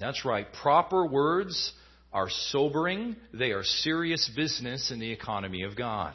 That's 0.00 0.24
right. 0.24 0.46
Proper 0.62 1.06
words 1.06 1.72
are 2.12 2.28
sobering. 2.30 3.16
They 3.32 3.52
are 3.52 3.62
serious 3.62 4.28
business 4.34 4.90
in 4.90 4.98
the 4.98 5.12
economy 5.12 5.62
of 5.62 5.76
God. 5.76 6.14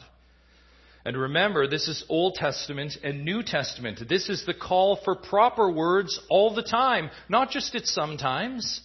And 1.04 1.16
remember, 1.16 1.68
this 1.68 1.86
is 1.86 2.04
Old 2.08 2.34
Testament 2.34 2.98
and 3.04 3.24
New 3.24 3.44
Testament. 3.44 4.00
This 4.08 4.28
is 4.28 4.44
the 4.44 4.54
call 4.54 4.98
for 5.04 5.14
proper 5.14 5.70
words 5.70 6.20
all 6.28 6.52
the 6.52 6.64
time, 6.64 7.10
not 7.28 7.50
just 7.50 7.76
at 7.76 7.86
some 7.86 8.16
times. 8.16 8.80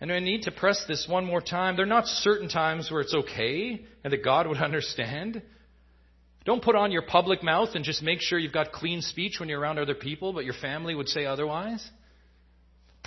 And 0.00 0.12
I 0.12 0.20
need 0.20 0.42
to 0.42 0.52
press 0.52 0.84
this 0.86 1.08
one 1.08 1.24
more 1.24 1.40
time. 1.40 1.74
There 1.74 1.84
are 1.84 1.88
not 1.88 2.06
certain 2.06 2.48
times 2.48 2.88
where 2.88 3.00
it's 3.00 3.14
okay 3.14 3.84
and 4.04 4.12
that 4.12 4.22
God 4.22 4.46
would 4.46 4.58
understand. 4.62 5.42
Don't 6.44 6.62
put 6.62 6.76
on 6.76 6.92
your 6.92 7.02
public 7.02 7.42
mouth 7.42 7.70
and 7.74 7.84
just 7.84 8.00
make 8.00 8.20
sure 8.20 8.38
you've 8.38 8.52
got 8.52 8.70
clean 8.70 9.02
speech 9.02 9.40
when 9.40 9.48
you're 9.48 9.60
around 9.60 9.80
other 9.80 9.96
people, 9.96 10.32
but 10.32 10.44
your 10.44 10.54
family 10.54 10.94
would 10.94 11.08
say 11.08 11.26
otherwise. 11.26 11.84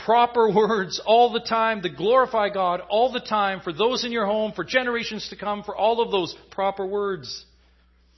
Proper 0.06 0.52
words 0.52 1.02
all 1.06 1.32
the 1.32 1.42
time 1.42 1.82
to 1.84 1.90
glorify 1.90 2.50
God 2.50 2.82
all 2.90 3.12
the 3.12 3.20
time 3.20 3.62
for 3.62 3.72
those 3.72 4.04
in 4.04 4.12
your 4.12 4.26
home, 4.26 4.54
for 4.54 4.64
generations 4.64 5.30
to 5.30 5.36
come, 5.36 5.64
for 5.64 5.76
all 5.76 6.02
of 6.02 6.12
those 6.12 6.36
proper 6.52 6.86
words. 6.86 7.46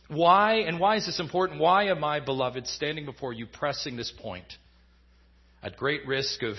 Why, 0.08 0.60
and 0.60 0.80
why 0.80 0.98
is 0.98 1.06
this 1.06 1.20
important? 1.20 1.60
Why 1.60 1.86
am 1.86 2.04
I, 2.04 2.20
beloved, 2.20 2.68
standing 2.68 3.06
before 3.06 3.34
you 3.34 3.48
pressing 3.48 3.98
this 3.98 4.12
point? 4.12 4.46
At 5.62 5.78
great 5.78 6.06
risk 6.08 6.44
of 6.44 6.56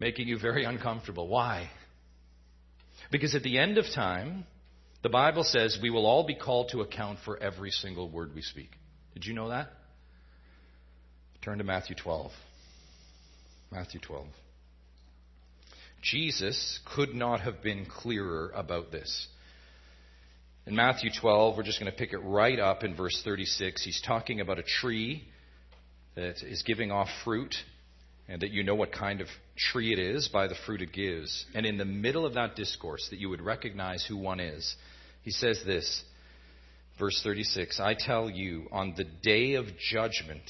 making 0.00 0.28
you 0.28 0.38
very 0.38 0.64
uncomfortable. 0.64 1.28
Why? 1.28 1.70
Because 3.10 3.34
at 3.34 3.42
the 3.42 3.58
end 3.58 3.78
of 3.78 3.84
time, 3.94 4.46
the 5.02 5.08
Bible 5.08 5.44
says 5.44 5.78
we 5.80 5.90
will 5.90 6.06
all 6.06 6.26
be 6.26 6.34
called 6.34 6.70
to 6.72 6.80
account 6.80 7.18
for 7.24 7.40
every 7.40 7.70
single 7.70 8.08
word 8.08 8.34
we 8.34 8.42
speak. 8.42 8.70
Did 9.14 9.26
you 9.26 9.34
know 9.34 9.50
that? 9.50 9.68
Turn 11.42 11.58
to 11.58 11.64
Matthew 11.64 11.94
12. 11.94 12.32
Matthew 13.70 14.00
12. 14.00 14.26
Jesus 16.10 16.78
could 16.94 17.14
not 17.14 17.40
have 17.40 17.62
been 17.62 17.84
clearer 17.84 18.52
about 18.54 18.92
this. 18.92 19.26
In 20.66 20.76
Matthew 20.76 21.10
12, 21.20 21.56
we're 21.56 21.62
just 21.64 21.80
going 21.80 21.90
to 21.90 21.96
pick 21.96 22.12
it 22.12 22.18
right 22.18 22.58
up 22.58 22.84
in 22.84 22.94
verse 22.94 23.20
36. 23.24 23.84
He's 23.84 24.02
talking 24.06 24.40
about 24.40 24.58
a 24.58 24.62
tree 24.62 25.24
that 26.14 26.42
is 26.42 26.62
giving 26.62 26.90
off 26.90 27.08
fruit, 27.24 27.54
and 28.28 28.42
that 28.42 28.50
you 28.50 28.62
know 28.62 28.74
what 28.74 28.92
kind 28.92 29.20
of 29.20 29.26
tree 29.56 29.92
it 29.92 29.98
is 29.98 30.28
by 30.28 30.46
the 30.46 30.54
fruit 30.64 30.80
it 30.80 30.92
gives. 30.92 31.44
And 31.54 31.66
in 31.66 31.76
the 31.76 31.84
middle 31.84 32.24
of 32.24 32.34
that 32.34 32.56
discourse, 32.56 33.06
that 33.10 33.18
you 33.18 33.28
would 33.28 33.40
recognize 33.40 34.04
who 34.08 34.16
one 34.16 34.40
is, 34.40 34.76
he 35.22 35.30
says 35.30 35.60
this, 35.66 36.04
verse 36.98 37.20
36 37.24 37.80
I 37.80 37.94
tell 37.94 38.30
you, 38.30 38.66
on 38.70 38.94
the 38.96 39.04
day 39.04 39.54
of 39.54 39.66
judgment, 39.78 40.42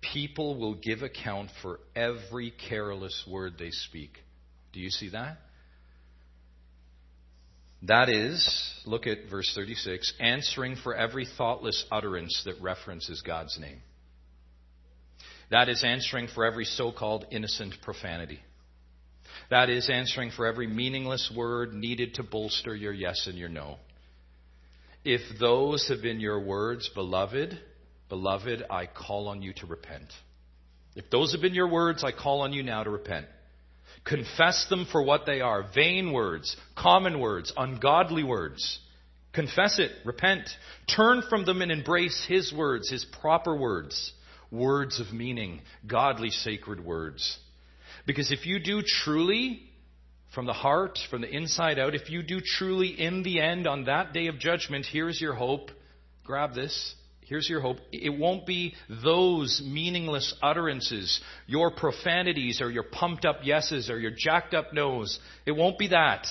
people 0.00 0.58
will 0.58 0.74
give 0.74 1.02
account 1.02 1.50
for 1.62 1.80
every 1.94 2.52
careless 2.68 3.24
word 3.28 3.54
they 3.58 3.70
speak. 3.70 4.18
Do 4.74 4.80
you 4.80 4.90
see 4.90 5.10
that? 5.10 5.38
That 7.82 8.08
is, 8.08 8.82
look 8.86 9.06
at 9.06 9.30
verse 9.30 9.50
36, 9.54 10.14
answering 10.18 10.76
for 10.82 10.94
every 10.94 11.26
thoughtless 11.38 11.84
utterance 11.92 12.42
that 12.44 12.60
references 12.60 13.22
God's 13.24 13.58
name. 13.58 13.80
That 15.50 15.68
is 15.68 15.84
answering 15.84 16.28
for 16.34 16.44
every 16.44 16.64
so 16.64 16.90
called 16.90 17.26
innocent 17.30 17.74
profanity. 17.82 18.40
That 19.50 19.70
is 19.70 19.90
answering 19.90 20.30
for 20.30 20.46
every 20.46 20.66
meaningless 20.66 21.30
word 21.34 21.74
needed 21.74 22.14
to 22.14 22.22
bolster 22.22 22.74
your 22.74 22.92
yes 22.92 23.26
and 23.26 23.38
your 23.38 23.50
no. 23.50 23.76
If 25.04 25.38
those 25.38 25.86
have 25.88 26.00
been 26.02 26.18
your 26.18 26.40
words, 26.40 26.90
beloved, 26.94 27.58
beloved, 28.08 28.64
I 28.70 28.86
call 28.86 29.28
on 29.28 29.42
you 29.42 29.52
to 29.58 29.66
repent. 29.66 30.10
If 30.96 31.10
those 31.10 31.32
have 31.32 31.42
been 31.42 31.54
your 31.54 31.68
words, 31.68 32.02
I 32.02 32.12
call 32.12 32.40
on 32.40 32.52
you 32.52 32.62
now 32.62 32.82
to 32.82 32.90
repent. 32.90 33.26
Confess 34.04 34.66
them 34.68 34.86
for 34.90 35.02
what 35.02 35.24
they 35.24 35.40
are 35.40 35.66
vain 35.74 36.12
words, 36.12 36.56
common 36.76 37.20
words, 37.20 37.52
ungodly 37.56 38.22
words. 38.22 38.78
Confess 39.32 39.78
it, 39.78 39.90
repent. 40.04 40.48
Turn 40.94 41.22
from 41.28 41.44
them 41.44 41.62
and 41.62 41.72
embrace 41.72 42.24
His 42.28 42.52
words, 42.52 42.90
His 42.90 43.04
proper 43.04 43.56
words, 43.56 44.12
words 44.50 45.00
of 45.00 45.12
meaning, 45.12 45.62
godly, 45.86 46.30
sacred 46.30 46.84
words. 46.84 47.38
Because 48.06 48.30
if 48.30 48.46
you 48.46 48.60
do 48.60 48.82
truly 48.82 49.62
from 50.34 50.46
the 50.46 50.52
heart, 50.52 50.98
from 51.10 51.22
the 51.22 51.30
inside 51.30 51.78
out, 51.78 51.94
if 51.94 52.10
you 52.10 52.22
do 52.22 52.40
truly 52.40 52.88
in 52.88 53.22
the 53.22 53.40
end 53.40 53.66
on 53.66 53.84
that 53.84 54.12
day 54.12 54.26
of 54.26 54.38
judgment, 54.38 54.84
here's 54.84 55.20
your 55.20 55.34
hope. 55.34 55.70
Grab 56.24 56.54
this. 56.54 56.94
Here's 57.26 57.48
your 57.48 57.60
hope. 57.60 57.78
It 57.90 58.18
won't 58.18 58.46
be 58.46 58.74
those 59.02 59.62
meaningless 59.64 60.34
utterances, 60.42 61.20
your 61.46 61.70
profanities 61.70 62.60
or 62.60 62.70
your 62.70 62.82
pumped 62.82 63.24
up 63.24 63.38
yeses 63.42 63.88
or 63.88 63.98
your 63.98 64.12
jacked 64.16 64.52
up 64.52 64.74
no's. 64.74 65.18
It 65.46 65.52
won't 65.52 65.78
be 65.78 65.88
that. 65.88 66.26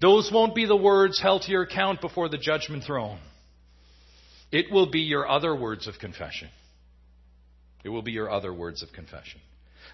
Those 0.00 0.30
won't 0.32 0.54
be 0.54 0.64
the 0.64 0.76
words 0.76 1.20
held 1.20 1.42
to 1.42 1.50
your 1.50 1.62
account 1.62 2.00
before 2.00 2.30
the 2.30 2.38
judgment 2.38 2.84
throne. 2.84 3.20
It 4.50 4.72
will 4.72 4.90
be 4.90 5.00
your 5.00 5.28
other 5.28 5.54
words 5.54 5.86
of 5.86 5.98
confession. 5.98 6.48
It 7.84 7.90
will 7.90 8.02
be 8.02 8.12
your 8.12 8.30
other 8.30 8.52
words 8.52 8.82
of 8.82 8.92
confession. 8.92 9.40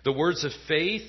The 0.05 0.13
words 0.13 0.45
of 0.45 0.53
faith 0.69 1.09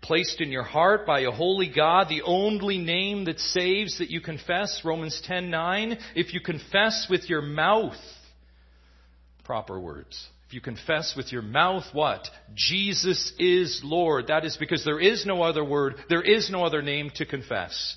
placed 0.00 0.40
in 0.40 0.50
your 0.50 0.62
heart 0.62 1.06
by 1.06 1.20
a 1.20 1.30
holy 1.30 1.68
God, 1.74 2.08
the 2.08 2.22
only 2.22 2.78
name 2.78 3.26
that 3.26 3.40
saves 3.40 3.98
that 3.98 4.10
you 4.10 4.20
confess, 4.20 4.82
Romans 4.84 5.20
10:9, 5.26 5.98
if 6.14 6.32
you 6.32 6.40
confess 6.40 7.08
with 7.10 7.28
your 7.28 7.42
mouth 7.42 7.96
proper 9.48 9.80
words. 9.80 10.28
If 10.46 10.52
you 10.52 10.60
confess 10.60 11.14
with 11.16 11.32
your 11.32 11.40
mouth 11.40 11.84
what? 11.94 12.28
Jesus 12.54 13.32
is 13.38 13.80
Lord. 13.82 14.26
That 14.26 14.44
is 14.44 14.58
because 14.58 14.84
there 14.84 15.00
is 15.00 15.24
no 15.24 15.40
other 15.40 15.64
word, 15.64 15.94
there 16.10 16.20
is 16.20 16.50
no 16.50 16.64
other 16.64 16.82
name 16.82 17.10
to 17.14 17.24
confess. 17.24 17.96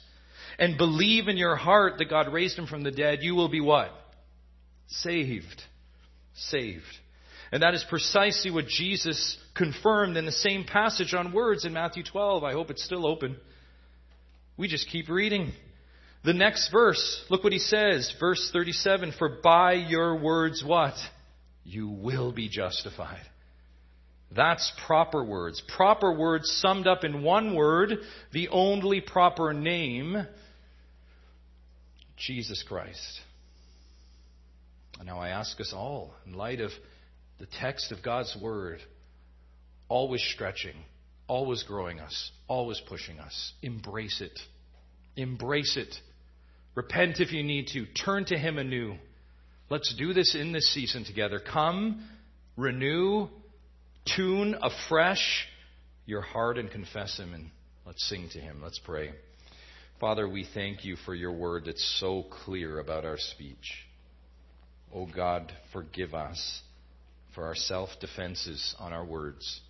And 0.57 0.77
believe 0.77 1.27
in 1.27 1.35
your 1.35 1.57
heart 1.57 1.97
that 1.97 2.09
God 2.09 2.31
raised 2.31 2.57
him 2.57 2.67
from 2.67 2.83
the 2.83 2.91
dead, 2.91 3.19
you 3.21 3.35
will 3.35 3.49
be 3.49 3.59
what? 3.59 3.91
Saved. 4.87 5.61
Saved. 6.35 6.85
And 7.51 7.63
that 7.63 7.73
is 7.73 7.83
precisely 7.89 8.49
what 8.49 8.67
Jesus 8.67 9.37
confirmed 9.53 10.15
in 10.15 10.25
the 10.25 10.31
same 10.31 10.63
passage 10.63 11.13
on 11.13 11.33
words 11.33 11.65
in 11.65 11.73
Matthew 11.73 12.03
12. 12.03 12.45
I 12.45 12.53
hope 12.53 12.71
it's 12.71 12.85
still 12.85 13.05
open. 13.05 13.35
We 14.55 14.69
just 14.69 14.87
keep 14.87 15.09
reading. 15.09 15.51
The 16.23 16.33
next 16.33 16.71
verse, 16.71 17.25
look 17.29 17.43
what 17.43 17.51
he 17.51 17.59
says, 17.59 18.13
verse 18.21 18.51
37, 18.53 19.15
for 19.19 19.39
by 19.43 19.73
your 19.73 20.17
words 20.17 20.63
what? 20.65 20.93
You 21.63 21.89
will 21.89 22.31
be 22.31 22.49
justified. 22.49 23.25
That's 24.35 24.71
proper 24.85 25.23
words. 25.23 25.61
Proper 25.75 26.17
words 26.17 26.49
summed 26.61 26.87
up 26.87 27.03
in 27.03 27.21
one 27.21 27.55
word, 27.55 27.99
the 28.31 28.47
only 28.49 29.01
proper 29.01 29.53
name, 29.53 30.25
Jesus 32.17 32.63
Christ. 32.67 33.21
Now 35.03 35.19
I 35.19 35.29
ask 35.29 35.59
us 35.59 35.73
all, 35.75 36.13
in 36.25 36.33
light 36.33 36.61
of 36.61 36.71
the 37.39 37.47
text 37.59 37.91
of 37.91 38.03
God's 38.03 38.37
Word, 38.39 38.79
always 39.89 40.21
stretching, 40.33 40.75
always 41.27 41.63
growing 41.63 41.99
us, 41.99 42.31
always 42.47 42.79
pushing 42.87 43.19
us. 43.19 43.53
Embrace 43.63 44.21
it. 44.21 44.39
Embrace 45.15 45.75
it. 45.75 45.93
Repent 46.75 47.19
if 47.19 47.31
you 47.33 47.43
need 47.43 47.67
to. 47.73 47.85
Turn 48.05 48.25
to 48.25 48.37
Him 48.37 48.59
anew. 48.59 48.95
Let's 49.71 49.95
do 49.95 50.11
this 50.11 50.35
in 50.35 50.51
this 50.51 50.73
season 50.73 51.05
together. 51.05 51.39
Come, 51.39 52.05
renew, 52.57 53.29
tune 54.17 54.53
afresh 54.61 55.47
your 56.05 56.19
heart 56.19 56.57
and 56.57 56.69
confess 56.69 57.17
Him, 57.17 57.33
and 57.33 57.49
let's 57.85 58.05
sing 58.09 58.27
to 58.33 58.39
Him. 58.39 58.59
Let's 58.61 58.79
pray. 58.79 59.11
Father, 59.97 60.27
we 60.27 60.45
thank 60.53 60.83
you 60.83 60.97
for 61.05 61.15
your 61.15 61.31
word 61.31 61.63
that's 61.67 61.99
so 62.01 62.23
clear 62.43 62.79
about 62.79 63.05
our 63.05 63.15
speech. 63.17 63.85
Oh 64.93 65.05
God, 65.05 65.53
forgive 65.71 66.13
us 66.13 66.61
for 67.33 67.45
our 67.45 67.55
self 67.55 67.91
defenses 68.01 68.75
on 68.77 68.91
our 68.91 69.05
words. 69.05 69.61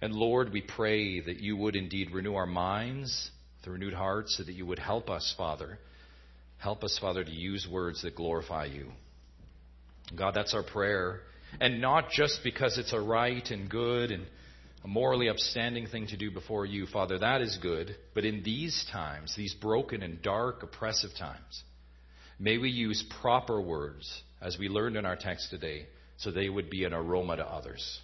And 0.00 0.14
Lord, 0.14 0.54
we 0.54 0.62
pray 0.62 1.20
that 1.20 1.40
you 1.40 1.54
would 1.58 1.76
indeed 1.76 2.12
renew 2.12 2.36
our 2.36 2.46
minds, 2.46 3.30
the 3.62 3.72
renewed 3.72 3.92
hearts, 3.92 4.38
so 4.38 4.42
that 4.42 4.54
you 4.54 4.64
would 4.64 4.78
help 4.78 5.10
us, 5.10 5.34
Father. 5.36 5.78
Help 6.58 6.84
us, 6.84 6.98
Father, 7.00 7.22
to 7.22 7.30
use 7.30 7.66
words 7.70 8.02
that 8.02 8.14
glorify 8.14 8.66
you. 8.66 8.88
God, 10.14 10.32
that's 10.34 10.54
our 10.54 10.62
prayer. 10.62 11.20
And 11.60 11.80
not 11.80 12.10
just 12.10 12.40
because 12.42 12.78
it's 12.78 12.92
a 12.92 13.00
right 13.00 13.48
and 13.50 13.68
good 13.68 14.10
and 14.10 14.26
a 14.84 14.88
morally 14.88 15.28
upstanding 15.28 15.86
thing 15.86 16.06
to 16.08 16.16
do 16.16 16.30
before 16.30 16.66
you, 16.66 16.86
Father, 16.86 17.18
that 17.18 17.40
is 17.40 17.58
good. 17.60 17.96
But 18.14 18.24
in 18.24 18.42
these 18.42 18.86
times, 18.92 19.34
these 19.36 19.54
broken 19.54 20.02
and 20.02 20.22
dark, 20.22 20.62
oppressive 20.62 21.10
times, 21.18 21.62
may 22.38 22.58
we 22.58 22.70
use 22.70 23.04
proper 23.20 23.60
words, 23.60 24.22
as 24.40 24.58
we 24.58 24.68
learned 24.68 24.96
in 24.96 25.06
our 25.06 25.16
text 25.16 25.50
today, 25.50 25.86
so 26.18 26.30
they 26.30 26.48
would 26.48 26.70
be 26.70 26.84
an 26.84 26.94
aroma 26.94 27.36
to 27.36 27.44
others. 27.44 28.00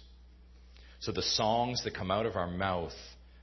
So 0.99 1.11
the 1.11 1.21
songs 1.21 1.83
that 1.83 1.95
come 1.95 2.11
out 2.11 2.25
of 2.25 2.35
our 2.35 2.49
mouth 2.49 2.93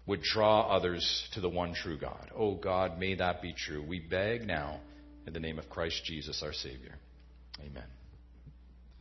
would 0.06 0.22
draw 0.22 0.62
others 0.62 1.28
to 1.34 1.40
the 1.40 1.48
one 1.48 1.74
true 1.74 1.98
God. 1.98 2.30
Oh 2.34 2.54
God, 2.54 2.98
may 2.98 3.14
that 3.16 3.42
be 3.42 3.52
true. 3.52 3.84
We 3.86 4.00
beg 4.00 4.46
now 4.46 4.80
in 5.26 5.32
the 5.32 5.40
name 5.40 5.58
of 5.58 5.68
Christ 5.68 6.04
Jesus, 6.04 6.42
our 6.42 6.52
Savior. 6.52 6.96
Amen. 7.60 7.99